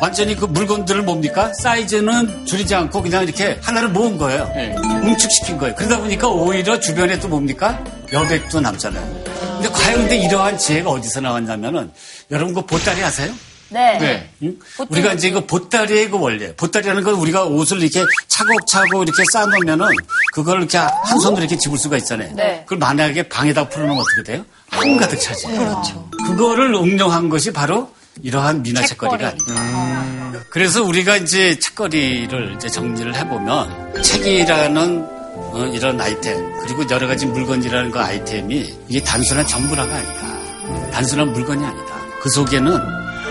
완전히 0.00 0.34
그 0.34 0.46
물건들을 0.46 1.02
뭡니까? 1.02 1.52
사이즈는 1.52 2.44
줄이지 2.46 2.74
않고 2.74 3.02
그냥 3.02 3.22
이렇게 3.22 3.58
하나를 3.62 3.90
모은 3.90 4.18
거예요. 4.18 4.50
네. 4.54 4.74
응축시킨 5.04 5.58
거예요. 5.58 5.74
그러다 5.76 5.98
보니까 5.98 6.28
오히려 6.28 6.80
주변에 6.80 7.18
또 7.20 7.28
뭡니까? 7.28 7.82
여백도 8.12 8.60
남잖아요. 8.60 9.24
근데 9.54 9.68
과연 9.68 9.98
근데 10.00 10.16
이러한 10.16 10.58
지혜가 10.58 10.90
어디서 10.90 11.20
나왔냐면은 11.20 11.90
여러분 12.30 12.54
그 12.54 12.62
보따리 12.64 13.02
아세요? 13.04 13.32
네. 13.70 13.98
네. 13.98 14.30
응? 14.42 14.56
우리가 14.88 15.14
이제 15.14 15.30
그 15.30 15.46
보따리의 15.46 16.10
그 16.10 16.18
원리, 16.18 16.52
보따리라는 16.54 17.02
건 17.02 17.14
우리가 17.14 17.44
옷을 17.44 17.80
이렇게 17.80 18.04
차곡차곡 18.28 19.02
이렇게 19.02 19.22
쌓아놓으면은 19.32 19.86
그걸 20.34 20.58
이렇게 20.58 20.78
한 20.78 21.18
손으로 21.18 21.42
이렇게 21.42 21.56
집을 21.56 21.78
수가 21.78 21.96
있잖아요. 21.98 22.34
네. 22.34 22.62
그걸 22.64 22.78
만약에 22.78 23.28
방에다 23.28 23.68
풀어놓으면 23.68 24.02
어떻게 24.02 24.32
돼요? 24.32 24.44
한 24.70 24.96
가득 24.96 25.16
차지해요. 25.16 25.58
그렇죠. 25.58 26.10
그거를 26.26 26.74
응용한 26.74 27.28
것이 27.28 27.52
바로 27.52 27.90
이러한 28.22 28.62
미나 28.62 28.82
책거리가 28.82 29.28
아닌가. 29.28 30.40
그래서 30.50 30.82
우리가 30.82 31.16
이제 31.16 31.58
책거리를 31.58 32.54
이제 32.56 32.68
정리를 32.68 33.14
해보면 33.14 34.02
책이라는 34.02 35.20
어, 35.52 35.70
이런 35.72 36.00
아이템 36.00 36.52
그리고 36.60 36.84
여러 36.90 37.06
가지 37.06 37.26
물건이라는 37.26 37.90
그 37.90 37.98
아이템이 38.00 38.74
이게 38.88 39.02
단순한 39.02 39.46
전부라가 39.46 39.94
아니다. 39.94 40.90
단순한 40.92 41.32
물건이 41.32 41.64
아니다. 41.64 41.94
그 42.20 42.28
속에는 42.30 42.78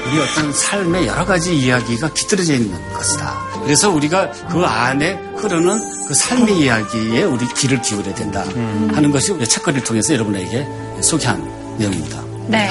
우리 0.09 0.19
어떤 0.19 0.51
삶의 0.51 1.05
여러 1.05 1.23
가지 1.23 1.55
이야기가 1.55 2.09
깃들어져 2.13 2.55
있는 2.55 2.75
것이다. 2.93 3.37
그래서 3.63 3.91
우리가 3.91 4.31
그 4.49 4.63
안에 4.65 5.13
흐르는 5.37 6.07
그 6.07 6.13
삶의 6.15 6.59
이야기에 6.61 7.23
우리 7.23 7.47
귀를 7.53 7.79
기울여야 7.81 8.15
된다 8.15 8.41
하는 8.41 9.11
것이 9.11 9.31
우리 9.31 9.47
책거리를 9.47 9.83
통해서 9.83 10.13
여러분에게 10.15 10.67
소개한 11.01 11.39
내용입니다. 11.77 12.23
네. 12.47 12.69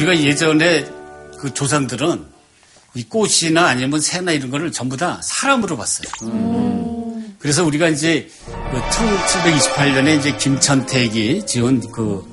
우리가 0.00 0.18
예전에 0.18 0.86
그 1.38 1.52
조상들은 1.52 2.24
이 2.94 3.04
꽃이나 3.04 3.66
아니면 3.66 4.00
새나 4.00 4.32
이런 4.32 4.50
거를 4.50 4.72
전부 4.72 4.96
다 4.96 5.20
사람으로 5.22 5.76
봤어요. 5.76 6.08
그래서 7.38 7.64
우리가 7.64 7.88
이제 7.88 8.28
그 8.46 8.80
1728년에 8.80 10.18
이제 10.18 10.36
김천택이 10.36 11.44
지은 11.46 11.90
그 11.92 12.26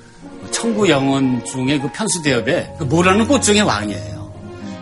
청구 0.51 0.89
영원 0.89 1.43
중에 1.45 1.79
그 1.79 1.91
편수대업에 1.91 2.73
그 2.79 2.85
모라는 2.85 3.27
꽃 3.27 3.41
중의 3.41 3.61
왕이에요. 3.61 4.33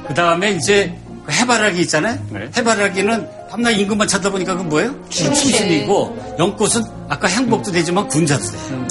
그 0.07 0.13
다음에 0.13 0.51
이제 0.51 0.95
그 1.25 1.31
해바라기 1.31 1.81
있잖아요. 1.81 2.23
네. 2.29 2.49
해바라기는 2.55 3.49
밤낮 3.49 3.71
임금만 3.71 4.07
쳐다보니까 4.07 4.57
그 4.57 4.63
뭐예요? 4.63 5.09
춘신이고 5.09 6.35
영꽃은 6.39 6.83
아까 7.09 7.27
행복도 7.27 7.71
되지만 7.71 8.07
군자도 8.07 8.43
돼요. 8.43 8.87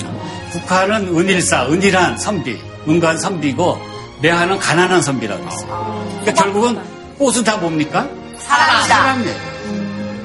국화는 0.53 1.09
은일사, 1.17 1.67
은일한 1.69 2.19
선비, 2.19 2.59
은관 2.89 3.19
선비고 3.19 3.79
매화는 4.23 4.59
가난한 4.59 5.03
선비라고 5.03 5.45
했어요. 5.47 6.07
그러니까 6.21 6.33
결국은 6.43 6.79
꽃은 7.19 7.45
다 7.45 7.57
뭡니까? 7.57 8.09
사람이다. 8.39 8.95
사람이에요. 8.95 9.37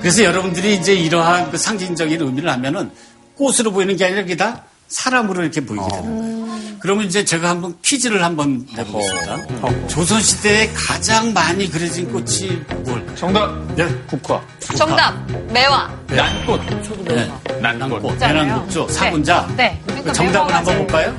그래서 0.01 0.23
여러분들이 0.23 0.75
이제 0.75 0.93
이러한 0.93 1.51
그 1.51 1.57
상징적인 1.57 2.21
의미를 2.21 2.49
하면은 2.51 2.91
꽃으로 3.35 3.71
보이는 3.71 3.95
게 3.95 4.05
아니라 4.05 4.21
이게 4.21 4.35
다 4.35 4.63
사람으로 4.87 5.43
이렇게 5.43 5.61
보이게 5.65 5.85
되는 5.89 6.19
거예요. 6.21 6.38
그러면 6.81 7.05
이제 7.05 7.25
제가 7.25 7.49
한번 7.49 7.75
퀴즈를 7.81 8.23
한번 8.23 8.65
내보겠습니다. 8.75 9.87
조선시대에 9.87 10.71
가장 10.73 11.33
많이 11.33 11.69
그려진 11.69 12.11
꽃이 12.11 12.61
뭘까요? 12.85 13.15
정답. 13.15 13.75
네. 13.75 13.87
국화. 14.07 14.41
정답. 14.77 15.13
매화. 15.51 15.89
난꽃. 16.07 16.61
네. 17.05 17.31
난꽃. 17.61 18.19
대南국조 18.19 18.87
사군자. 18.87 19.47
네. 19.57 19.79
그 19.81 19.87
그러니까 19.87 20.13
정답을 20.13 20.55
한번 20.55 20.77
볼까요? 20.77 21.15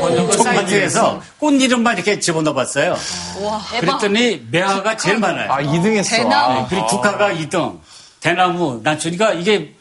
번역을 0.00 0.32
사이트에서 0.38 1.20
꽃 1.38 1.52
이름만 1.60 1.96
이렇게 1.96 2.18
집어넣어 2.18 2.54
봤어요. 2.54 2.96
그랬더니 3.80 4.46
매화가 4.50 4.96
제일 4.96 5.18
많아요. 5.18 5.52
아, 5.52 5.62
2등 5.62 5.96
했어. 5.96 6.16
네, 6.16 6.34
아. 6.34 6.66
그리고 6.68 6.86
국화가 6.86 7.32
2등. 7.32 7.78
대나무, 8.20 8.80
난초니까 8.82 9.34
이게 9.34 9.74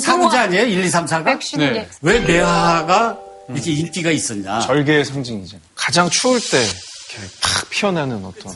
사군자 0.00 0.42
아니에요? 0.42 0.64
1, 0.64 0.84
2, 0.84 0.88
3, 0.88 1.04
4가? 1.04 1.58
네. 1.58 1.86
왜 2.00 2.20
매화가 2.20 3.18
이렇게 3.54 3.72
인기가 3.72 4.10
있었냐? 4.10 4.60
절개의 4.60 5.04
상징이죠. 5.04 5.58
가장 5.74 6.08
추울 6.10 6.40
때 6.40 6.58
이렇게 6.58 7.34
팍 7.40 7.70
피어나는 7.70 8.24
어떤. 8.24 8.54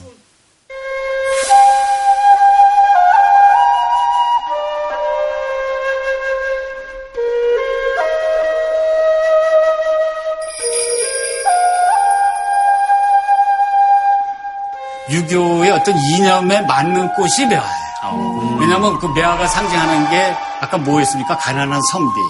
유교의 15.09 15.70
어떤 15.70 15.97
이념에 15.97 16.62
맞는 16.62 17.14
꽃이 17.14 17.47
매화예요. 17.49 18.57
왜냐하면 18.61 18.99
그 18.99 19.07
매화가 19.07 19.47
상징하는 19.47 20.11
게 20.11 20.36
아까 20.61 20.78
뭐였습니까? 20.78 21.36
가난한 21.38 21.80
선비 21.92 22.20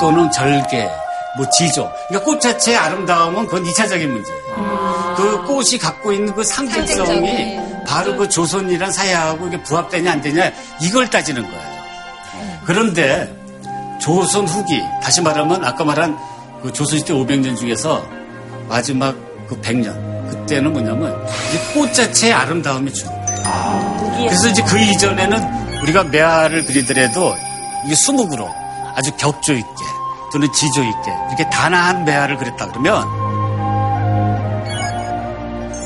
또는 0.00 0.30
절개, 0.32 0.88
뭐 1.36 1.48
지조. 1.50 1.90
그러니까 2.08 2.30
꽃 2.30 2.40
자체의 2.40 2.76
아름다움은 2.76 3.46
그건 3.46 3.64
2차적인 3.64 4.06
문제예요. 4.06 5.14
그 5.16 5.44
꽃이 5.44 5.78
갖고 5.78 6.12
있는 6.12 6.34
그 6.34 6.42
상징성이 6.44 7.58
바로 7.86 8.16
그 8.16 8.28
조선이란 8.28 8.92
사회하고 8.92 9.48
이게 9.48 9.62
부합되냐 9.62 10.12
안 10.12 10.20
되냐 10.20 10.50
이걸 10.80 11.08
따지는 11.08 11.42
거예요. 11.42 11.76
그런데 12.64 13.32
조선 14.00 14.46
후기 14.46 14.82
다시 15.02 15.20
말하면 15.20 15.64
아까 15.64 15.84
말한 15.84 16.16
그 16.62 16.72
조선시대 16.72 17.12
500년 17.14 17.56
중에서 17.56 18.06
마지막 18.68 19.14
그 19.48 19.60
100년 19.60 20.30
그때는 20.30 20.72
뭐냐면 20.72 21.24
이제 21.48 21.74
꽃 21.74 21.92
자체의 21.94 22.32
아름다움이 22.32 22.92
주는데 22.92 23.34
그래서 24.26 24.48
이제 24.48 24.62
그 24.62 24.78
이전에는 24.78 25.82
우리가 25.82 26.04
매화를 26.04 26.64
그리더라도 26.64 27.34
이게 27.84 27.94
수묵으로 27.94 28.48
아주 28.96 29.12
격조 29.16 29.52
있게 29.52 29.84
또는 30.32 30.52
지조 30.52 30.82
있게 30.82 31.12
이렇게 31.28 31.48
단아한 31.50 32.04
매화를 32.04 32.36
그렸다 32.36 32.66
그러면 32.68 33.04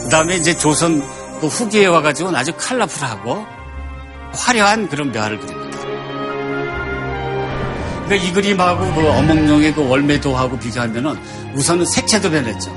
그다음에 0.05 0.37
이제 0.37 0.57
조선 0.57 1.01
그 1.41 1.47
후기에 1.47 1.87
와가지고는 1.87 2.39
아주 2.39 2.53
컬러풀하고 2.57 3.47
화려한 4.33 4.89
그런 4.89 5.13
매화를 5.13 5.39
그립니다. 5.39 5.79
그러니까 8.05 8.29
이 8.29 8.33
그림하고 8.33 8.95
그 8.95 9.09
어몽룡의 9.09 9.75
그 9.75 9.89
월매도하고 9.89 10.59
비교하면은 10.59 11.17
우선은 11.55 11.87
색채도 11.87 12.31
변했죠. 12.31 12.77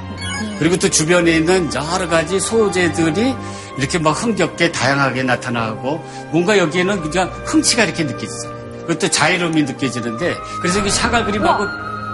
그리고 0.59 0.77
또 0.77 0.89
주변에 0.89 1.37
있는 1.37 1.69
여러 1.73 2.07
가지 2.07 2.39
소재들이 2.39 3.35
이렇게 3.77 3.97
막 3.97 4.11
흥겹게 4.11 4.71
다양하게 4.71 5.23
나타나고 5.23 6.03
뭔가 6.31 6.57
여기에는 6.57 7.01
그냥 7.01 7.31
흥치가 7.45 7.83
이렇게 7.83 8.03
느껴지잖아요. 8.03 8.62
그것도 8.87 9.09
자유로움이 9.09 9.63
느껴지는데 9.63 10.35
그래서 10.61 10.79
이게 10.79 10.89
샤갈 10.89 11.25
그림하고 11.25 11.65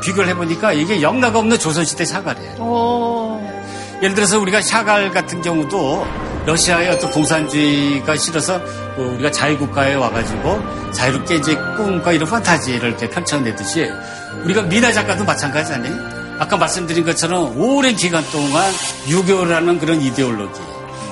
비교를 0.02 0.30
해보니까 0.30 0.74
이게 0.74 1.02
영락 1.02 1.36
없는 1.36 1.60
조선시대 1.60 2.06
샤갈이에요. 2.06 3.42
예를 4.02 4.16
들어서 4.16 4.40
우리가 4.40 4.62
샤갈 4.62 5.12
같은 5.12 5.42
경우도 5.42 6.08
러시아의 6.46 6.90
어떤 6.90 7.12
공산주의가 7.12 8.16
싫어서 8.16 8.62
그 8.96 9.02
우리가 9.16 9.30
자유국가에 9.32 9.96
와가지고 9.96 10.92
자유롭게 10.94 11.36
이제 11.36 11.56
꿈과 11.76 12.14
이런 12.14 12.30
판타지를 12.30 12.90
이렇게 12.90 13.10
펼쳐내듯이 13.10 13.90
우리가 14.46 14.64
미나 14.64 14.92
작가도 14.92 15.26
마찬가지 15.26 15.74
아니에요? 15.74 15.96
아까 16.40 16.56
말씀드린 16.56 17.04
것처럼 17.04 17.60
오랜 17.60 17.96
기간 17.96 18.24
동안 18.32 18.72
유교라는 19.10 19.78
그런 19.80 20.02
이데올로기, 20.02 20.62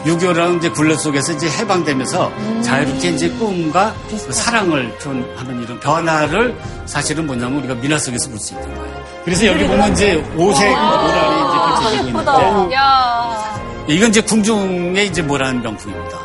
유교라는 0.05 0.57
이제 0.57 0.69
굴레 0.69 0.95
속에서 0.95 1.33
이제 1.33 1.49
해방되면서 1.49 2.31
자유롭게 2.61 3.09
이제 3.09 3.29
꿈과 3.31 3.93
그 4.09 4.31
사랑을 4.31 4.89
표현하는 4.99 5.63
이런 5.63 5.79
변화를 5.79 6.55
사실은 6.85 7.25
뭐냐면 7.27 7.59
우리가 7.59 7.75
미나 7.75 7.97
속에서 7.97 8.29
볼 8.29 8.39
수 8.39 8.53
있는 8.53 8.73
거예요. 8.75 9.03
그래서 9.25 9.45
여기 9.47 9.65
보면 9.65 9.91
이제 9.91 10.15
오색 10.37 10.69
모란이 10.69 11.49
이제 11.49 11.57
펼쳐지고 11.59 12.07
있는데 12.07 12.75
야. 12.75 13.59
이건 13.89 14.09
이제 14.09 14.21
궁중의 14.21 15.07
이제 15.07 15.21
모란 15.21 15.61
명품입니다. 15.61 16.17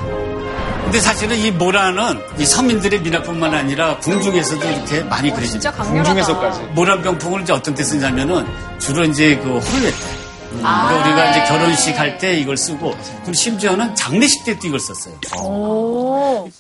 근데 0.85 1.01
사실은 1.01 1.37
이 1.39 1.51
모란은 1.51 2.21
이 2.39 2.45
서민들의 2.45 3.01
미나뿐만 3.01 3.55
아니라 3.55 3.97
궁중에서도 3.99 4.69
이렇게 4.69 5.01
많이 5.05 5.31
그려집니다. 5.33 5.71
강렬하다. 5.73 6.59
모란 6.75 7.03
병풍을 7.03 7.43
이제 7.43 7.53
어떤 7.53 7.75
때 7.75 7.83
쓰냐면은 7.83 8.47
주로 8.79 9.03
이제 9.05 9.37
그 9.43 9.59
혼례 9.59 9.91
때. 9.91 10.22
아, 10.63 10.89
그러니까 10.89 11.05
우리가 11.11 11.25
네. 11.25 11.31
이제 11.31 11.45
결혼식 11.49 11.99
할 11.99 12.19
때 12.19 12.35
이걸 12.39 12.57
쓰고 12.57 12.95
그리고 13.23 13.33
심지어는 13.33 13.95
장례식 13.95 14.45
때도 14.45 14.67
이걸 14.69 14.79
썼어요. 14.81 15.19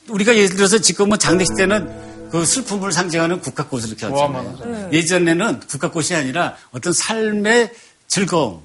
우리가 0.08 0.34
예를 0.34 0.56
들어서 0.56 0.78
지금은 0.78 1.18
장례식 1.18 1.56
때는 1.56 2.12
그 2.30 2.44
슬픔을 2.46 2.92
상징하는 2.92 3.40
국화꽃을 3.40 3.88
이렇게 3.88 4.06
하잖아요. 4.06 4.88
예전에는 4.92 5.60
국화꽃이 5.60 6.14
아니라 6.14 6.56
어떤 6.72 6.92
삶의 6.92 7.70
즐거움, 8.08 8.62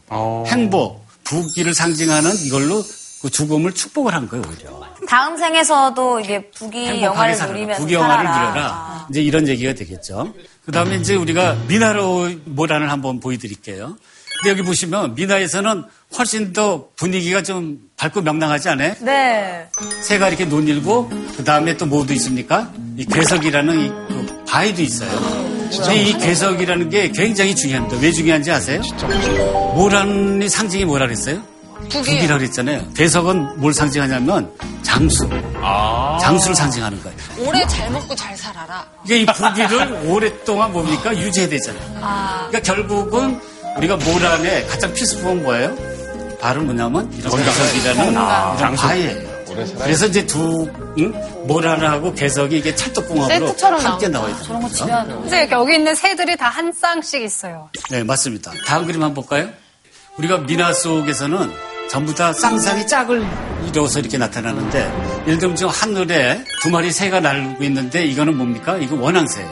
행복, 0.47 1.05
부귀를 1.25 1.73
상징하는 1.73 2.31
이걸로 2.45 2.83
그 3.21 3.29
죽음을 3.29 3.73
축복을 3.73 4.13
한 4.13 4.29
거예요, 4.29 4.43
오히려. 4.47 4.79
다음 5.07 5.35
생에서도 5.37 6.19
이게 6.19 6.49
행복하게 6.61 7.01
영화를 7.01 7.35
살아라. 7.35 7.53
누리면서 7.53 7.81
부귀 7.81 7.93
영화를 7.93 8.25
살아라. 8.25 8.49
누려라. 8.49 9.07
이제 9.09 9.21
이런 9.21 9.47
얘기가 9.47 9.73
되겠죠. 9.73 10.33
그 10.65 10.71
다음에 10.71 10.95
이제 10.97 11.15
우리가 11.15 11.55
미나로 11.67 12.29
모란을 12.45 12.91
한번 12.91 13.19
보여드릴게요. 13.19 13.97
근데 14.39 14.51
여기 14.51 14.61
보시면 14.61 15.15
미나에서는 15.15 15.83
훨씬 16.17 16.53
더 16.53 16.87
분위기가 16.95 17.41
좀 17.43 17.79
밝고 17.97 18.21
명랑하지 18.21 18.69
않아요? 18.69 18.93
네. 19.01 19.67
새가 20.01 20.29
이렇게 20.29 20.45
논일고 20.45 21.09
그 21.35 21.43
다음에 21.43 21.75
또 21.77 21.85
뭐도 21.85 22.13
있습니까? 22.13 22.71
이 22.97 23.05
괴석이라는 23.05 23.79
이, 23.79 23.87
그 23.89 24.43
바위도 24.47 24.81
있어요. 24.81 25.09
근데 25.69 25.95
이 26.01 26.17
괴석이라는 26.17 26.89
게 26.89 27.11
굉장히 27.11 27.55
중요합니다. 27.55 27.97
왜 27.99 28.11
중요한지 28.11 28.51
아세요? 28.51 28.81
모란의 29.75 30.49
상징이 30.49 30.85
뭐라 30.85 31.07
그랬어요? 31.07 31.41
북이라고 31.89 32.39
그랬잖아요. 32.39 32.93
괴석은 32.95 33.59
뭘 33.59 33.73
상징하냐면 33.73 34.51
장수. 34.83 35.29
장수를 36.21 36.55
상징하는 36.55 37.01
거예요. 37.03 37.17
오래 37.39 37.65
잘 37.67 37.89
먹고 37.91 38.15
잘 38.15 38.35
살아라. 38.37 38.85
이게 39.05 39.19
이 39.19 39.25
부기를 39.25 40.03
오랫동안 40.07 40.71
뭡니까? 40.71 41.15
유지해야 41.15 41.49
되잖아요. 41.49 41.83
그러니까 42.49 42.59
결국은 42.61 43.39
우리가 43.77 43.95
모란의 43.97 44.67
가장 44.67 44.93
필수품은 44.93 45.43
뭐예요? 45.43 45.75
바로 46.39 46.61
뭐냐면 46.63 47.11
이런 47.13 47.31
개석이라는 47.43 48.11
이런 48.11 48.75
바위예요. 48.75 49.37
그래서 49.79 50.05
이제 50.05 50.25
두 50.25 50.69
응? 50.99 51.13
모란하고 51.47 52.13
개석이 52.13 52.57
이게 52.57 52.75
찰떡궁합으로 52.75 53.47
세트처럼 53.47 53.79
함께 53.83 54.07
나와 54.07 54.27
저런 54.43 54.61
거. 54.61 54.69
집에 54.69 54.91
하는 54.91 55.21
근데 55.21 55.47
여기 55.51 55.75
있는 55.75 55.95
새들이 55.95 56.35
다 56.37 56.47
한 56.49 56.71
쌍씩 56.71 57.21
있어요. 57.23 57.69
네, 57.89 58.03
맞습니다. 58.03 58.51
다음 58.65 58.85
그림 58.85 59.01
한번 59.03 59.23
볼까요? 59.23 59.49
우리가 60.17 60.39
미나 60.39 60.73
속에서는 60.73 61.51
전부 61.89 62.13
다 62.13 62.33
쌍쌍이 62.33 62.85
짝을 62.87 63.25
이뤄서 63.67 63.99
이렇게 63.99 64.17
나타나는데 64.17 65.23
예를 65.25 65.39
들면 65.39 65.55
지금 65.55 65.71
하늘에 65.71 66.43
두 66.61 66.69
마리 66.69 66.91
새가 66.91 67.19
날고 67.21 67.63
있는데 67.63 68.05
이거는 68.05 68.37
뭡니까? 68.37 68.77
이거 68.77 68.95
원앙새예요. 68.95 69.49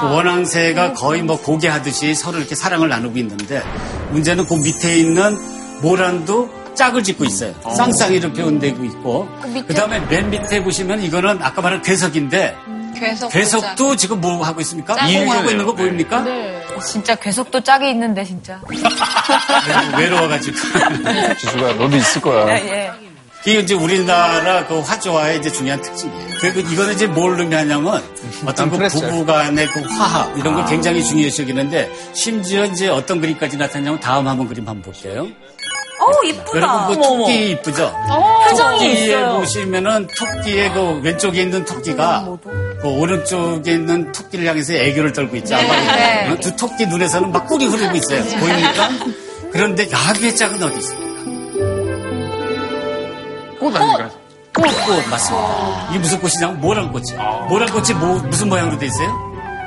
그 0.00 0.06
원앙새가 0.14 0.92
거의 0.94 1.22
뭐 1.22 1.40
고개하듯이 1.40 2.14
서로 2.14 2.38
이렇게 2.38 2.54
사랑을 2.54 2.88
나누고 2.88 3.18
있는데 3.18 3.62
문제는 4.10 4.46
그 4.46 4.54
밑에 4.54 4.96
있는 4.98 5.36
모란도 5.80 6.50
짝을 6.74 7.02
짓고 7.02 7.24
있어요. 7.24 7.54
쌍쌍이로 7.74 8.32
표현되고 8.32 8.84
있고 8.84 9.28
그 9.66 9.74
다음에 9.74 10.00
맨 10.10 10.30
밑에 10.30 10.62
보시면 10.62 11.02
이거는 11.02 11.42
아까 11.42 11.62
말한 11.62 11.82
괴석인데 11.82 12.54
괴석. 13.00 13.30
괴석도 13.32 13.96
지금 13.96 14.20
뭐 14.20 14.44
하고 14.44 14.60
있습니까? 14.60 14.94
해요. 14.96 15.50
있는 15.50 15.64
거 15.66 15.74
보입니까? 15.74 16.24
진짜 16.86 17.14
괴석도 17.14 17.60
짝이 17.62 17.90
있는데 17.90 18.24
진짜. 18.24 18.60
외로워가지고. 19.98 20.56
지수가 21.38 21.72
너도 21.74 21.96
있을 21.96 22.20
거야. 22.20 22.48
예. 22.58 22.90
이게 23.46 23.60
이제 23.60 23.74
우리나라 23.74 24.66
그 24.66 24.80
화조화의 24.80 25.38
이제 25.38 25.52
중요한 25.52 25.80
특징이에요. 25.80 26.36
그리고 26.40 26.60
이거는 26.60 26.94
이제 26.94 27.06
뭘 27.06 27.38
의미하냐면 27.38 28.02
어떤 28.44 28.68
그 28.70 28.76
부부 28.88 29.24
간의 29.24 29.68
그 29.68 29.80
화합 29.82 30.36
이런 30.36 30.54
걸 30.54 30.64
굉장히 30.66 31.04
중요시 31.04 31.42
여기는데 31.42 31.88
심지어 32.12 32.64
이제 32.64 32.88
어떤 32.88 33.20
그림까지 33.20 33.56
나타나냐면 33.56 34.00
다음 34.00 34.26
한번 34.26 34.48
그림 34.48 34.66
한번 34.66 34.82
볼게요. 34.82 35.28
어우 36.06 36.24
이쁘다. 36.28 36.56
여러분 36.56 36.96
그. 36.96 37.02
토끼 37.02 37.50
이쁘죠? 37.50 37.92
표정이 38.48 38.78
토끼에 38.78 38.92
있어요. 39.06 39.38
보시면은 39.38 40.06
토끼의 40.06 40.72
그 40.72 41.00
왼쪽에 41.02 41.42
있는 41.42 41.64
토끼가 41.64 42.26
그 42.80 42.88
오른쪽에 42.88 43.72
있는 43.72 44.12
토끼를 44.12 44.46
향해서 44.46 44.74
애교를 44.74 45.12
떨고 45.12 45.36
있죠. 45.36 45.56
네. 45.56 46.30
어, 46.30 46.36
두 46.36 46.54
토끼 46.54 46.86
눈에서는 46.86 47.32
막 47.32 47.46
꿀이 47.46 47.66
흐르고 47.66 47.96
있어요. 47.96 48.22
보입니까? 48.38 48.88
그런데 49.52 49.88
야기의 49.90 50.36
짝은 50.36 50.62
어디 50.62 50.78
있습니까? 50.78 51.06
꽃 53.58 53.74
아닌가요? 53.76 54.10
꽃, 54.54 54.62
꽃, 54.86 55.08
맞습니다. 55.10 55.88
이게 55.90 55.98
무슨 55.98 56.20
꽃이냐면 56.20 56.60
모란 56.60 56.92
꽃이. 56.92 57.06
모란 57.48 57.68
꽃이 57.70 57.92
뭐, 57.98 58.18
무슨 58.22 58.48
모양으로 58.48 58.78
돼 58.78 58.86
있어요? 58.86 59.08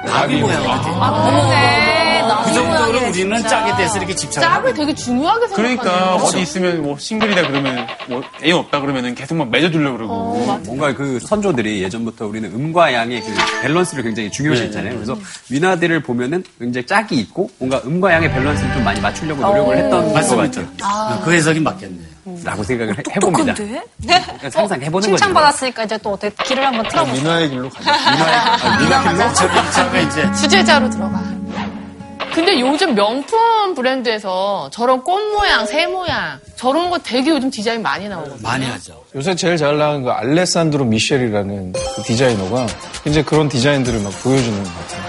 나비 0.06 0.38
모양으로 0.38 0.64
돼 0.82 0.90
있어요. 0.90 1.00
그러네. 1.00 1.99
그 2.44 2.54
정도로 2.54 3.08
우리는 3.10 3.48
짝에 3.48 3.76
대해서 3.76 3.98
이렇게 3.98 4.16
집착을 4.16 4.48
하고 4.48 4.62
짝을 4.68 4.74
되게 4.74 4.94
중요하게 4.96 5.48
생각하네. 5.48 5.76
그러니까 5.78 6.16
어디 6.16 6.42
있으면 6.42 6.82
뭐 6.84 6.98
싱글이다 6.98 7.48
그러면 7.48 7.88
뭐 8.08 8.22
애인 8.44 8.56
없다 8.56 8.82
그러면은 8.82 9.16
계속 9.16 9.36
막 9.36 9.50
맺어주려고 9.50 9.98
그러고. 9.98 10.60
뭔가 10.66 10.94
그 10.94 11.20
선조들이 11.20 11.82
예전부터 11.84 12.28
우리는 12.28 12.50
음과 12.54 12.94
양의 12.94 13.22
그 13.22 13.34
밸런스를 13.62 14.04
굉장히 14.04 14.32
중요시했잖아요. 14.32 14.94
그래서 14.96 15.18
민화들을 15.50 16.02
보면은 16.04 16.44
굉장히 16.60 16.86
짝이 16.86 17.16
있고 17.16 17.50
뭔가 17.58 17.82
음과 17.86 18.14
양의 18.14 18.32
밸런스를 18.32 18.74
좀 18.74 18.84
많이 18.84 19.00
맞추려고 19.02 19.42
노력을 19.42 19.78
했던 19.78 20.14
것. 20.14 20.14
같아요. 20.14 21.22
그 21.24 21.34
해석이 21.34 21.60
맞겠네요. 21.60 22.10
라고 22.44 22.62
생각을 22.64 22.96
해- 22.96 23.04
해봅니다. 23.16 23.54
똑똑한데? 23.56 23.84
그러니까 24.06 24.50
상상 24.52 24.80
해보는 24.82 24.92
거죠. 25.10 25.18
칭찬받았으니까 25.18 25.84
이제 25.86 25.98
또 25.98 26.12
어떻게 26.14 26.44
길을 26.44 26.64
한번 26.66 26.88
틀어보자. 26.88 27.14
민화의 27.14 27.50
길로 27.50 27.70
가자. 27.70 28.78
민화길로 28.80 29.34
저기 29.34 29.54
저가 29.74 30.00
이제 30.00 30.32
주제자로 30.34 30.90
들어가. 30.92 31.24
근데 32.40 32.58
요즘 32.62 32.96
명품 32.96 33.76
브랜드에서 33.76 34.70
저런 34.72 35.04
꽃 35.04 35.20
모양, 35.34 35.66
새 35.66 35.88
모양, 35.88 36.40
저런 36.56 36.90
거 36.90 36.98
되게 36.98 37.32
요즘 37.32 37.52
디자인 37.52 37.82
많이 37.82 38.08
나오거든요. 38.08 38.38
많이 38.42 38.66
하죠. 38.66 39.04
요새 39.14 39.36
제일 39.36 39.58
잘 39.58 39.78
나가는 39.78 40.02
거 40.04 40.10
그 40.10 40.16
알레산드로 40.16 40.86
미셸이라는 40.86 41.74
그 41.74 42.02
디자이너가 42.04 42.66
이제 43.06 43.22
그런 43.24 43.50
디자인들을 43.50 44.00
막 44.00 44.14
보여주는 44.24 44.64
것 44.64 44.70
같아요. 44.74 45.04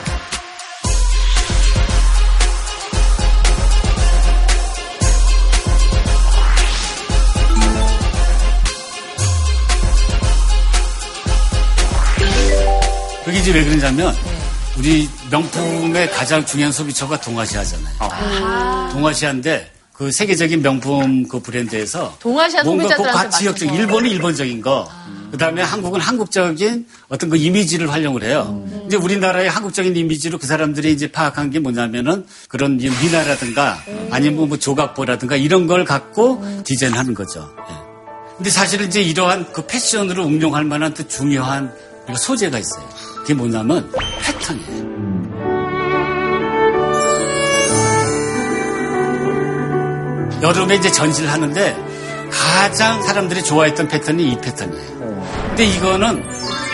그게 13.25 13.39
이제 13.39 13.53
왜 13.53 13.65
그러냐면 13.65 14.13
네. 14.13 14.40
우리 14.79 15.09
명품의 15.31 16.11
가장 16.11 16.45
중요한 16.45 16.73
소비처가 16.73 17.21
동아시아잖아요. 17.21 18.91
동아시아인데 18.93 19.71
그 19.93 20.11
세계적인 20.11 20.63
명품 20.63 21.29
그 21.29 21.41
브랜드에서 21.41 22.17
동아시아 22.21 22.63
뭔가 22.63 22.97
그 22.97 23.03
과- 23.03 23.29
지역적. 23.29 23.75
일본은 23.75 24.11
일본적인 24.11 24.61
거. 24.63 24.89
그다음에 25.33 25.63
한국은 25.63 26.01
한국적인 26.01 26.87
어떤 27.09 27.31
그 27.31 27.37
이미지를 27.37 27.93
활용을 27.93 28.25
해요. 28.25 28.67
이제 28.87 28.97
우리나라의 28.97 29.49
한국적인 29.51 29.95
이미지로 29.95 30.39
그 30.39 30.47
사람들이 30.47 30.91
이제 30.93 31.13
파악한 31.13 31.51
게 31.51 31.61
뭐냐면은 31.61 32.27
그런 32.49 32.81
이 32.81 32.89
미나라든가 32.89 33.79
아니면 34.11 34.49
뭐 34.49 34.59
조각보라든가 34.59 35.37
이런 35.37 35.67
걸 35.67 35.85
갖고 35.85 36.43
디자인하는 36.65 37.15
거죠. 37.15 37.49
예. 37.71 37.75
근데 38.39 38.51
사실은 38.51 38.87
이제 38.87 39.03
이러한 39.03 39.53
그 39.53 39.67
패션으로 39.67 40.25
응용할 40.25 40.65
만한 40.65 40.95
또 40.95 41.07
중요한 41.07 41.73
그 42.07 42.17
소재가 42.17 42.59
있어요. 42.59 42.89
그게 43.19 43.35
뭐냐면 43.35 43.91
패턴이에요. 44.23 44.91
여름에 50.43 50.77
이제 50.77 50.91
전시를 50.91 51.31
하는데 51.31 51.77
가장 52.31 53.03
사람들이 53.03 53.43
좋아했던 53.45 53.89
패턴이 53.89 54.33
이 54.33 54.41
패턴이에요. 54.41 55.01
근데 55.49 55.65
이거는 55.67 56.23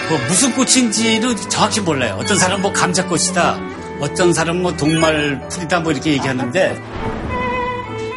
뭐 0.09 0.19
무슨 0.29 0.53
꽃인지는 0.55 1.37
정확히 1.49 1.81
몰라요. 1.81 2.17
어떤 2.21 2.39
사람은 2.39 2.63
뭐 2.63 2.73
감자꽃이다. 2.73 3.59
어떤 4.01 4.33
사람은 4.33 4.63
뭐 4.63 4.77
동말풀이다. 4.77 5.81
뭐 5.81 5.91
이렇게 5.91 6.13
얘기하는데 6.13 6.81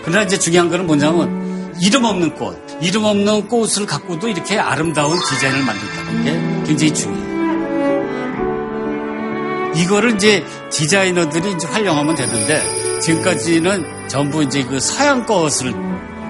그러나 0.04 0.24
이제 0.24 0.38
중요한 0.38 0.70
거는 0.70 0.86
뭐냐면 0.86 1.74
이름 1.82 2.04
없는 2.04 2.36
꽃, 2.36 2.56
이름 2.82 3.04
없는 3.06 3.48
꽃을 3.48 3.86
갖고도 3.86 4.28
이렇게 4.30 4.58
아름다운 4.58 5.20
디자인을 5.20 5.64
만든다는 5.64 6.24
게 6.24 6.32
굉장히 6.66 6.94
중요해요. 6.94 7.30
이거를 9.76 10.16
이제 10.16 10.46
디자이너들이 10.72 11.52
이제 11.54 11.68
활용하면 11.68 12.16
되는데 12.16 12.62
지금까지는 13.02 14.08
전부 14.08 14.44
이제 14.44 14.64
그 14.64 14.80
서양 14.80 15.26
것을 15.26 15.74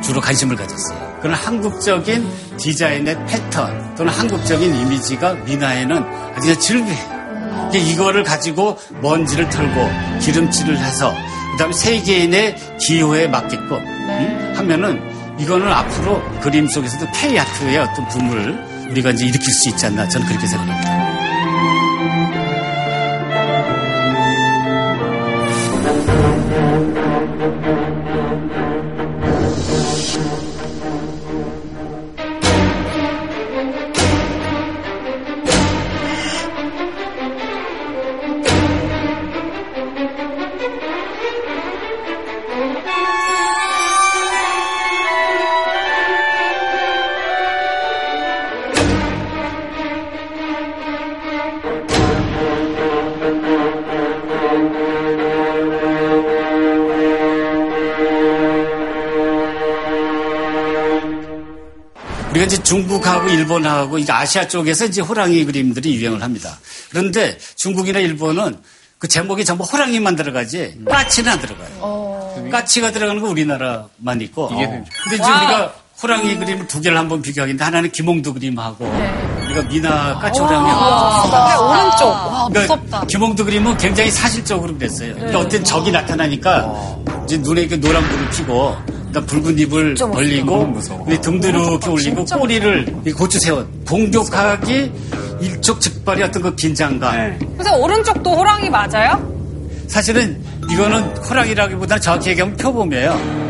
주로 0.04 0.22
관심을 0.22 0.56
가졌어요. 0.56 1.20
그런 1.22 1.36
한국적인 1.36 2.30
디자인의 2.58 3.26
패턴 3.26 3.96
또는 3.96 4.14
한국적인 4.14 4.74
이미지가 4.76 5.34
미나에는 5.34 6.04
아주 6.36 6.58
즐겨해요. 6.58 7.20
이거를 7.74 8.24
가지고 8.24 8.78
먼지를 9.02 9.50
털고 9.50 10.20
기름칠을 10.22 10.78
해서 10.78 11.14
그다음에 11.52 11.74
세계인의 11.74 12.56
기호에 12.80 13.28
맞게끔 13.28 13.74
음? 13.74 14.54
하면은 14.56 15.09
이거는 15.40 15.68
앞으로 15.72 16.22
그림 16.42 16.68
속에서도 16.68 17.06
K아트의 17.12 17.78
어떤 17.78 18.08
붐을 18.10 18.90
우리가 18.92 19.12
이제 19.12 19.26
일으킬 19.26 19.54
수 19.54 19.70
있지 19.70 19.86
않나 19.86 20.08
저는 20.08 20.28
그렇게 20.28 20.46
생각합니다. 20.46 21.19
중국하고 63.30 63.34
일본하고 63.34 63.98
이게 64.00 64.12
아시아 64.12 64.48
쪽에서 64.48 64.86
이제 64.86 65.02
호랑이 65.02 65.46
그림들이 65.46 65.96
유행을 65.96 66.22
합니다. 66.24 66.58
그런데 66.90 67.38
중국이나 67.56 68.00
일본은 68.00 68.58
그 68.98 69.08
제목이 69.08 69.46
전부 69.46 69.64
호랑이만 69.64 70.16
들어가지 70.16 70.76
까치는 70.88 71.32
안 71.32 71.40
들어가요. 71.40 72.50
까치가 72.52 72.92
들어가는 72.92 73.22
거 73.22 73.30
우리나라만 73.30 74.22
있고. 74.22 74.50
근데 74.50 74.84
이제 75.14 75.24
우리가 75.24 75.74
호랑이 76.02 76.38
그림 76.38 76.66
두 76.68 76.80
개를 76.82 76.98
한번 76.98 77.22
비교하겠는데 77.22 77.64
하나는 77.64 77.92
김홍도 77.92 78.34
그림하고 78.34 78.86
우리가 79.46 79.62
미나 79.64 80.18
까치 80.20 80.40
호랑이하고 80.40 81.30
그래, 81.30 81.56
오른쪽. 81.56 82.06
와, 82.06 82.48
그러니까 82.50 82.76
무섭다. 82.76 83.06
김홍도 83.08 83.46
그림은 83.46 83.78
굉장히 83.78 84.10
사실적으로 84.10 84.74
그랬어요. 84.78 85.14
그러니까 85.16 85.40
어떤 85.40 85.64
적이 85.64 85.92
나타나니까 85.92 86.96
이제 87.26 87.38
눈에 87.38 87.62
이렇게 87.62 87.76
노란 87.78 88.02
불을 88.08 88.30
켜고 88.32 88.76
그다음 89.10 89.26
붉은 89.26 89.58
입을 89.60 89.96
벌리고 89.96 90.74
근데 91.06 91.20
등도 91.22 91.50
이렇게 91.50 91.90
올리고 91.90 92.26
꼬리를 92.26 92.86
고추 93.18 93.40
세운 93.40 93.68
공격하기 93.86 94.92
일촉즉발의 95.42 96.24
어떤 96.26 96.42
그 96.44 96.56
긴장감. 96.56 97.40
그래서 97.58 97.76
오른쪽도 97.78 98.36
호랑이 98.36 98.70
맞아요? 98.70 99.38
사실은 99.88 100.42
이거는 100.72 101.18
호랑이라기보다는 101.18 102.02
정확히 102.02 102.30
얘기하면 102.30 102.56
표범이에요. 102.58 103.50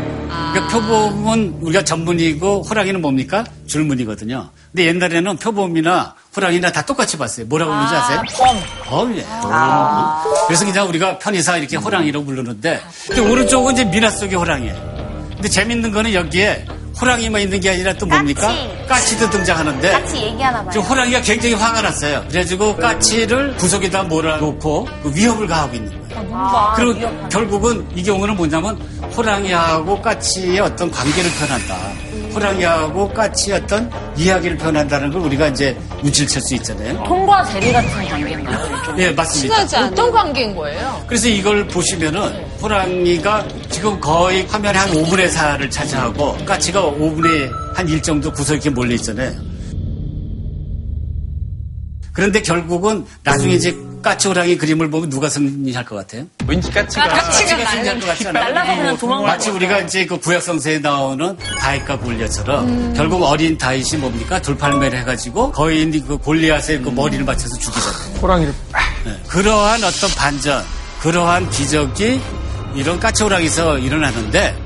그러니까 0.52 0.68
표범은 0.68 1.58
우리가 1.60 1.84
전문이고 1.84 2.62
호랑이는 2.62 3.00
뭡니까? 3.02 3.44
줄무늬거든요. 3.66 4.50
근데 4.72 4.86
옛날에는 4.86 5.36
표범이나 5.36 6.14
호랑이나 6.34 6.72
다 6.72 6.82
똑같이 6.82 7.18
봤어요. 7.18 7.46
뭐라고 7.46 7.70
그러는지 7.72 7.94
아세요? 7.94 8.22
범이에요. 8.84 9.26
그래서 10.46 10.64
그냥 10.64 10.88
우리가 10.88 11.18
편의상 11.18 11.58
이렇게 11.58 11.76
호랑이라고 11.76 12.24
부르는데 12.24 12.80
근데 13.08 13.20
오른쪽은 13.20 13.74
이제 13.74 13.84
미나 13.84 14.10
속의 14.10 14.36
호랑이에요. 14.38 14.89
근데 15.40 15.48
재밌는 15.48 15.90
거는 15.90 16.12
여기에 16.12 16.66
호랑이만 17.00 17.40
있는 17.40 17.60
게 17.60 17.70
아니라 17.70 17.94
또 17.94 18.04
뭡니까? 18.04 18.54
까치 18.86 19.18
도 19.18 19.30
등장하는데 19.30 19.90
같이 19.90 20.16
얘기하나 20.16 20.58
봐요. 20.60 20.70
지금 20.70 20.86
호랑이가 20.86 21.22
굉장히 21.22 21.54
화가 21.54 21.80
났어요. 21.80 22.22
그래가지고 22.28 22.76
까치를 22.76 23.56
구석에다 23.56 24.02
몰아놓고 24.02 24.86
그 25.02 25.12
위협을 25.14 25.46
가하고 25.46 25.76
있는 25.76 25.90
거예요. 25.90 26.72
그리고 26.76 27.28
결국은 27.30 27.86
이 27.94 28.02
경우는 28.02 28.36
뭐냐면 28.36 28.76
호랑이하고 29.16 30.02
까치의 30.02 30.60
어떤 30.60 30.90
관계를 30.90 31.30
표현한다. 31.30 31.74
호랑이하고 32.34 33.08
까치의 33.14 33.60
어떤 33.62 33.90
이야기를 34.18 34.58
표현한다는 34.58 35.10
걸 35.10 35.22
우리가 35.22 35.46
이제 35.48 35.74
눈치를 36.02 36.28
챌 36.28 36.38
수 36.40 36.54
있잖아요. 36.56 37.02
통과 37.04 37.42
대리 37.44 37.72
같은 37.72 37.90
관계 38.08 38.36
예, 38.98 39.10
맞습니다. 39.10 39.86
어떤 39.86 40.10
관계인 40.10 40.54
거예요? 40.54 41.04
그래서 41.06 41.28
이걸 41.28 41.66
보시면은 41.66 42.44
호랑이가 42.60 43.46
지금 43.70 44.00
거의 44.00 44.46
화면에 44.46 44.78
한 44.78 44.90
5분의 44.90 45.30
4를 45.30 45.70
차지하고 45.70 46.36
까치가 46.44 46.82
5분의 46.82 47.50
한 47.74 47.88
1 47.88 48.02
정도 48.02 48.30
구석에 48.32 48.56
이렇게 48.56 48.70
몰려 48.70 48.94
있잖아요. 48.96 49.32
그런데 52.12 52.42
결국은 52.42 53.06
나중에 53.24 53.54
이제 53.54 53.74
까치 54.02 54.28
호랑이 54.28 54.56
그림을 54.56 54.90
보면 54.90 55.10
누가 55.10 55.28
승리할 55.28 55.84
것 55.84 55.96
같아요? 55.96 56.24
왠지 56.46 56.70
까치가 56.70 57.06
까치가 57.06 57.66
승리할 57.70 58.00
것 58.00 58.06
같지 58.06 58.28
않아요? 58.28 58.44
날라서 58.44 58.76
그냥 58.76 58.96
도망갈 58.96 59.26
마치 59.26 59.50
우리가 59.50 59.78
이제 59.80 60.06
그 60.06 60.18
구약성서에 60.18 60.78
나오는 60.78 61.36
다윗과 61.58 61.98
골리앗처럼 61.98 62.94
결국 62.94 63.22
어린 63.24 63.58
다윗이 63.58 64.00
뭡니까? 64.00 64.40
돌팔매를 64.40 64.98
해가지고 65.00 65.52
거인 65.52 65.90
그 66.06 66.16
골리앗의 66.16 66.82
그 66.82 66.88
머리를 66.88 67.24
맞춰서 67.24 67.56
죽이잖아요. 67.58 68.09
호랑이를 68.20 68.54
네. 69.04 69.22
그러한 69.28 69.82
어떤 69.82 70.10
반전, 70.10 70.62
그러한 71.00 71.48
기적이 71.50 72.20
이런 72.74 73.00
까치호랑이에서 73.00 73.78
일어나는데 73.78 74.56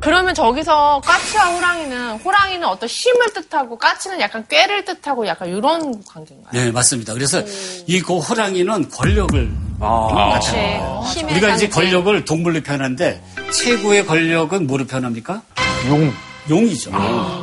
그러면 0.00 0.34
저기서 0.34 1.00
까치와 1.02 1.44
호랑이는 1.46 2.18
호랑이는 2.18 2.66
어떤 2.68 2.86
힘을 2.88 3.32
뜻하고 3.32 3.78
까치는 3.78 4.20
약간 4.20 4.44
꾀를 4.48 4.84
뜻하고 4.84 5.26
약간 5.26 5.48
이런 5.48 6.04
관계인가요? 6.04 6.52
네 6.52 6.70
맞습니다. 6.70 7.14
그래서 7.14 7.42
이그 7.86 8.18
호랑이는 8.18 8.90
권력을 8.90 9.50
나타내요. 9.80 11.04
우리가 11.30 11.54
이제 11.54 11.68
권력을 11.70 12.24
동물로 12.26 12.62
표현하는데 12.62 13.22
최고의 13.50 14.04
권력은 14.04 14.66
뭐로 14.66 14.86
표현합니까? 14.86 15.40
용. 15.88 16.12
용이죠. 16.50 16.90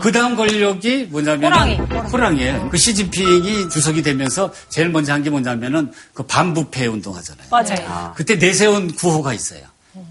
그 0.02 0.12
다음 0.12 0.36
권력이 0.36 1.08
뭐냐면 1.10 1.52
호랑이. 1.52 1.76
호랑이에요. 2.12 2.70
그 2.70 2.78
시진핑이 2.78 3.70
주석이 3.70 4.02
되면서 4.04 4.52
제일 4.70 4.90
먼저 4.90 5.14
한 5.14 5.22
게 5.24 5.30
뭐냐면은 5.30 5.92
그 6.14 6.24
반부패 6.24 6.86
운동하잖아요. 6.88 7.48
맞아요. 7.52 8.14
그때 8.16 8.38
내세운 8.38 8.94
구호가 8.94 9.34
있어요. 9.34 9.62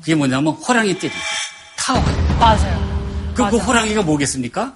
그게 0.00 0.14
뭐냐면 0.14 0.54
호랑이 0.54 0.94
때리기. 0.98 1.18
타워. 1.78 2.00
맞아요. 2.38 3.32
그, 3.34 3.48
그 3.50 3.56
호랑이가 3.58 4.02
뭐겠습니까? 4.02 4.74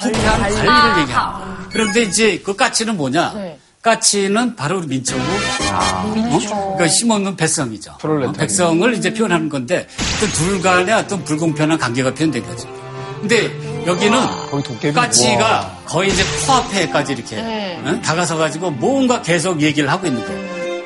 부패한 0.00 0.40
관리를 0.40 0.58
얘기합니다. 1.02 1.66
그런데 1.70 2.02
이제 2.02 2.38
그 2.44 2.54
까치는 2.56 2.96
뭐냐? 2.96 3.32
네. 3.34 3.58
까치는 3.80 4.54
바로 4.54 4.78
우리 4.78 4.86
민초고, 4.86 5.20
어? 5.20 6.38
그러니까 6.76 6.86
힘없는 6.86 7.36
백성이죠. 7.36 7.96
어, 8.28 8.32
백성을 8.32 8.94
이제 8.94 9.12
표현하는 9.12 9.48
건데, 9.48 9.88
어떤 10.16 10.28
둘 10.30 10.62
간의 10.62 10.94
어떤 10.94 11.24
불공평한 11.24 11.78
관계가 11.78 12.14
표현된 12.14 12.44
거죠. 12.46 12.68
근데 13.22 13.50
여기는 13.86 14.18
거기 14.50 14.62
도깨비. 14.64 14.92
까치가 14.94 15.78
거의 15.86 16.10
이제 16.10 16.24
코앞에까지 16.46 17.12
이렇게 17.12 17.36
네. 17.36 17.80
응? 17.86 18.02
다가서가지고 18.02 18.72
뭔가 18.72 19.22
계속 19.22 19.60
얘기를 19.62 19.88
하고 19.90 20.06
있는 20.08 20.24
거예요. 20.26 20.82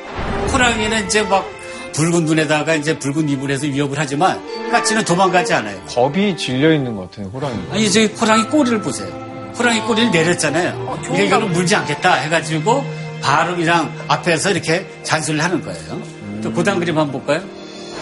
호랑이는 0.53 1.05
이제 1.07 1.23
막 1.23 1.49
붉은 1.93 2.25
눈에다가 2.25 2.75
이제 2.75 2.97
붉은 2.99 3.27
입을 3.27 3.49
해서 3.49 3.65
위협을 3.65 3.97
하지만 3.97 4.39
까치는 4.71 5.03
도망가지 5.03 5.53
않아요. 5.55 5.81
겁이 5.87 6.37
질려 6.37 6.71
있는 6.73 6.95
것 6.95 7.09
같아요, 7.09 7.29
호랑이. 7.33 7.55
아니 7.71 7.91
저기 7.91 8.05
호랑이 8.13 8.43
꼬리를 8.45 8.81
보세요. 8.81 9.09
호랑이 9.57 9.81
꼬리를 9.81 10.11
내렸잖아요. 10.11 10.99
이게 11.11 11.25
이거는 11.25 11.51
물지 11.53 11.75
않겠다 11.75 12.13
해가지고 12.13 12.85
바로 13.21 13.55
그냥 13.55 13.91
앞에서 14.07 14.51
이렇게 14.51 14.87
잔소리를 15.01 15.43
하는 15.43 15.61
거예요. 15.63 15.99
또 16.43 16.51
고단 16.53 16.77
그림 16.79 16.95
한번 16.99 17.11
볼까요? 17.23 17.41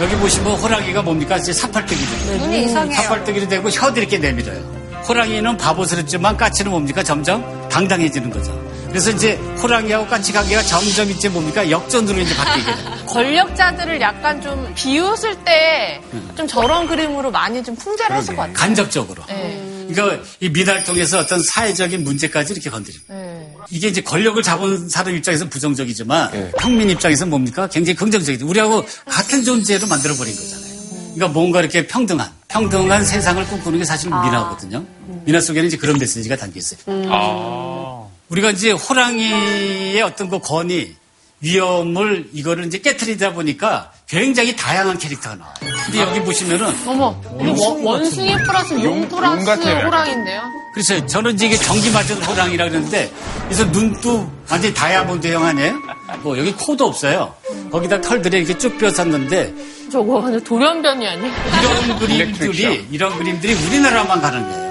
여기 0.02 0.16
보시면 0.18 0.54
호랑이가 0.54 1.02
뭡니까? 1.02 1.38
이제 1.38 1.54
사팔뜨기죠. 1.54 2.38
눈이 2.38 2.66
이상해요. 2.66 3.02
사팔뜨기로 3.02 3.48
되고 3.48 3.70
혀도 3.70 4.00
이렇게 4.00 4.18
내밀어요. 4.18 4.60
호랑이는 5.08 5.56
바보스럽지만 5.58 6.36
까치는 6.36 6.72
뭡니까? 6.72 7.02
점점 7.04 7.70
당당해지는 7.70 8.30
거죠. 8.30 8.52
그래서 8.90 9.12
이제 9.12 9.34
호랑이하고 9.62 10.08
까치 10.08 10.32
관계가 10.34 10.62
점점 10.64 11.10
이제 11.12 11.30
뭡니까? 11.30 11.70
역전으로 11.70 12.20
이제 12.20 12.36
바뀌게 12.36 12.66
돼요. 12.76 12.92
권력자들을 13.08 14.02
약간 14.02 14.42
좀 14.42 14.72
비웃을 14.76 15.36
때 15.44 16.02
좀 16.36 16.48
저런 16.48 16.88
그림으로 16.88 17.32
많이 17.32 17.64
좀 17.64 17.76
풍자를 17.78 18.18
했을 18.18 18.36
것 18.36 18.42
같아요. 18.42 18.56
간접적으로. 18.56 19.24
네. 19.28 19.75
그러니까 19.94 20.24
이 20.40 20.50
미달 20.50 20.84
통해서 20.84 21.20
어떤 21.20 21.42
사회적인 21.42 22.04
문제까지 22.04 22.54
이렇게 22.54 22.70
건드립니다. 22.70 23.14
네. 23.14 23.54
이게 23.70 23.88
이제 23.88 24.02
권력을 24.02 24.42
잡은 24.44 24.90
사람 24.90 25.16
입장에서 25.16 25.48
부정적이지만 25.50 26.32
네. 26.32 26.52
평민 26.58 26.90
입장에서 26.90 27.26
뭡니까? 27.26 27.68
굉장히 27.68 27.96
긍정적이죠. 27.96 28.48
우리하고 28.48 28.86
같은 29.06 29.44
존재로 29.44 29.88
만들어버린 29.88 30.36
거잖아요. 30.36 30.76
그러니까 31.16 31.28
뭔가 31.30 31.62
이렇게 31.62 31.88
평등한, 31.88 32.30
평등한 32.48 33.06
세상을 33.06 33.46
꿈꾸는 33.46 33.80
게 33.80 33.86
사실 33.86 34.10
미나거든요. 34.10 34.86
미나 35.24 35.40
속에는 35.40 35.68
이제 35.68 35.78
그런 35.78 35.98
메시지가 35.98 36.36
담겨 36.36 36.60
있어요. 36.60 36.80
아. 37.10 38.06
우리가 38.30 38.52
이제 38.52 38.72
호랑이의 38.72 40.02
어떤 40.02 40.30
그 40.30 40.40
권위, 40.40 40.96
위험을 41.42 42.30
이거를 42.34 42.66
이제 42.66 42.80
깨뜨리다 42.80 43.34
보니까 43.34 43.92
굉장히 44.08 44.56
다양한 44.56 44.98
캐릭터가 44.98 45.36
나와요. 45.36 45.54
근데 45.86 46.00
여기 46.00 46.22
보시면은 46.22 46.74
어머, 46.88 47.20
이거 47.42 47.52
원- 47.70 47.84
원숭이 47.84 48.34
플러스 48.44 48.74
용 48.84 49.08
플러스 49.10 49.46
같아요. 49.46 49.86
호랑인데요? 49.86 50.42
그래서 50.74 51.06
저는 51.06 51.34
이제 51.36 51.48
이게 51.48 51.58
전기 51.58 51.90
맞은 51.92 52.22
호랑이라 52.24 52.70
그러는데 52.70 53.12
그래서 53.46 53.64
눈도 53.66 54.30
완전히 54.50 54.74
다이아몬드형 54.74 55.44
아니에요? 55.44 55.74
뭐 56.22 56.38
여기 56.38 56.52
코도 56.54 56.86
없어요. 56.86 57.34
거기다 57.72 58.02
털들이 58.02 58.38
이렇게 58.40 58.58
쭉 58.58 58.78
뼈었는데 58.78 59.54
저거 59.92 60.16
완전 60.16 60.44
돌연변이 60.44 61.08
아니야? 61.08 61.32
이런 61.62 62.00
그림들이 62.00 62.88
이런 62.92 63.18
그림들이 63.18 63.54
우리나라만 63.54 64.22
가는 64.22 64.42
거예요. 64.50 64.66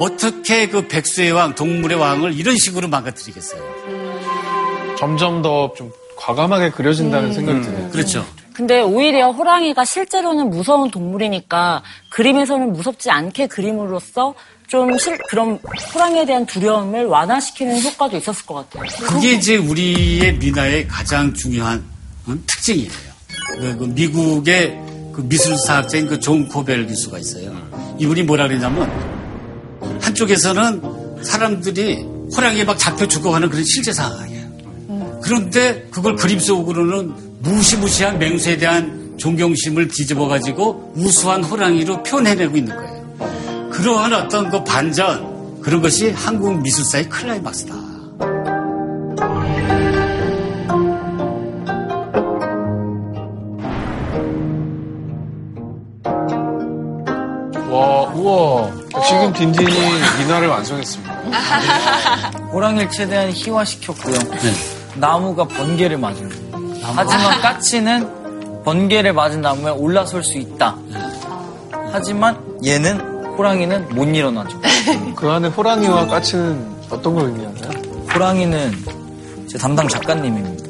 어떻게 0.00 0.68
그 0.68 0.86
백수의 0.86 1.32
왕, 1.32 1.54
동물의 1.54 1.98
왕을 1.98 2.38
이런 2.38 2.56
식으로 2.56 2.88
망가뜨리겠어요? 2.88 3.60
점점 4.98 5.42
더좀 5.42 5.92
과감하게 6.28 6.70
그려진다는 6.72 7.32
생각이 7.32 7.62
드네요. 7.62 7.90
그렇죠. 7.90 8.26
근데 8.52 8.80
오히려 8.82 9.30
호랑이가 9.30 9.84
실제로는 9.84 10.50
무서운 10.50 10.90
동물이니까 10.90 11.82
그림에서는 12.10 12.72
무섭지 12.72 13.08
않게 13.10 13.46
그림으로써 13.46 14.34
좀 14.66 14.98
실, 14.98 15.16
그런 15.30 15.58
호랑이에 15.94 16.26
대한 16.26 16.44
두려움을 16.44 17.06
완화시키는 17.06 17.80
효과도 17.82 18.16
있었을 18.16 18.44
것 18.44 18.68
같아요. 18.68 18.84
그게 19.06 19.32
이제 19.34 19.56
우리의 19.56 20.34
민화의 20.34 20.88
가장 20.88 21.32
중요한 21.32 21.82
어, 22.26 22.34
특징이에요. 22.46 22.90
그, 23.52 23.76
그 23.78 23.84
미국의 23.84 24.78
그 25.14 25.20
미술사학자인 25.22 26.06
그 26.08 26.18
존 26.20 26.48
코벨 26.48 26.86
교수가 26.86 27.18
있어요. 27.18 27.50
이분이 27.98 28.24
뭐라 28.24 28.48
그러냐면 28.48 28.90
한쪽에서는 30.02 31.22
사람들이 31.22 32.04
호랑이에 32.36 32.64
막 32.64 32.76
잡혀 32.78 33.06
죽어가는 33.06 33.48
그런 33.48 33.64
실제 33.64 33.92
상황이에요. 33.92 34.37
그런데 35.22 35.86
그걸 35.90 36.16
그림 36.16 36.38
속으로는 36.38 37.12
무시무시한 37.40 38.18
맹수에 38.18 38.56
대한 38.56 39.14
존경심을 39.18 39.88
뒤집어가지고 39.88 40.92
우수한 40.96 41.42
호랑이로 41.44 42.02
표현해내고 42.02 42.56
있는 42.56 42.74
거예요. 42.74 43.70
그러한 43.70 44.12
어떤 44.12 44.50
그 44.50 44.62
반전, 44.64 45.60
그런 45.60 45.82
것이 45.82 46.10
한국 46.10 46.62
미술사의 46.62 47.08
클라이막스다. 47.08 47.74
와, 57.70 58.12
우와. 58.14 58.72
지금 59.06 59.32
딘딘이 59.32 59.72
미나를 60.20 60.48
완성했습니다. 60.48 61.12
호랑이를 62.52 62.90
최대한 62.90 63.30
희화시켰고요. 63.30 64.14
네. 64.14 64.77
나무가 65.00 65.44
번개를 65.44 65.98
맞은 65.98 66.28
거예요. 66.28 66.68
하지만 66.94 67.40
까치는 67.40 68.62
번개를 68.64 69.12
맞은 69.12 69.40
나무에 69.40 69.70
올라설 69.70 70.22
수 70.22 70.38
있다. 70.38 70.76
하지만 71.92 72.38
얘는 72.64 73.00
호랑이는 73.36 73.88
못 73.90 74.04
일어나죠. 74.04 74.60
그 75.16 75.30
안에 75.30 75.48
호랑이와 75.48 76.06
까치는 76.06 76.76
어떤 76.90 77.14
걸 77.14 77.24
의미하나요? 77.26 77.70
호랑이는 78.12 78.72
제 79.48 79.58
담당 79.58 79.88
작가님입니다. 79.88 80.68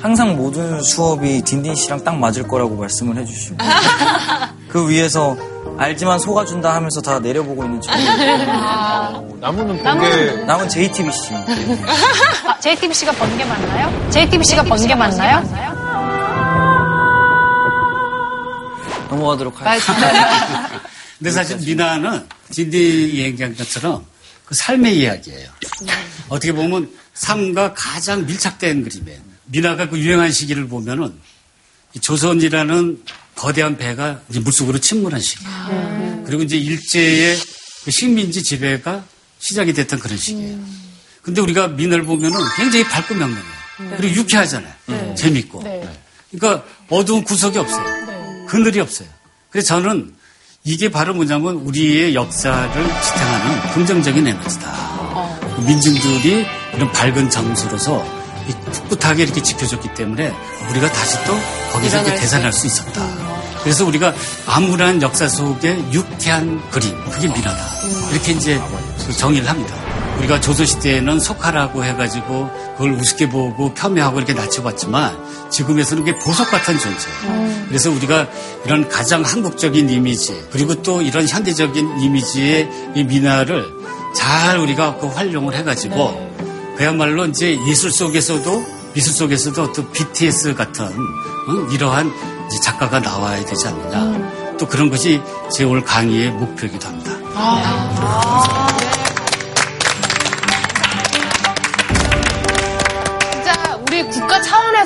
항상 0.00 0.36
모든 0.36 0.80
수업이 0.80 1.42
딘딘 1.42 1.74
씨랑 1.74 2.04
딱 2.04 2.16
맞을 2.16 2.46
거라고 2.46 2.76
말씀을 2.76 3.16
해주시고 3.18 3.56
그 4.68 4.88
위에서 4.88 5.36
알지만 5.78 6.18
속아준다 6.18 6.74
하면서 6.74 7.00
다 7.00 7.18
내려보고 7.18 7.64
있는 7.64 7.80
친구. 7.80 7.98
나무는 9.40 9.82
번개. 9.82 10.32
남은 10.44 10.68
JTBC. 10.68 11.34
아, 11.34 12.58
JTBC가 12.60 13.12
번개 13.12 13.44
맞나요? 13.44 14.10
JTBC가 14.10 14.62
번개 14.62 14.94
맞나요? 14.94 15.40
넘어가도록 19.10 19.60
하겠습니다. 19.60 20.80
근데 21.18 21.30
사실 21.30 21.56
미나는 21.58 22.26
진디 22.50 23.12
얘기한 23.14 23.54
것처럼 23.56 24.04
그 24.44 24.54
삶의 24.54 24.98
이야기예요. 24.98 25.48
어떻게 26.28 26.52
보면 26.52 26.90
삶과 27.14 27.74
가장 27.74 28.26
밀착된 28.26 28.84
그림이에요. 28.84 29.20
미나가 29.46 29.88
그 29.88 29.98
유행한 29.98 30.30
시기를 30.32 30.68
보면은 30.68 31.14
이 31.94 32.00
조선이라는 32.00 33.02
거대한 33.36 33.76
배가 33.76 34.20
이제 34.28 34.40
물속으로 34.40 34.78
침몰한 34.80 35.20
시기예요. 35.20 36.24
그리고 36.26 36.42
이제 36.42 36.56
일제의 36.56 37.38
그 37.84 37.90
식민지 37.90 38.42
지배가 38.42 39.04
시작이 39.38 39.72
됐던 39.72 40.00
그런 40.00 40.18
시기예요. 40.18 40.58
근데 41.22 41.40
우리가 41.40 41.68
미나를 41.68 42.04
보면은 42.04 42.38
굉장히 42.56 42.84
밝고 42.84 43.14
명랑해요. 43.14 43.96
그리고 43.96 44.20
유쾌하잖아요. 44.20 44.72
재밌고. 45.16 45.62
그러니까 46.30 46.64
어두운 46.88 47.22
구석이 47.22 47.58
없어요. 47.58 48.46
그늘이 48.48 48.80
없어요. 48.80 49.08
그래서 49.50 49.68
저는 49.68 50.14
이게 50.64 50.90
바로 50.90 51.14
뭐냐면 51.14 51.56
우리의 51.56 52.14
역사를 52.14 52.70
지탱하는 53.02 53.72
긍정적인 53.74 54.26
에너지다. 54.26 55.60
민중들이 55.66 56.46
이런 56.74 56.90
밝은 56.92 57.30
장소로서 57.30 58.25
이 58.48 58.52
꿋꿋하게 58.88 59.24
이렇게 59.24 59.42
지켜줬기 59.42 59.94
때문에 59.94 60.32
우리가 60.70 60.90
다시 60.92 61.16
또 61.24 61.34
거기서 61.72 62.02
이렇게 62.02 62.20
대산할 62.20 62.52
수 62.52 62.66
있었다. 62.66 63.02
그래서 63.62 63.84
우리가 63.84 64.14
암울한 64.46 65.02
역사 65.02 65.28
속에 65.28 65.76
유쾌한 65.92 66.62
그림, 66.70 66.94
그게 67.10 67.26
미나다. 67.26 67.64
이렇게 68.12 68.32
이제 68.32 68.60
그 69.06 69.12
정의를 69.12 69.48
합니다. 69.48 69.74
우리가 70.18 70.40
조선시대에는 70.40 71.20
속하라고 71.20 71.84
해가지고 71.84 72.48
그걸 72.76 72.92
우습게 72.92 73.28
보고 73.28 73.74
폄훼하고 73.74 74.18
이렇게 74.18 74.34
낮춰봤지만 74.34 75.50
지금에서는 75.50 76.04
그게 76.04 76.18
보석 76.18 76.50
같은 76.50 76.78
존재예요. 76.78 77.66
그래서 77.68 77.90
우리가 77.90 78.28
이런 78.64 78.88
가장 78.88 79.22
한국적인 79.22 79.90
이미지 79.90 80.40
그리고 80.50 80.80
또 80.82 81.02
이런 81.02 81.28
현대적인 81.28 82.00
이미지의 82.00 82.92
이 82.94 83.04
미나를 83.04 83.64
잘 84.14 84.58
우리가 84.58 84.96
그 84.96 85.08
활용을 85.08 85.54
해가지고 85.54 86.35
그야말로 86.76 87.26
이제 87.26 87.58
예술 87.66 87.90
속에서도 87.90 88.76
미술 88.94 89.12
속에서도 89.12 89.62
어떤 89.62 89.92
BTS 89.92 90.54
같은 90.54 90.86
어? 90.86 91.72
이러한 91.72 92.10
이제 92.46 92.60
작가가 92.62 93.00
나와야 93.00 93.44
되지 93.44 93.68
않느냐. 93.68 94.56
또 94.58 94.66
그런 94.66 94.88
것이 94.88 95.20
제 95.52 95.64
오늘 95.64 95.82
강의의 95.82 96.30
목표이기도 96.30 96.88
합니다. 96.88 97.12
진짜 98.42 98.66
우 98.72 98.75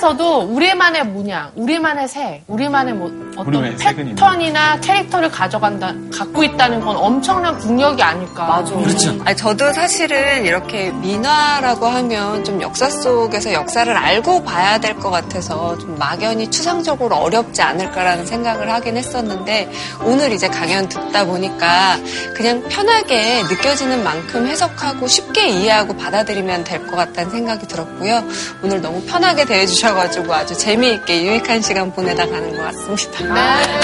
차원에서도 0.01 0.41
우리만의 0.55 1.07
문양, 1.07 1.53
우리만의 1.55 2.09
색, 2.09 2.43
우리만의 2.49 2.95
뭐 2.95 3.11
어떤 3.37 3.77
패턴이나 3.77 4.81
캐릭터를 4.81 5.31
가져간다, 5.31 5.95
갖고 6.13 6.43
있다는 6.43 6.81
건 6.81 6.97
엄청난 6.97 7.57
국력이 7.59 8.03
아닐까. 8.03 8.47
맞아. 8.47 8.75
그렇죠. 8.75 9.17
아니, 9.25 9.37
저도 9.37 9.73
사실은 9.73 10.45
이렇게 10.45 10.91
민화라고 10.91 11.87
하면 11.87 12.43
좀 12.45 12.61
역사 12.61 12.89
속에서 12.91 13.53
역사를 13.53 13.95
알고 13.97 14.43
봐야 14.45 14.79
될 14.79 14.91
것 15.01 15.09
같아서 15.11 15.79
좀 15.79 15.97
막연히 15.99 16.51
추상적으로 16.51 17.17
어렵지 17.17 17.63
않을까라는 17.63 18.27
생각을 18.27 18.71
하긴 18.71 18.97
했었는데 18.99 19.71
오늘 20.05 20.33
이제 20.33 20.49
강연 20.49 20.89
듣다 20.89 21.25
보니까 21.25 21.97
그냥 22.35 22.63
편하게 22.69 23.43
느껴지는 23.45 24.03
만큼 24.05 24.47
해석하고 24.47 25.07
쉽게 25.07 25.49
이해하고 25.49 25.97
받아들이면 25.97 26.65
될 26.65 26.81
것 26.87 26.97
같다는 26.97 27.31
생각이 27.31 27.67
들었고요. 27.69 28.23
오늘 28.63 28.81
너무 28.83 29.01
편하게 29.07 29.45
대해주셔 29.45 29.90
가지고 29.95 30.33
아주 30.35 30.57
재미있게 30.57 31.25
유익한 31.25 31.63
시간 31.63 31.93
보내다 31.93 32.27
가는 32.27 32.57
것 32.57 32.63
같습니다. 32.65 33.35
네. 33.35 33.81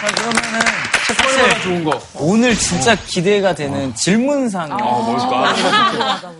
자, 0.00 0.06
그러면은 0.14 0.60
얼마나 1.26 1.60
좋은 1.62 1.84
거. 1.84 2.00
오늘 2.14 2.56
진짜 2.56 2.94
기대가 2.94 3.54
되는 3.54 3.94
질문상이 3.94 4.70
뭘까? 4.72 5.54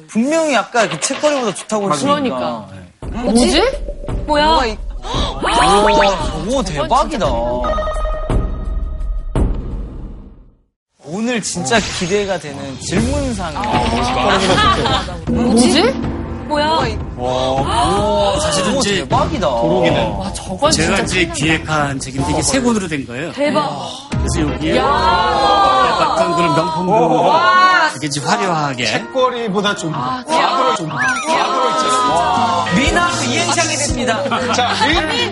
분명히 0.08 0.56
아까 0.56 0.88
그 0.88 1.00
책거리보다 1.00 1.54
좋다고 1.54 1.92
했으니까. 1.92 2.66
그러니까. 3.00 3.22
뭐지? 3.22 3.62
뭐야? 4.26 4.76
저거 6.30 6.62
대박이다. 6.62 7.26
오늘 11.04 11.40
진짜 11.40 11.78
기대가 11.80 12.38
되는 12.38 12.78
질문상이 12.80 13.56
뭐지? 15.28 16.17
뭐야? 16.48 18.38
사실은 18.40 18.68
저거 18.70 18.80
이제 18.80 18.94
대박이다. 18.96 19.48
와, 19.48 20.32
저건 20.32 20.70
제가 20.70 20.96
진짜. 21.04 21.20
이제 21.20 21.32
기획한 21.34 22.00
책인데 22.00 22.32
이게 22.32 22.42
세 22.42 22.60
권으로 22.60 22.88
된 22.88 23.06
거예요. 23.06 23.32
대박. 23.32 23.70
그래서 24.10 24.52
여기에 24.54 24.76
약간 24.76 26.34
그런 26.34 26.54
명품으로 26.56 27.32
이게 27.96 28.06
이제 28.06 28.20
화려하게 28.20 29.04
거리보다 29.12 29.74
좀 29.76 29.92
민화 32.76 33.08
이행창이 33.26 33.76
됩니다. 33.76 34.20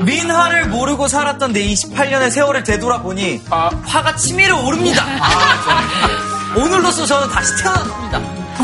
민화를 0.02 0.68
모르고 0.68 1.08
살았던 1.08 1.52
내 1.52 1.60
28년의 1.66 2.30
세월을 2.30 2.62
되돌아보니 2.64 3.42
화가 3.48 4.16
치밀어 4.16 4.64
오릅니다. 4.66 5.04
오늘로써 6.56 7.04
저는 7.06 7.28
다시 7.30 7.52
태어났습니다. 7.62 8.20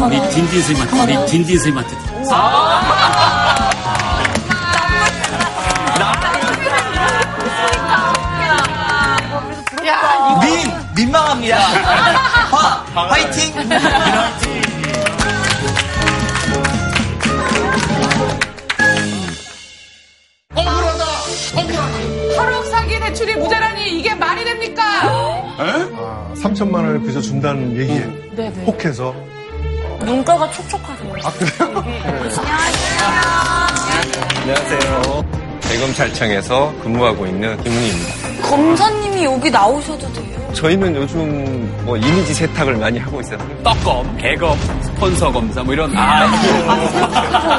우리 0.07 0.19
딘딘 0.31 0.63
선생님한테 0.63 1.17
우리 1.17 1.27
딘딘 1.27 1.59
선생님한테 1.59 2.12
민 10.41 10.71
민망합니다. 10.95 11.59
화 12.51 12.85
화이팅. 13.09 13.53
하루 22.37 22.65
사기 22.71 22.99
대출이 23.01 23.37
무죄라니 23.37 23.99
이게 23.99 24.15
말이 24.15 24.45
됩니까? 24.45 24.83
3천만 26.35 26.75
원을 26.77 27.01
그저 27.03 27.21
준다는 27.21 27.77
얘기에 27.77 28.07
네네. 28.35 28.65
혹해서 28.65 29.15
눈가가 30.05 30.51
촉촉하세요. 30.51 31.15
안녕하세요. 34.41 35.25
대검찰청에서 35.61 36.73
근무하고 36.83 37.27
있는 37.27 37.57
김웅입니다. 37.63 38.49
검사님이 38.49 39.25
여기 39.25 39.51
나오셔도 39.51 40.13
돼요. 40.13 40.32
저희는 40.53 40.95
요즘 40.95 41.85
뭐 41.85 41.97
이미지 41.97 42.35
세탁을 42.35 42.77
많이 42.77 42.99
하고 42.99 43.21
있어서 43.21 43.39
떡검, 43.65 44.17
개검, 44.19 44.59
스폰서 44.83 45.33
검사 45.33 45.63
뭐 45.63 45.73
이런 45.75 45.91
아, 45.97 46.27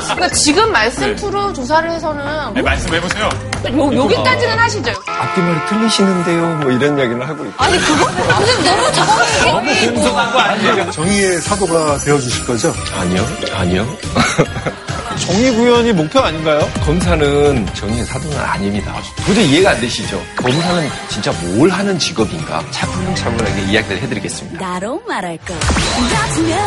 그러니까 0.04 0.30
지금 0.30 0.72
말씀 0.72 1.16
투로 1.16 1.52
조사를 1.54 1.90
해서는 1.92 2.54
네, 2.54 2.62
말씀해보세요. 2.62 3.30
요, 3.74 3.96
여기까지는 3.96 4.60
하시죠. 4.60 4.92
앞뒤말이 5.20 5.66
틀리시는데요 5.68 6.56
뭐 6.58 6.72
이런 6.72 7.00
얘기를 7.00 7.28
하고 7.28 7.46
있고 7.46 7.64
아니 7.64 7.78
그거 7.80 8.06
선생님 8.12 8.66
너무 8.66 8.92
정확하게 8.94 9.52
너무 9.52 9.94
공손한 9.94 10.32
거 10.34 10.40
아니에요? 10.40 10.92
정의의 10.92 11.42
사도가 11.42 11.98
되어주실 11.98 12.46
거죠? 12.46 12.74
아니요, 12.98 13.26
아니요. 13.54 13.88
정의 15.26 15.52
구현이 15.54 15.94
목표 15.94 16.20
아닌가요? 16.20 16.60
검사는 16.84 17.66
정의의 17.74 18.04
사도는 18.06 18.38
아닙니다. 18.38 18.94
도저히 19.26 19.50
이해가 19.52 19.72
안 19.72 19.80
되시죠? 19.80 20.22
검사는 20.36 20.90
진짜 21.10 21.32
뭘 21.56 21.70
하는 21.70 21.98
직업인가? 21.98 22.62
차분차분하게 22.72 23.72
이야기를 23.72 24.02
해드리겠습니다. 24.02 24.60
나로 24.60 25.02
말할 25.08 25.38
것 25.38 25.58
같으면 25.60 26.60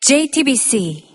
JTBC 0.00 1.07